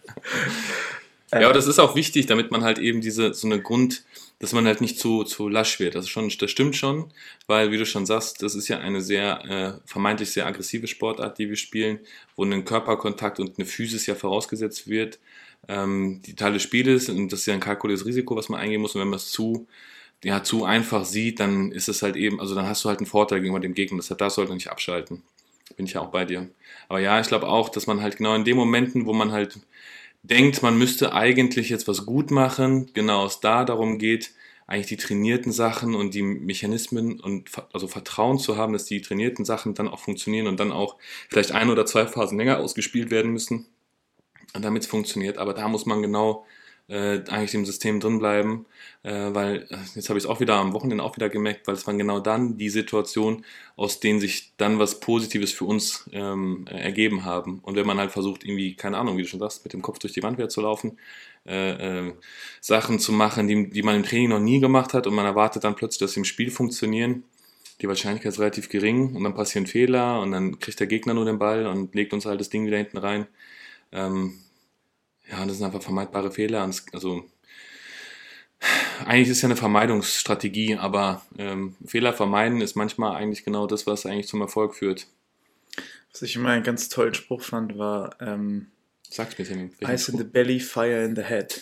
ja, 1.32 1.42
aber 1.46 1.54
das 1.54 1.68
ist 1.68 1.80
auch 1.80 1.96
wichtig, 1.96 2.28
damit 2.28 2.50
man 2.50 2.64
halt 2.64 2.80
eben 2.80 3.02
diese, 3.02 3.34
so 3.34 3.46
eine 3.46 3.62
Grund, 3.62 4.04
dass 4.40 4.54
man 4.54 4.66
halt 4.66 4.80
nicht 4.80 4.98
zu, 4.98 5.26
zu 5.26 5.50
lasch 5.50 5.82
wird. 5.82 5.96
Das, 5.96 6.06
ist 6.06 6.12
schon, 6.12 6.32
das 6.40 6.50
stimmt 6.50 6.78
schon, 6.78 7.12
weil, 7.46 7.72
wie 7.72 7.78
du 7.78 7.86
schon 7.86 8.06
sagst, 8.06 8.42
das 8.42 8.56
ist 8.56 8.70
ja 8.70 8.80
eine 8.80 9.02
sehr, 9.02 9.46
äh, 9.46 9.74
vermeintlich 9.86 10.32
sehr 10.32 10.46
aggressive 10.46 10.88
Sportart, 10.88 11.38
die 11.38 11.50
wir 11.50 11.58
spielen, 11.58 12.00
wo 12.38 12.46
ein 12.46 12.64
Körperkontakt 12.66 13.40
und 13.40 13.60
eine 13.60 13.66
Physis 13.66 14.06
ja 14.06 14.16
vorausgesetzt 14.16 14.88
wird. 14.88 15.20
Ähm, 15.68 16.22
die 16.26 16.36
Teil 16.36 16.54
des 16.54 16.64
Spieles, 16.64 17.10
und 17.10 17.32
das 17.32 17.42
ist 17.42 17.46
ja 17.46 17.54
ein 17.54 17.60
kalkuliertes 17.60 18.06
Risiko, 18.06 18.36
was 18.36 18.50
man 18.50 18.60
eingehen 18.60 18.82
muss, 18.82 18.96
und 18.96 19.02
wenn 19.02 19.10
man 19.10 19.18
es 19.18 19.32
zu, 19.32 19.68
ja, 20.24 20.44
zu 20.44 20.66
einfach 20.66 21.06
sieht, 21.06 21.40
dann 21.40 21.72
ist 21.72 21.90
es 21.90 22.02
halt 22.02 22.16
eben, 22.16 22.40
also 22.40 22.56
dann 22.56 22.68
hast 22.68 22.84
du 22.84 22.90
halt 22.90 23.00
einen 23.00 23.08
Vorteil 23.08 23.40
gegenüber 23.40 23.60
dem 23.60 23.74
Gegner, 23.74 23.98
deshalb 23.98 24.20
du 24.20 24.26
halt 24.26 24.50
nicht 24.50 24.72
abschalten. 24.72 25.24
Bin 25.78 25.86
ich 25.86 25.94
ja 25.94 26.02
auch 26.02 26.10
bei 26.10 26.26
dir. 26.26 26.50
Aber 26.88 27.00
ja, 27.00 27.20
ich 27.20 27.28
glaube 27.28 27.48
auch, 27.48 27.70
dass 27.70 27.88
man 27.88 28.02
halt 28.02 28.18
genau 28.18 28.36
in 28.36 28.44
den 28.44 28.58
Momenten, 28.58 29.06
wo 29.06 29.14
man 29.14 29.32
halt 29.32 29.60
denkt, 30.24 30.62
man 30.62 30.78
müsste 30.78 31.14
eigentlich 31.14 31.70
jetzt 31.70 31.88
was 31.88 32.06
gut 32.06 32.32
machen, 32.32 32.90
genau 32.94 33.26
es 33.26 33.40
da 33.40 33.64
darum 33.64 33.98
geht, 34.00 34.32
eigentlich 34.68 34.88
die 34.88 34.98
trainierten 34.98 35.52
Sachen 35.52 35.96
und 35.96 36.14
die 36.14 36.22
Mechanismen 36.22 37.20
und 37.20 37.50
also 37.74 37.88
Vertrauen 37.88 38.38
zu 38.38 38.56
haben, 38.58 38.74
dass 38.74 38.86
die 38.86 39.02
trainierten 39.02 39.46
Sachen 39.46 39.74
dann 39.74 39.88
auch 39.88 40.00
funktionieren 40.00 40.48
und 40.48 40.60
dann 40.60 40.72
auch 40.72 40.98
vielleicht 41.28 41.54
ein 41.54 41.70
oder 41.70 41.86
zwei 41.86 42.06
Phasen 42.06 42.38
länger 42.38 42.60
ausgespielt 42.60 43.10
werden 43.10 43.32
müssen, 43.32 43.66
damit 44.54 44.84
es 44.84 44.90
funktioniert. 44.90 45.38
Aber 45.38 45.54
da 45.54 45.68
muss 45.68 45.86
man 45.86 46.02
genau 46.02 46.46
äh, 46.90 47.22
eigentlich 47.30 47.54
im 47.54 47.66
System 47.66 48.00
drin 48.00 48.20
bleiben, 48.20 48.66
äh, 49.04 49.30
weil 49.32 49.68
äh, 49.70 49.78
jetzt 49.94 50.10
habe 50.10 50.18
ich 50.18 50.26
es 50.26 50.30
auch 50.30 50.40
wieder 50.40 50.56
am 50.56 50.74
Wochenende 50.74 51.04
auch 51.04 51.16
wieder 51.16 51.30
gemerkt, 51.30 51.68
weil 51.68 51.76
es 51.76 51.86
waren 51.86 52.00
genau 52.00 52.20
dann 52.20 52.58
die 52.58 52.70
Situationen, 52.70 53.46
aus 53.76 54.00
denen 54.00 54.20
sich 54.20 54.54
dann 54.58 54.80
was 54.80 55.00
Positives 55.00 55.54
für 55.54 55.66
uns 55.66 56.10
ähm, 56.14 56.66
äh, 56.68 56.80
ergeben 56.80 57.26
haben. 57.26 57.60
Und 57.60 57.76
wenn 57.76 57.86
man 57.86 58.00
halt 58.00 58.12
versucht, 58.12 58.44
irgendwie, 58.44 58.76
keine 58.76 58.98
Ahnung, 58.98 59.18
wie 59.18 59.22
du 59.22 59.28
schon 59.28 59.40
sagst, 59.40 59.64
mit 59.64 59.74
dem 59.74 59.84
Kopf 59.84 60.00
durch 60.00 60.14
die 60.14 60.24
Wand 60.24 60.38
wieder 60.38 60.50
zu 60.50 60.62
laufen, 60.62 60.98
äh, 61.46 62.08
äh, 62.08 62.14
Sachen 62.60 63.00
zu 63.00 63.12
machen, 63.12 63.48
die, 63.48 63.70
die 63.70 63.84
man 63.84 63.96
im 63.96 64.04
Training 64.04 64.30
noch 64.30 64.40
nie 64.40 64.60
gemacht 64.60 64.94
hat 64.94 65.06
und 65.06 65.14
man 65.14 65.26
erwartet 65.26 65.64
dann 65.64 65.76
plötzlich, 65.76 66.00
dass 66.00 66.14
sie 66.14 66.22
im 66.22 66.26
Spiel 66.26 66.50
funktionieren, 66.50 67.24
die 67.82 67.88
Wahrscheinlichkeit 67.88 68.34
ist 68.34 68.40
relativ 68.40 68.68
gering 68.68 69.16
und 69.16 69.24
dann 69.24 69.36
passieren 69.36 69.68
Fehler 69.68 70.20
und 70.22 70.32
dann 70.32 70.60
kriegt 70.60 70.80
der 70.80 70.88
Gegner 70.88 71.14
nur 71.14 71.26
den 71.26 71.40
Ball 71.40 71.66
und 71.66 71.96
legt 71.96 72.14
uns 72.14 72.26
halt 72.26 72.40
das 72.40 72.50
Ding 72.50 72.66
wieder 72.66 72.78
hinten 72.78 72.98
rein. 72.98 73.28
Ähm, 73.92 74.40
ja, 75.30 75.46
das 75.46 75.58
sind 75.58 75.66
einfach 75.66 75.82
vermeidbare 75.82 76.32
Fehler. 76.32 76.68
Es- 76.68 76.86
Also 76.94 77.24
eigentlich 79.06 79.30
ist 79.30 79.38
es 79.38 79.42
ja 79.44 79.48
eine 79.48 79.56
Vermeidungsstrategie, 79.56 80.76
aber 80.76 81.22
ähm, 81.38 81.76
Fehler 81.86 82.14
vermeiden 82.14 82.62
ist 82.62 82.76
manchmal 82.76 83.16
eigentlich 83.16 83.46
genau 83.46 83.68
das, 83.68 83.88
was 83.88 84.06
eigentlich 84.06 84.28
zum 84.28 84.42
Erfolg 84.42 84.76
führt. 84.76 85.08
was 86.12 86.22
ich 86.24 86.36
immer 86.36 86.50
einen 86.50 86.64
ganz 86.64 86.90
tollen 86.90 87.14
Spruch 87.14 87.42
fand, 87.42 87.78
war 87.78 88.16
ähm, 88.20 88.68
Sag's 89.10 89.38
mir, 89.38 89.46
Timmy. 89.46 89.72
Ice 89.82 90.12
in 90.12 90.18
the 90.18 90.24
Spruch? 90.24 90.32
belly, 90.34 90.60
fire 90.60 91.04
in 91.06 91.16
the 91.16 91.24
head. 91.24 91.62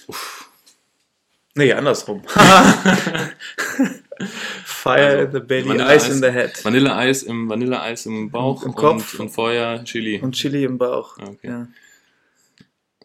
Nee, 1.55 1.71
andersrum. 1.73 2.23
fire 4.65 4.99
Also, 5.05 5.25
in 5.25 5.31
the 5.31 5.39
belly, 5.39 5.69
Vanilleeis- 5.69 5.95
ice 5.95 6.09
in 6.09 6.21
the 6.21 6.31
head. 6.31 6.65
Vanilleeis 6.65 7.23
im 7.23 7.49
Vanilleeis 7.49 8.05
im 8.05 8.29
Bauch 8.31 8.63
Im 8.63 8.73
Kopf. 8.75 9.13
Und, 9.13 9.19
und 9.21 9.29
Feuer 9.29 9.83
Chili. 9.83 10.19
Und 10.19 10.33
Chili 10.33 10.63
im 10.63 10.77
Bauch. 10.77 11.17
Ah, 11.19 11.27
okay. 11.29 11.47
Ja. 11.47 11.67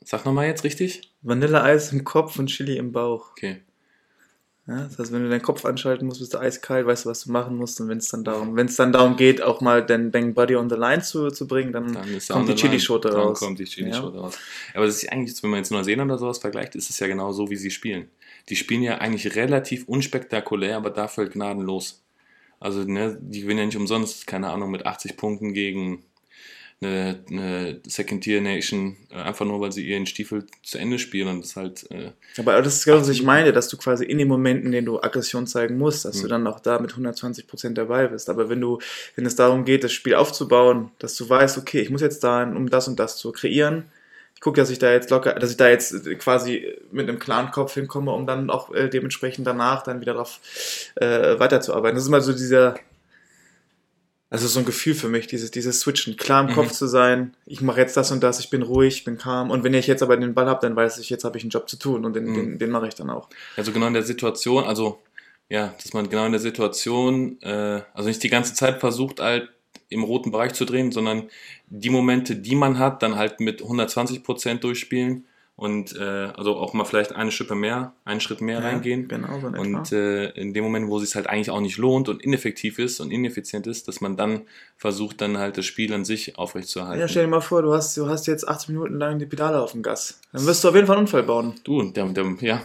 Sag 0.05 0.25
nochmal 0.25 0.47
jetzt 0.47 0.65
richtig? 0.65 1.11
Vanilleeis 1.23 1.93
im 1.93 2.05
Kopf 2.05 2.39
und 2.39 2.49
Chili 2.49 2.77
im 2.77 2.93
Bauch. 2.93 3.31
Okay. 3.33 3.63
Ja, 4.69 4.85
das 4.85 4.97
heißt, 4.97 5.13
wenn 5.13 5.25
du 5.25 5.29
deinen 5.29 5.43
Kopf 5.43 5.65
anschalten 5.65 6.07
musst, 6.07 6.21
bist 6.21 6.35
du 6.35 6.39
eiskalt, 6.39 6.87
weißt 6.87 7.05
du, 7.05 7.09
was 7.09 7.25
du 7.25 7.33
machen 7.33 7.57
musst. 7.57 7.81
Und 7.81 7.89
wenn 7.89 7.99
es 7.99 8.09
dann 8.09 8.23
darum, 8.23 8.55
wenn 8.55 8.67
es 8.67 8.77
dann 8.77 8.93
darum 8.93 9.17
geht, 9.17 9.43
auch 9.43 9.61
mal 9.61 9.85
dein, 9.85 10.13
dein 10.13 10.35
Body 10.35 10.55
on 10.55 10.71
the 10.71 10.77
line 10.77 11.03
zu, 11.03 11.31
zu 11.31 11.49
bringen, 11.49 11.73
dann, 11.73 11.93
Dann 11.93 12.21
kommt 12.29 12.49
die. 12.49 12.55
Chilischote 12.55 13.11
Dann 13.11 13.21
raus. 13.21 13.41
kommt 13.41 13.59
die 13.59 13.65
Chilischote 13.65 14.19
raus. 14.19 14.39
Aber 14.75 14.87
das 14.87 15.03
ist 15.03 15.11
eigentlich, 15.11 15.43
wenn 15.43 15.51
man 15.51 15.59
jetzt 15.59 15.73
Neuseeland 15.73 16.09
oder 16.09 16.19
sowas 16.19 16.39
vergleicht, 16.39 16.77
ist 16.77 16.91
es 16.91 16.99
ja 17.01 17.09
genau 17.09 17.33
so, 17.33 17.51
wie 17.51 17.57
sie 17.57 17.73
spielen. 17.73 18.09
Die 18.49 18.57
spielen 18.57 18.83
ja 18.83 18.99
eigentlich 18.99 19.35
relativ 19.35 19.89
unspektakulär, 19.89 20.77
aber 20.77 20.91
dafür 20.91 21.29
gnadenlos. 21.29 22.05
Also, 22.61 22.85
ne, 22.85 23.19
die 23.21 23.41
gewinnen 23.41 23.59
ja 23.59 23.67
nicht 23.67 23.77
umsonst, 23.77 24.29
keine 24.29 24.51
Ahnung, 24.51 24.71
mit 24.71 24.87
80 24.87 25.17
Punkten 25.17 25.55
gegen 25.55 26.05
eine, 26.83 27.19
eine 27.31 27.81
Second-Tier-Nation, 27.87 28.97
äh, 29.11 29.15
einfach 29.15 29.45
nur, 29.45 29.61
weil 29.61 29.73
sie 29.73 29.87
ihren 29.87 30.07
Stiefel 30.07 30.45
zu 30.63 30.79
Ende 30.79 30.99
spielen 30.99 31.29
und 31.29 31.45
das 31.45 31.57
halt, 31.57 31.91
äh, 31.91 32.11
Aber 32.39 32.61
das 32.63 32.75
ist 32.77 32.85
genau, 32.85 32.99
was 33.01 33.09
ich 33.09 33.23
meine, 33.23 33.53
dass 33.53 33.69
du 33.69 33.77
quasi 33.77 34.05
in 34.05 34.19
den 34.19 34.29
Momenten, 34.29 34.67
in 34.67 34.73
denen 34.73 34.87
du 34.87 35.01
Aggression 35.01 35.47
zeigen 35.47 35.79
musst, 35.79 36.05
dass 36.05 36.19
du 36.19 36.25
Mhm. 36.25 36.31
dann 36.31 36.47
auch 36.47 36.61
da 36.61 36.79
mit 36.79 36.93
120% 36.97 37.75
dabei 37.75 38.07
bist. 38.09 38.29
Aber 38.29 38.49
wenn 38.49 38.61
du, 38.61 38.79
wenn 39.17 39.27
es 39.27 39.37
darum 39.37 39.65
geht, 39.65 39.85
das 39.85 39.93
Spiel 39.93 40.15
aufzubauen, 40.15 40.91
dass 40.99 41.17
du 41.17 41.29
weißt, 41.29 41.59
okay, 41.59 41.81
ich 41.81 41.91
muss 41.91 42.01
jetzt 42.01 42.23
da, 42.25 42.43
um 42.43 42.69
das 42.69 42.89
und 42.89 42.99
das 42.99 43.17
zu 43.17 43.33
kreieren, 43.33 43.85
ich 44.35 44.41
gucke, 44.41 44.61
dass 44.61 44.71
ich 44.71 44.81
da 44.81 44.91
jetzt 44.91 45.11
locker, 45.11 45.35
dass 45.35 45.53
ich 45.53 45.57
da 45.57 45.69
jetzt 45.69 46.05
äh, 46.07 46.17
quasi 46.17 46.67
mit 46.91 47.09
einem 47.09 47.21
klaren 47.21 47.53
Kopf 47.53 47.75
hinkomme, 47.75 48.11
um 48.11 48.27
dann 48.27 48.51
auch 48.51 48.75
äh, 48.75 48.89
dementsprechend 48.89 49.47
danach 49.47 49.85
dann 49.85 50.01
wieder 50.01 50.15
darauf 50.15 50.41
äh, 50.97 51.39
weiterzuarbeiten. 51.39 51.95
Das 51.95 52.03
ist 52.03 52.09
immer 52.09 52.21
so 52.21 52.33
dieser, 52.33 52.75
also 54.33 54.49
so 54.49 54.59
ein 54.61 54.65
Gefühl 54.65 54.95
für 54.95 55.09
mich, 55.09 55.27
dieses, 55.27 55.51
dieses 55.51 55.81
Switchen, 55.81 56.17
klar 56.17 56.43
im 56.43 56.51
Mhm. 56.51 56.55
Kopf 56.55 56.73
zu 56.73 56.87
sein, 56.87 57.35
ich 57.47 57.61
mache 57.61 57.81
jetzt 57.81 57.97
das 57.97 58.11
und 58.11 58.23
das, 58.23 58.41
ich 58.41 58.49
bin 58.51 58.63
ruhig, 58.63 58.97
ich 58.97 59.05
bin 59.05 59.19
calm 59.19 59.51
und 59.51 59.63
wenn 59.63 59.75
ich 59.75 59.87
jetzt 59.87 60.03
aber 60.03 60.17
den 60.17 60.35
Ball 60.35 60.47
habe, 60.47 60.61
dann 60.67 60.75
weiß 60.75 60.99
ich, 60.99 61.11
jetzt 61.11 61.25
habe 61.25 61.37
ich 61.37 61.45
einen 61.45 61.51
Job 61.51 61.69
zu 61.69 61.77
tun 61.77 62.05
und 62.05 62.15
den, 62.17 62.25
Mhm. 62.25 62.35
den, 62.35 62.59
den 62.59 62.71
mache 62.71 62.89
ich 62.89 62.95
dann 62.95 63.11
auch. 63.11 63.29
Also 63.57 63.73
genau 63.73 63.87
in 63.89 63.95
der 63.95 64.03
Situation, 64.03 64.65
also 64.65 65.01
ja, 65.49 65.75
dass 65.83 65.93
man 65.93 66.09
genau 66.09 66.25
in 66.25 66.33
der 66.33 66.41
Situation, 66.41 67.41
äh, 67.43 67.83
also 67.93 68.09
nicht 68.09 68.23
die 68.23 68.31
ganze 68.31 68.55
Zeit 68.55 68.81
versucht 68.81 69.21
halt 69.21 69.51
im 69.91 70.03
roten 70.03 70.31
Bereich 70.33 70.55
zu 70.55 70.65
drehen, 70.65 70.93
sondern 70.93 71.29
die 71.69 71.91
Momente, 71.91 72.35
die 72.37 72.55
man 72.55 72.79
hat, 72.79 73.03
dann 73.03 73.17
halt 73.17 73.41
mit 73.41 73.61
120 73.61 74.25
Prozent 74.25 74.65
durchspielen 74.65 75.27
und 75.55 75.95
äh, 75.97 76.33
also 76.35 76.57
auch 76.57 76.73
mal 76.73 76.85
vielleicht 76.85 77.15
eine 77.15 77.31
Schippe 77.31 77.55
mehr, 77.55 77.93
einen 78.05 78.21
Schritt 78.21 78.41
mehr 78.41 78.65
reingehen. 78.65 79.07
Genau, 79.07 79.39
so 79.39 79.49
in. 79.49 79.57
Und 79.57 79.93
äh, 79.93 80.31
in 80.31 80.55
dem 80.55 80.65
Moment, 80.65 80.89
wo 80.89 80.97
es 80.97 81.05
sich 81.05 81.15
halt 81.15 81.27
eigentlich 81.27 81.51
auch 81.51 81.61
nicht 81.61 81.77
lohnt 81.77 82.09
und 82.09 82.23
ineffektiv 82.23 82.79
ist 82.79 83.01
und 83.01 83.11
ineffizient 83.11 83.67
ist, 83.67 83.87
dass 83.87 84.01
man 84.01 84.17
dann 84.17 84.43
versucht, 84.77 85.21
dann 85.21 85.39
halt 85.39 85.59
das 85.59 85.67
Spiel 85.67 85.93
an 85.93 86.05
sich 86.05 86.39
aufrechtzuerhalten. 86.39 87.01
ja, 87.01 87.09
stell 87.09 87.25
dir 87.25 87.31
mal 87.31 87.41
vor, 87.41 87.63
du 87.63 87.73
hast, 87.73 87.97
du 87.97 88.09
hast 88.09 88.27
jetzt 88.27 88.49
80 88.49 88.71
Minuten 88.71 88.99
lang 88.99 89.19
die 89.19 89.27
Pedale 89.27 89.61
auf 89.61 89.73
dem 89.73 89.83
Gas. 89.83 90.21
Dann 90.33 90.47
wirst 90.47 90.65
du 90.65 90.69
auf 90.69 90.75
jeden 90.75 90.87
Fall 90.87 90.97
einen 90.97 91.05
Unfall 91.07 91.23
bauen. 91.23 91.55
du, 91.65 91.83
der, 91.91 92.07
der, 92.07 92.37
ja, 92.41 92.63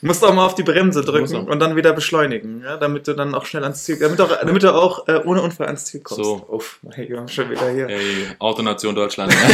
Du 0.00 0.06
musst 0.08 0.24
auch 0.24 0.34
mal 0.34 0.44
auf 0.44 0.56
die 0.56 0.64
Bremse 0.64 1.02
drücken 1.04 1.48
und 1.48 1.60
dann 1.60 1.76
wieder 1.76 1.92
beschleunigen, 1.92 2.62
ja, 2.64 2.76
damit 2.76 3.06
du 3.06 3.14
dann 3.14 3.34
auch 3.34 3.46
schnell 3.46 3.62
ans 3.62 3.84
Ziel, 3.84 3.98
damit, 3.98 4.20
auch, 4.20 4.36
damit 4.40 4.62
du 4.62 4.74
auch 4.74 5.06
äh, 5.06 5.20
ohne 5.24 5.40
Unfall 5.40 5.68
ans 5.68 5.84
Ziel 5.84 6.00
kommst. 6.00 6.24
So. 6.24 6.44
Uff, 6.48 6.80
hey, 6.90 7.08
wir 7.08 7.18
haben 7.18 7.28
schon 7.28 7.48
wieder 7.48 7.70
hier. 7.70 7.88
ey, 7.88 8.26
Autonation 8.40 8.94
Deutschland. 8.94 9.32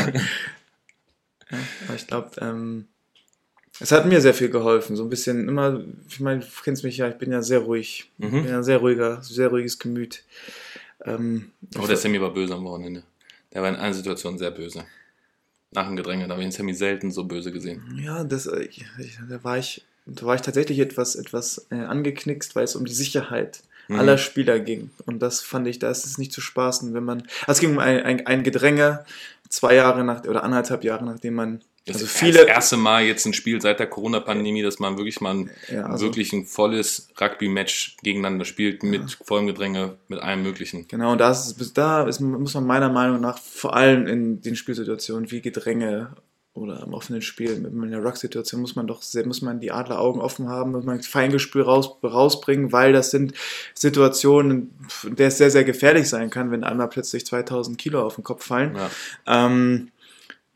Aber 1.86 1.94
ich 1.96 2.06
glaube, 2.06 2.30
ähm, 2.40 2.86
Es 3.80 3.92
hat 3.92 4.06
mir 4.06 4.20
sehr 4.20 4.34
viel 4.34 4.50
geholfen. 4.50 4.94
So 4.96 5.04
ein 5.04 5.08
bisschen 5.10 5.48
immer, 5.48 5.82
ich 6.08 6.20
meine, 6.20 6.40
du 6.40 6.46
kennst 6.62 6.84
mich 6.84 6.96
ja, 6.98 7.08
ich 7.08 7.16
bin 7.16 7.32
ja 7.32 7.42
sehr 7.42 7.60
ruhig. 7.60 8.10
Ich 8.18 8.30
bin 8.42 8.46
ja 8.46 8.58
ein 8.58 8.64
sehr 8.64 8.78
ruhiger, 8.78 9.22
sehr 9.22 9.48
ruhiges 9.48 9.78
Gemüt. 9.78 10.22
Ähm, 11.04 11.50
Aber 11.74 11.86
der 11.86 11.96
Sammy 11.96 12.20
war 12.20 12.32
böse 12.32 12.54
am 12.54 12.64
Wochenende. 12.64 13.02
Der 13.52 13.62
war 13.62 13.68
in 13.68 13.76
einer 13.76 13.94
Situation 13.94 14.38
sehr 14.38 14.50
böse. 14.50 14.84
Nach 15.72 15.86
dem 15.86 15.96
Gedränge, 15.96 16.26
da 16.26 16.32
habe 16.34 16.42
ich 16.42 16.48
den 16.48 16.52
Sammy 16.52 16.74
selten 16.74 17.10
so 17.10 17.24
böse 17.24 17.52
gesehen. 17.52 17.80
Ja, 17.96 18.24
das, 18.24 18.46
äh, 18.46 18.62
ich- 18.64 18.84
da 19.28 19.42
war 19.44 19.56
ich, 19.58 19.84
da 20.06 20.26
war 20.26 20.34
ich 20.34 20.42
tatsächlich 20.42 20.78
etwas, 20.80 21.14
etwas 21.14 21.66
äh, 21.70 21.76
angeknickst, 21.76 22.54
weil 22.56 22.64
es 22.64 22.76
um 22.76 22.84
die 22.84 22.92
Sicherheit 22.94 23.62
Mhm. 23.88 23.98
aller 23.98 24.18
Spieler 24.18 24.60
ging. 24.60 24.90
Und 25.06 25.20
das 25.20 25.40
fand 25.40 25.66
ich, 25.66 25.78
da 25.80 25.90
ist 25.90 26.04
es 26.06 26.16
nicht 26.18 26.32
zu 26.32 26.40
spaßen, 26.40 26.92
wenn 26.94 27.02
man, 27.04 27.22
also 27.46 27.52
es 27.52 27.58
ging 27.60 27.70
um 27.72 27.78
ein, 27.80 28.02
ein, 28.02 28.26
ein 28.26 28.42
Gedränge, 28.44 29.04
zwei 29.50 29.74
Jahre 29.74 30.02
nach, 30.04 30.24
oder 30.24 30.42
anderthalb 30.44 30.82
Jahre 30.84 31.04
nachdem 31.04 31.34
man, 31.34 31.60
Das 31.84 31.96
also 31.96 32.06
viele, 32.06 32.38
das 32.38 32.46
erste 32.46 32.76
Mal 32.76 33.02
jetzt 33.04 33.26
ein 33.26 33.34
Spiel 33.34 33.60
seit 33.60 33.80
der 33.80 33.88
Corona-Pandemie, 33.88 34.62
dass 34.62 34.78
man 34.78 34.96
wirklich 34.96 35.20
mal 35.20 35.34
ein, 35.34 35.50
Ja, 35.70 35.84
also- 35.86 36.06
wirklich 36.06 36.32
ein 36.32 36.46
volles 36.46 37.08
Rugby-Match 37.20 37.96
gegeneinander 38.02 38.44
spielt, 38.44 38.82
mit 38.82 39.18
vollem 39.24 39.46
Gedränge, 39.48 39.98
mit 40.08 40.20
allem 40.20 40.42
Möglichen. 40.42 40.86
Genau, 40.88 41.12
und 41.12 41.18
da, 41.18 41.30
ist, 41.32 41.76
da 41.76 42.06
ist, 42.06 42.20
muss 42.20 42.54
man 42.54 42.66
meiner 42.66 42.88
Meinung 42.88 43.20
nach 43.20 43.38
vor 43.38 43.74
allem 43.76 44.06
in 44.06 44.40
den 44.40 44.56
Spielsituationen 44.56 45.30
wie 45.30 45.40
Gedränge 45.40 46.14
oder 46.52 46.82
im 46.82 46.94
offenen 46.94 47.22
Spiel, 47.22 47.52
in 47.52 47.90
der 47.90 48.02
Ruck-Situation 48.02 48.60
muss 48.60 48.74
man 48.74 48.86
doch 48.86 49.02
sehr, 49.02 49.24
muss 49.26 49.40
man 49.40 49.60
die 49.60 49.70
Adleraugen 49.70 50.20
offen 50.20 50.48
haben, 50.48 50.72
muss 50.72 50.84
man 50.84 50.96
das 50.96 51.06
Feingespür 51.06 51.64
raus, 51.64 51.96
rausbringen, 52.02 52.72
weil 52.72 52.92
das 52.92 53.10
sind 53.10 53.34
Situationen, 53.74 54.74
in 55.04 55.16
der 55.16 55.28
es 55.28 55.38
sehr, 55.38 55.50
sehr 55.50 55.64
gefährlich 55.64 56.08
sein 56.08 56.28
kann, 56.28 56.50
wenn 56.50 56.64
einmal 56.64 56.88
plötzlich 56.88 57.24
2000 57.24 57.78
Kilo 57.78 58.04
auf 58.04 58.16
den 58.16 58.24
Kopf 58.24 58.44
fallen. 58.44 58.74
Ja. 58.74 59.46
Ähm, 59.46 59.92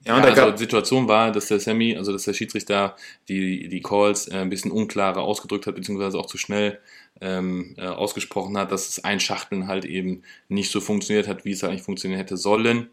ja, 0.06 0.18
Ja, 0.18 0.24
also 0.24 0.50
die 0.50 0.58
Situation 0.58 1.08
war, 1.08 1.32
dass 1.32 1.46
der 1.46 1.60
Sammy, 1.60 1.96
also 1.96 2.12
dass 2.12 2.24
der 2.24 2.34
Schiedsrichter 2.34 2.96
die, 3.28 3.68
die 3.68 3.80
Calls 3.80 4.28
äh, 4.28 4.36
ein 4.36 4.50
bisschen 4.50 4.70
unklarer 4.70 5.22
ausgedrückt 5.22 5.66
hat, 5.66 5.76
beziehungsweise 5.76 6.18
auch 6.18 6.26
zu 6.26 6.36
schnell 6.36 6.78
ähm, 7.20 7.74
äh, 7.78 7.86
ausgesprochen 7.86 8.58
hat, 8.58 8.70
dass 8.70 8.86
das 8.86 9.04
Einschachteln 9.04 9.66
halt 9.66 9.84
eben 9.84 10.22
nicht 10.48 10.70
so 10.70 10.80
funktioniert 10.80 11.26
hat, 11.26 11.44
wie 11.44 11.52
es 11.52 11.64
eigentlich 11.64 11.82
funktionieren 11.82 12.18
hätte 12.18 12.36
sollen. 12.36 12.90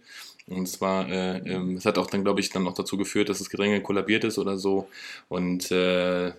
Und 0.47 0.67
zwar, 0.67 1.09
äh, 1.09 1.37
ähm, 1.39 1.77
es 1.77 1.85
hat 1.85 1.97
auch 1.97 2.07
dann, 2.07 2.23
glaube 2.23 2.39
ich, 2.41 2.49
dann 2.49 2.63
noch 2.63 2.73
dazu 2.73 2.97
geführt, 2.97 3.29
dass 3.29 3.39
das 3.39 3.49
Gedränge 3.49 3.81
kollabiert 3.81 4.23
ist 4.23 4.37
oder 4.37 4.57
so. 4.57 4.89
Und 5.29 5.71
äh, 5.71 6.33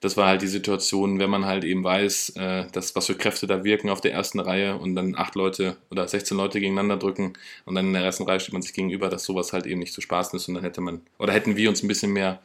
das 0.00 0.16
war 0.16 0.28
halt 0.28 0.42
die 0.42 0.46
Situation, 0.46 1.18
wenn 1.18 1.30
man 1.30 1.46
halt 1.46 1.64
eben 1.64 1.82
weiß, 1.82 2.30
äh, 2.36 2.66
dass 2.72 2.94
was 2.94 3.06
für 3.06 3.14
Kräfte 3.16 3.46
da 3.46 3.64
wirken 3.64 3.88
auf 3.88 4.00
der 4.00 4.12
ersten 4.12 4.40
Reihe 4.40 4.76
und 4.76 4.94
dann 4.94 5.14
acht 5.16 5.34
Leute 5.34 5.78
oder 5.90 6.06
16 6.06 6.36
Leute 6.36 6.60
gegeneinander 6.60 6.98
drücken 6.98 7.32
und 7.64 7.74
dann 7.74 7.86
in 7.86 7.92
der 7.94 8.02
ersten 8.04 8.24
Reihe 8.24 8.38
steht 8.40 8.52
man 8.52 8.62
sich 8.62 8.74
gegenüber, 8.74 9.08
dass 9.08 9.24
sowas 9.24 9.52
halt 9.52 9.66
eben 9.66 9.80
nicht 9.80 9.94
zu 9.94 10.02
spaßen 10.02 10.36
ist 10.36 10.48
und 10.48 10.54
dann 10.54 10.64
hätte 10.64 10.82
man, 10.82 11.00
oder 11.18 11.32
hätten 11.32 11.56
wir 11.56 11.70
uns 11.70 11.82
ein 11.82 11.88
bisschen 11.88 12.12
mehr 12.12 12.40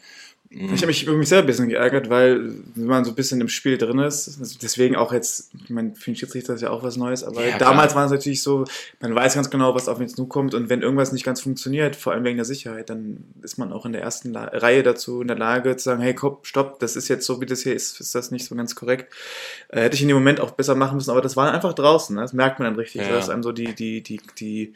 Ich 0.53 0.81
habe 0.81 0.87
mich 0.87 1.03
über 1.07 1.13
mich 1.15 1.29
selber 1.29 1.45
ein 1.45 1.47
bisschen 1.47 1.69
geärgert, 1.69 2.09
weil 2.09 2.51
wenn 2.75 2.85
man 2.87 3.05
so 3.05 3.11
ein 3.11 3.15
bisschen 3.15 3.39
im 3.39 3.47
Spiel 3.47 3.77
drin 3.77 3.99
ist, 3.99 4.37
also 4.37 4.57
deswegen 4.61 4.97
auch 4.97 5.13
jetzt, 5.13 5.49
ich 5.63 5.69
meine, 5.69 5.95
für 5.95 6.11
den 6.11 6.17
Schiedsrichter 6.17 6.53
ist 6.55 6.61
ja 6.61 6.71
auch 6.71 6.83
was 6.83 6.97
Neues, 6.97 7.23
aber 7.23 7.47
Ja, 7.47 7.57
damals 7.57 7.95
war 7.95 8.03
es 8.03 8.11
natürlich 8.11 8.43
so, 8.43 8.65
man 8.99 9.15
weiß 9.15 9.35
ganz 9.35 9.49
genau, 9.49 9.73
was 9.75 9.87
auf 9.87 9.99
uns 10.01 10.13
zukommt 10.13 10.53
und 10.53 10.67
wenn 10.67 10.81
irgendwas 10.81 11.13
nicht 11.13 11.23
ganz 11.23 11.39
funktioniert, 11.39 11.95
vor 11.95 12.11
allem 12.11 12.25
wegen 12.25 12.35
der 12.35 12.43
Sicherheit, 12.43 12.89
dann 12.89 13.23
ist 13.41 13.59
man 13.59 13.71
auch 13.71 13.85
in 13.85 13.93
der 13.93 14.01
ersten 14.01 14.33
La 14.33 14.43
Reihe 14.43 14.83
dazu 14.83 15.21
in 15.21 15.29
der 15.29 15.37
Lage 15.37 15.77
zu 15.77 15.85
sagen, 15.85 16.01
hey, 16.01 16.13
komm, 16.13 16.39
stopp, 16.43 16.79
das 16.81 16.97
ist 16.97 17.07
jetzt 17.07 17.25
so, 17.25 17.39
wie 17.39 17.45
das 17.45 17.61
hier 17.61 17.73
ist, 17.73 18.01
ist 18.01 18.13
das 18.13 18.29
nicht 18.31 18.43
so 18.45 18.53
ganz 18.53 18.75
korrekt. 18.75 19.13
Äh, 19.69 19.83
hätte 19.83 19.95
ich 19.95 20.01
in 20.01 20.09
dem 20.09 20.17
Moment 20.17 20.41
auch 20.41 20.51
besser 20.51 20.75
machen 20.75 20.95
müssen, 20.95 21.11
aber 21.11 21.21
das 21.21 21.37
war 21.37 21.49
einfach 21.53 21.71
draußen, 21.73 22.13
ne? 22.13 22.23
das 22.23 22.33
merkt 22.33 22.59
man 22.59 22.65
dann 22.65 22.75
richtig, 22.75 23.03
Ja. 23.03 23.07
dass 23.07 23.29
einem 23.29 23.41
so 23.43 23.53
die, 23.53 23.73
die, 23.73 24.01
die, 24.01 24.19
die, 24.37 24.73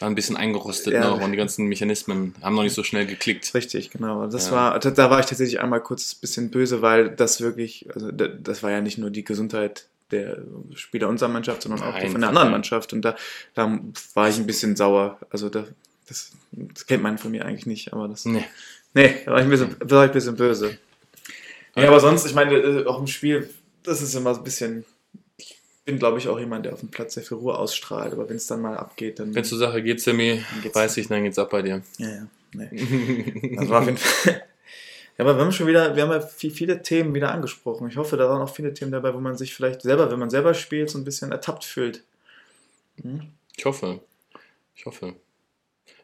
war 0.00 0.08
ein 0.08 0.14
bisschen 0.14 0.38
eingerostet 0.38 0.94
Ja. 0.94 1.10
noch 1.10 1.20
und 1.20 1.32
die 1.32 1.36
ganzen 1.36 1.66
Mechanismen 1.66 2.34
haben 2.40 2.54
noch 2.54 2.62
nicht 2.62 2.74
so 2.74 2.82
schnell 2.82 3.04
geklickt. 3.04 3.52
Richtig, 3.52 3.90
genau. 3.90 4.26
Das 4.26 4.46
Ja. 4.46 4.52
war, 4.56 4.78
da, 4.80 4.90
da 4.90 5.17
war 5.18 5.24
ich 5.24 5.28
tatsächlich 5.30 5.60
einmal 5.60 5.82
kurz 5.82 6.14
ein 6.14 6.20
bisschen 6.20 6.50
böse, 6.50 6.80
weil 6.80 7.10
das 7.10 7.40
wirklich, 7.40 7.86
also 7.94 8.12
da- 8.12 8.28
das 8.28 8.62
war 8.62 8.70
ja 8.70 8.80
nicht 8.80 8.98
nur 8.98 9.10
die 9.10 9.24
Gesundheit 9.24 9.86
der 10.10 10.38
Spieler 10.74 11.08
unserer 11.08 11.28
Mannschaft, 11.28 11.62
sondern 11.62 11.82
auch 11.82 11.92
Nein, 11.92 12.10
von 12.12 12.20
der 12.20 12.30
anderen. 12.30 12.50
Mannschaft. 12.50 12.92
Und 12.92 13.02
da, 13.04 13.14
da 13.54 13.78
war 14.14 14.28
ich 14.28 14.38
ein 14.38 14.46
bisschen 14.46 14.74
sauer. 14.76 15.18
Also 15.30 15.48
da, 15.50 15.64
das, 16.08 16.30
das 16.52 16.86
kennt 16.86 17.02
man 17.02 17.18
von 17.18 17.30
mir 17.30 17.44
eigentlich 17.44 17.66
nicht, 17.66 17.92
aber 17.92 18.08
das. 18.08 18.24
Nee. 18.24 18.44
Nee, 18.94 19.16
da 19.26 19.32
war 19.32 19.38
ich 19.40 19.44
ein 19.44 19.50
bisschen, 19.50 19.76
war 19.80 20.04
ich 20.04 20.10
ein 20.10 20.14
bisschen 20.14 20.36
böse. 20.36 20.78
Ja, 21.76 21.88
aber 21.88 22.00
sonst, 22.00 22.24
ich 22.26 22.34
meine, 22.34 22.54
äh, 22.56 22.86
auch 22.86 22.98
im 22.98 23.06
Spiel, 23.06 23.50
das 23.82 24.00
ist 24.00 24.14
immer 24.14 24.32
so 24.34 24.40
ein 24.40 24.44
bisschen. 24.44 24.84
Ich 25.36 25.58
bin, 25.84 25.98
glaube 25.98 26.18
ich, 26.18 26.28
auch 26.28 26.38
jemand, 26.38 26.64
der 26.64 26.72
auf 26.72 26.80
dem 26.80 26.88
Platz 26.90 27.14
sehr 27.14 27.22
viel 27.22 27.36
Ruhe 27.36 27.56
ausstrahlt, 27.58 28.12
aber 28.12 28.28
wenn 28.28 28.36
es 28.36 28.46
dann 28.46 28.62
mal 28.62 28.76
abgeht, 28.76 29.18
dann. 29.18 29.34
Wenn 29.34 29.42
es 29.42 29.48
zur 29.50 29.58
Sache 29.58 29.82
geht, 29.82 30.00
Sammy, 30.00 30.42
weiß 30.72 30.96
ich, 30.96 31.08
dann 31.08 31.22
geht's 31.24 31.38
ab 31.38 31.50
bei 31.50 31.62
dir. 31.62 31.82
Ja, 31.98 32.08
ja. 32.08 32.26
Nee. 32.54 33.54
Das 33.56 33.68
war 33.68 33.80
auf 33.80 33.86
jeden 33.86 33.98
Fall. 33.98 34.42
Ja, 35.18 35.24
aber 35.24 35.36
wir 35.36 35.44
haben 35.44 35.52
schon 35.52 35.66
wieder, 35.66 35.96
wir 35.96 36.04
haben 36.04 36.12
ja 36.12 36.20
viel, 36.20 36.52
viele 36.52 36.80
Themen 36.80 37.12
wieder 37.12 37.32
angesprochen. 37.32 37.88
Ich 37.88 37.96
hoffe, 37.96 38.16
da 38.16 38.28
waren 38.28 38.40
auch 38.40 38.54
viele 38.54 38.72
Themen 38.72 38.92
dabei, 38.92 39.12
wo 39.14 39.18
man 39.18 39.36
sich 39.36 39.52
vielleicht 39.52 39.82
selber, 39.82 40.10
wenn 40.12 40.18
man 40.18 40.30
selber 40.30 40.54
spielt, 40.54 40.90
so 40.90 40.98
ein 40.98 41.04
bisschen 41.04 41.32
ertappt 41.32 41.64
fühlt. 41.64 42.04
Ich 43.56 43.64
hoffe. 43.64 44.00
Ich 44.76 44.86
hoffe. 44.86 45.14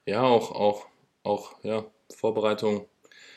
Ja, 0.05 0.23
auch, 0.23 0.51
auch, 0.51 0.87
auch, 1.23 1.55
ja, 1.63 1.85
Vorbereitung, 2.15 2.87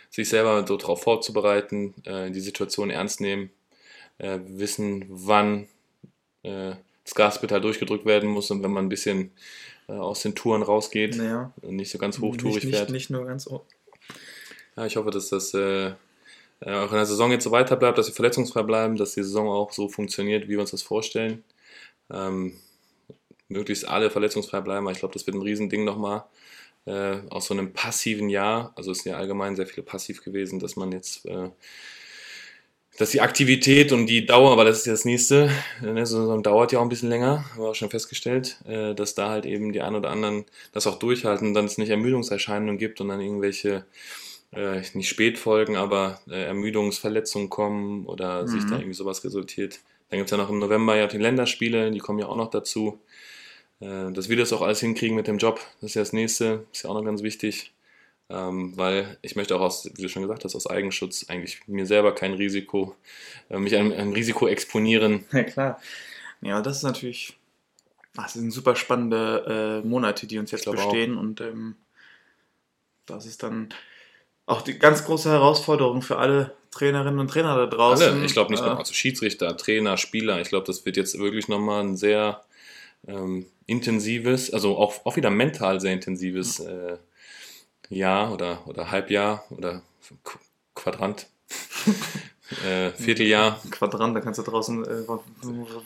sich 0.09 0.27
selber 0.29 0.65
so 0.65 0.77
darauf 0.77 1.03
vorzubereiten, 1.03 1.93
äh, 2.05 2.31
die 2.31 2.39
Situation 2.39 2.89
ernst 2.89 3.21
nehmen, 3.21 3.51
äh, 4.17 4.39
wissen, 4.47 5.05
wann 5.09 5.67
äh, 6.41 6.73
das 7.03 7.13
Gaspedal 7.13 7.61
durchgedrückt 7.61 8.05
werden 8.05 8.29
muss 8.29 8.49
und 8.49 8.63
wenn 8.63 8.71
man 8.71 8.85
ein 8.85 8.89
bisschen 8.89 9.31
äh, 9.87 9.93
aus 9.93 10.23
den 10.23 10.33
Touren 10.33 10.63
rausgeht 10.63 11.17
Naja, 11.17 11.53
und 11.61 11.75
nicht 11.75 11.91
so 11.91 11.99
ganz 11.99 12.19
hochtourig 12.19 12.55
nicht, 12.55 12.65
nicht, 12.65 12.75
fährt. 12.75 12.89
nicht 12.89 13.09
nur 13.11 13.25
ganz. 13.25 13.47
Ja, 14.77 14.85
ich 14.85 14.95
hoffe, 14.95 15.09
dass 15.11 15.29
das 15.29 15.53
äh, 15.55 15.87
äh, 16.61 16.71
auch 16.73 16.91
in 16.91 16.97
der 16.97 17.05
Saison 17.05 17.31
jetzt 17.31 17.43
so 17.43 17.51
weiter 17.51 17.75
bleibt, 17.75 17.97
dass 17.97 18.07
wir 18.07 18.15
verletzungsfrei 18.15 18.63
bleiben, 18.63 18.97
dass 18.97 19.13
die 19.15 19.23
Saison 19.23 19.49
auch 19.49 19.71
so 19.71 19.89
funktioniert, 19.89 20.45
wie 20.45 20.51
wir 20.51 20.61
uns 20.61 20.71
das 20.71 20.83
vorstellen. 20.83 21.43
Ähm, 22.11 22.53
möglichst 23.49 23.87
alle 23.87 24.11
verletzungsfrei 24.11 24.61
bleiben, 24.61 24.85
weil 24.85 24.93
ich 24.93 24.99
glaube, 24.99 25.13
das 25.13 25.27
wird 25.27 25.35
ein 25.37 25.41
Riesending 25.41 25.85
nochmal. 25.85 26.25
Äh, 26.85 27.17
aus 27.29 27.47
so 27.47 27.53
einem 27.53 27.73
passiven 27.73 28.29
Jahr, 28.29 28.73
also 28.75 28.91
es 28.91 28.99
sind 28.99 29.11
ja 29.13 29.17
allgemein 29.17 29.55
sehr 29.57 29.67
viele 29.67 29.83
passiv 29.83 30.23
gewesen, 30.23 30.59
dass 30.59 30.77
man 30.77 30.91
jetzt, 30.93 31.25
äh, 31.25 31.49
dass 32.97 33.11
die 33.11 33.21
Aktivität 33.21 33.91
und 33.91 34.07
die 34.07 34.25
Dauer, 34.25 34.57
weil 34.57 34.65
das 34.65 34.79
ist 34.79 34.85
ja 34.87 34.93
das 34.93 35.05
nächste, 35.05 35.51
ne, 35.81 36.05
so 36.05 36.21
Saison 36.21 36.43
dauert 36.43 36.71
ja 36.71 36.79
auch 36.79 36.83
ein 36.83 36.89
bisschen 36.89 37.09
länger, 37.09 37.45
haben 37.51 37.61
wir 37.63 37.69
auch 37.69 37.75
schon 37.75 37.89
festgestellt, 37.91 38.57
äh, 38.67 38.95
dass 38.95 39.15
da 39.15 39.29
halt 39.29 39.45
eben 39.45 39.73
die 39.73 39.81
ein 39.81 39.95
oder 39.95 40.09
anderen 40.09 40.45
das 40.71 40.87
auch 40.87 40.97
durchhalten, 40.97 41.53
dann 41.53 41.65
es 41.65 41.77
nicht 41.77 41.89
Ermüdungserscheinungen 41.89 42.77
gibt 42.77 43.01
und 43.01 43.09
dann 43.09 43.21
irgendwelche 43.21 43.85
äh, 44.51 44.81
nicht 44.93 45.09
Spätfolgen, 45.09 45.75
aber 45.75 46.21
äh, 46.29 46.43
Ermüdungsverletzungen 46.43 47.49
kommen 47.49 48.05
oder 48.05 48.47
sich 48.47 48.63
da 48.65 48.77
irgendwie 48.77 48.93
sowas 48.93 49.23
resultiert. 49.23 49.79
Dann 50.09 50.19
gibt 50.19 50.27
es 50.27 50.31
ja 50.31 50.37
noch 50.37 50.49
im 50.49 50.59
November 50.59 50.95
ja 50.95 51.07
die 51.07 51.17
Länderspiele, 51.17 51.91
die 51.91 51.99
kommen 51.99 52.19
ja 52.19 52.27
auch 52.27 52.37
noch 52.37 52.49
dazu. 52.49 53.01
Äh, 53.79 54.11
dass 54.11 54.29
wir 54.29 54.37
das 54.37 54.53
auch 54.53 54.61
alles 54.61 54.79
hinkriegen 54.79 55.15
mit 55.15 55.27
dem 55.27 55.37
Job, 55.37 55.59
das 55.81 55.91
ist 55.91 55.95
ja 55.95 56.01
das 56.01 56.13
nächste, 56.13 56.65
ist 56.71 56.83
ja 56.83 56.89
auch 56.89 56.95
noch 56.95 57.05
ganz 57.05 57.23
wichtig. 57.23 57.73
Ähm, 58.29 58.73
weil 58.75 59.17
ich 59.21 59.37
möchte 59.37 59.55
auch 59.55 59.61
aus, 59.61 59.89
wie 59.95 60.01
du 60.01 60.09
schon 60.09 60.23
gesagt 60.23 60.43
hast, 60.43 60.53
aus 60.53 60.67
Eigenschutz 60.67 61.29
eigentlich 61.29 61.65
mir 61.67 61.85
selber 61.85 62.13
kein 62.13 62.33
Risiko, 62.33 62.93
äh, 63.49 63.57
mich 63.57 63.75
einem, 63.75 63.93
einem 63.93 64.11
Risiko 64.11 64.47
exponieren. 64.47 65.23
Ja, 65.31 65.43
klar. 65.43 65.81
Ja, 66.41 66.61
das 66.61 66.77
ist 66.77 66.83
natürlich. 66.83 67.37
Das 68.13 68.33
sind 68.33 68.51
super 68.51 68.75
spannende 68.75 69.81
äh, 69.83 69.87
Monate, 69.87 70.27
die 70.27 70.39
uns 70.39 70.51
jetzt 70.51 70.69
bestehen. 70.69 71.17
Und 71.17 71.39
ähm, 71.39 71.75
das 73.05 73.25
ist 73.25 73.43
dann 73.43 73.69
auch 74.47 74.61
die 74.63 74.79
ganz 74.79 75.05
große 75.05 75.29
Herausforderung 75.29 76.01
für 76.01 76.17
alle 76.17 76.55
Trainerinnen 76.71 77.19
und 77.19 77.27
Trainer 77.29 77.55
da 77.55 77.65
draußen. 77.67 78.07
Alle, 78.13 78.25
ich 78.25 78.33
glaube 78.33 78.49
nicht 78.51 78.63
äh, 78.63 78.65
nur, 78.65 78.79
also 78.79 78.93
Schiedsrichter, 78.93 79.55
Trainer, 79.57 79.97
Spieler, 79.97 80.41
ich 80.41 80.49
glaube, 80.49 80.65
das 80.65 80.83
wird 80.85 80.97
jetzt 80.97 81.17
wirklich 81.19 81.47
nochmal 81.47 81.83
ein 81.83 81.95
sehr 81.97 82.43
ähm, 83.07 83.45
intensives, 83.67 84.51
also 84.53 84.77
auch, 84.77 85.05
auch 85.05 85.15
wieder 85.15 85.29
mental 85.29 85.79
sehr 85.81 85.93
intensives 85.93 86.59
äh, 86.61 86.97
Jahr 87.89 88.33
oder, 88.33 88.65
oder 88.67 88.91
Halbjahr 88.91 89.43
oder 89.49 89.81
Qu- 90.23 90.37
Quadrant, 90.75 91.27
äh, 92.67 92.91
Vierteljahr, 92.91 93.59
Quadrant, 93.71 94.15
da 94.15 94.19
kannst 94.21 94.37
du 94.39 94.43
draußen 94.43 94.85
äh, 94.85 95.07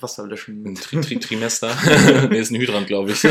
Wasser 0.02 0.28
löschen. 0.28 0.66
ein 0.66 0.76
Tri 0.76 1.00
Tri 1.02 1.20
Trimester. 1.20 1.76
nee, 2.30 2.40
ist 2.40 2.52
ein 2.52 2.60
Hydrant, 2.60 2.88
glaube 2.88 3.12
ich. 3.12 3.22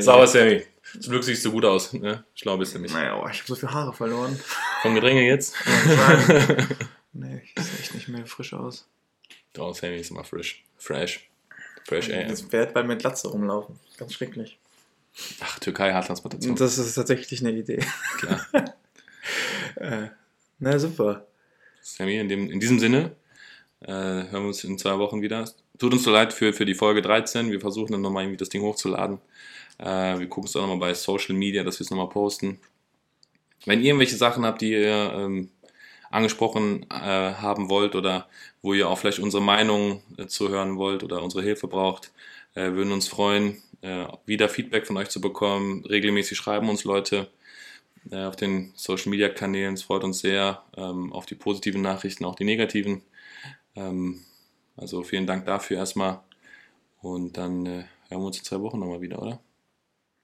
Sauber, 0.00 0.26
Sammy. 0.26 0.62
Zum 1.00 1.12
Glück 1.12 1.24
siehst 1.24 1.44
du 1.44 1.52
gut 1.52 1.64
aus. 1.64 1.92
Ne? 1.92 2.24
Schlau 2.34 2.56
bist 2.56 2.74
du 2.74 2.78
nicht. 2.78 2.92
Naja, 2.92 3.16
oh, 3.16 3.28
ich 3.28 3.38
habe 3.38 3.46
so 3.46 3.54
viel 3.54 3.70
Haare 3.70 3.92
verloren. 3.92 4.38
Vom 4.82 4.94
Gedränge 4.94 5.22
jetzt? 5.22 5.54
nee, 7.12 7.42
ich 7.44 7.64
sehe 7.64 7.78
echt 7.78 7.94
nicht 7.94 8.08
mehr 8.08 8.26
frisch 8.26 8.52
aus. 8.52 8.86
Oh, 9.58 9.72
Sammy 9.72 9.96
ist 9.96 10.10
immer 10.10 10.24
frisch. 10.24 10.64
Fresh. 10.76 11.28
Fresh 11.86 12.08
Air. 12.08 12.28
Das 12.28 12.50
werde 12.52 12.72
bei 12.72 12.82
mir 12.82 12.96
Glatze 12.96 13.28
rumlaufen. 13.28 13.78
Ganz 13.96 14.14
schrecklich. 14.14 14.58
Ach, 15.40 15.58
Türkei, 15.58 15.92
Haartransplantation. 15.92 16.52
Und 16.52 16.60
das 16.60 16.78
ist 16.78 16.94
tatsächlich 16.94 17.40
eine 17.40 17.52
Idee. 17.52 17.84
Klar. 18.18 18.46
Äh, 19.76 20.08
na 20.58 20.78
super. 20.78 21.26
Sammy, 21.80 22.18
in, 22.18 22.28
dem, 22.28 22.50
in 22.50 22.60
diesem 22.60 22.78
Sinne 22.78 23.16
äh, 23.80 23.90
hören 23.90 24.42
wir 24.42 24.48
uns 24.48 24.62
in 24.64 24.78
zwei 24.78 24.98
Wochen 24.98 25.22
wieder. 25.22 25.48
Tut 25.78 25.92
uns 25.92 26.02
so 26.02 26.10
leid 26.10 26.32
für, 26.32 26.52
für 26.52 26.66
die 26.66 26.74
Folge 26.74 27.02
13. 27.02 27.50
Wir 27.50 27.60
versuchen 27.60 27.92
dann 27.92 28.02
nochmal 28.02 28.24
irgendwie 28.24 28.36
das 28.36 28.48
Ding 28.48 28.62
hochzuladen. 28.62 29.18
Äh, 29.78 30.18
wir 30.18 30.28
gucken 30.28 30.48
es 30.48 30.56
auch 30.56 30.62
nochmal 30.62 30.78
bei 30.78 30.94
Social 30.94 31.34
Media, 31.34 31.64
dass 31.64 31.78
wir 31.78 31.84
es 31.84 31.90
nochmal 31.90 32.08
posten. 32.08 32.60
Wenn 33.64 33.80
ihr 33.80 33.86
irgendwelche 33.86 34.16
Sachen 34.16 34.44
habt, 34.44 34.60
die 34.60 34.72
ihr 34.72 35.12
ähm, 35.14 35.50
angesprochen 36.10 36.86
äh, 36.90 37.34
haben 37.34 37.70
wollt 37.70 37.94
oder 37.94 38.28
wo 38.60 38.74
ihr 38.74 38.88
auch 38.88 38.98
vielleicht 38.98 39.18
unsere 39.18 39.42
Meinung 39.42 40.02
äh, 40.18 40.26
zu 40.26 40.50
wollt 40.50 41.02
oder 41.02 41.22
unsere 41.22 41.42
Hilfe 41.42 41.68
braucht, 41.68 42.12
äh, 42.54 42.72
würden 42.72 42.92
uns 42.92 43.08
freuen, 43.08 43.62
äh, 43.80 44.06
wieder 44.26 44.48
Feedback 44.48 44.86
von 44.86 44.96
euch 44.96 45.08
zu 45.08 45.20
bekommen. 45.20 45.84
Regelmäßig 45.86 46.36
schreiben 46.36 46.68
uns 46.68 46.84
Leute 46.84 47.30
äh, 48.10 48.24
auf 48.24 48.36
den 48.36 48.72
Social 48.74 49.10
Media 49.10 49.28
Kanälen. 49.28 49.74
Es 49.74 49.82
freut 49.82 50.04
uns 50.04 50.20
sehr 50.20 50.62
ähm, 50.76 51.12
auf 51.12 51.26
die 51.26 51.34
positiven 51.34 51.82
Nachrichten, 51.82 52.24
auch 52.24 52.34
die 52.34 52.44
negativen. 52.44 53.02
Ähm, 53.74 54.22
also 54.76 55.02
vielen 55.02 55.26
Dank 55.26 55.46
dafür 55.46 55.78
erstmal. 55.78 56.20
Und 57.00 57.36
dann 57.36 57.66
äh, 57.66 57.84
hören 58.08 58.20
wir 58.20 58.26
uns 58.26 58.38
in 58.38 58.44
zwei 58.44 58.60
Wochen 58.60 58.78
nochmal 58.78 59.00
wieder, 59.00 59.20
oder? 59.20 59.40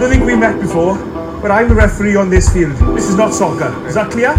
Don't 0.00 0.10
think 0.10 0.24
we 0.24 0.34
met 0.34 0.58
before, 0.60 0.96
but 1.42 1.50
I'm 1.50 1.68
the 1.68 1.74
referee 1.74 2.16
on 2.16 2.30
this 2.30 2.48
field. 2.48 2.74
This 2.96 3.08
is 3.10 3.16
not 3.16 3.34
soccer. 3.34 3.70
Is 3.86 3.94
that 3.94 4.10
clear? 4.10 4.34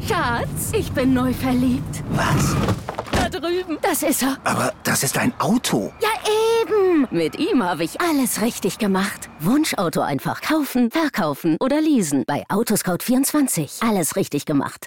Schatz, 0.00 0.72
ich 0.72 0.90
bin 0.92 1.12
neu 1.12 1.32
verliebt. 1.34 2.02
Was? 2.10 2.56
Da 3.12 3.28
drüben. 3.28 3.78
Das 3.82 4.02
ist 4.02 4.22
er. 4.22 4.38
Aber 4.44 4.72
das 4.84 5.02
ist 5.02 5.18
ein 5.18 5.32
Auto. 5.38 5.92
Ja, 6.00 6.08
eben. 6.62 7.06
Mit 7.10 7.38
ihm 7.38 7.62
habe 7.62 7.84
ich 7.84 8.00
alles 8.00 8.40
richtig 8.40 8.78
gemacht. 8.78 9.28
Wunschauto 9.40 10.00
einfach 10.00 10.40
kaufen, 10.40 10.90
verkaufen 10.90 11.56
oder 11.60 11.80
leasen. 11.80 12.24
Bei 12.26 12.44
Autoscout24. 12.48 13.86
Alles 13.86 14.16
richtig 14.16 14.46
gemacht. 14.46 14.82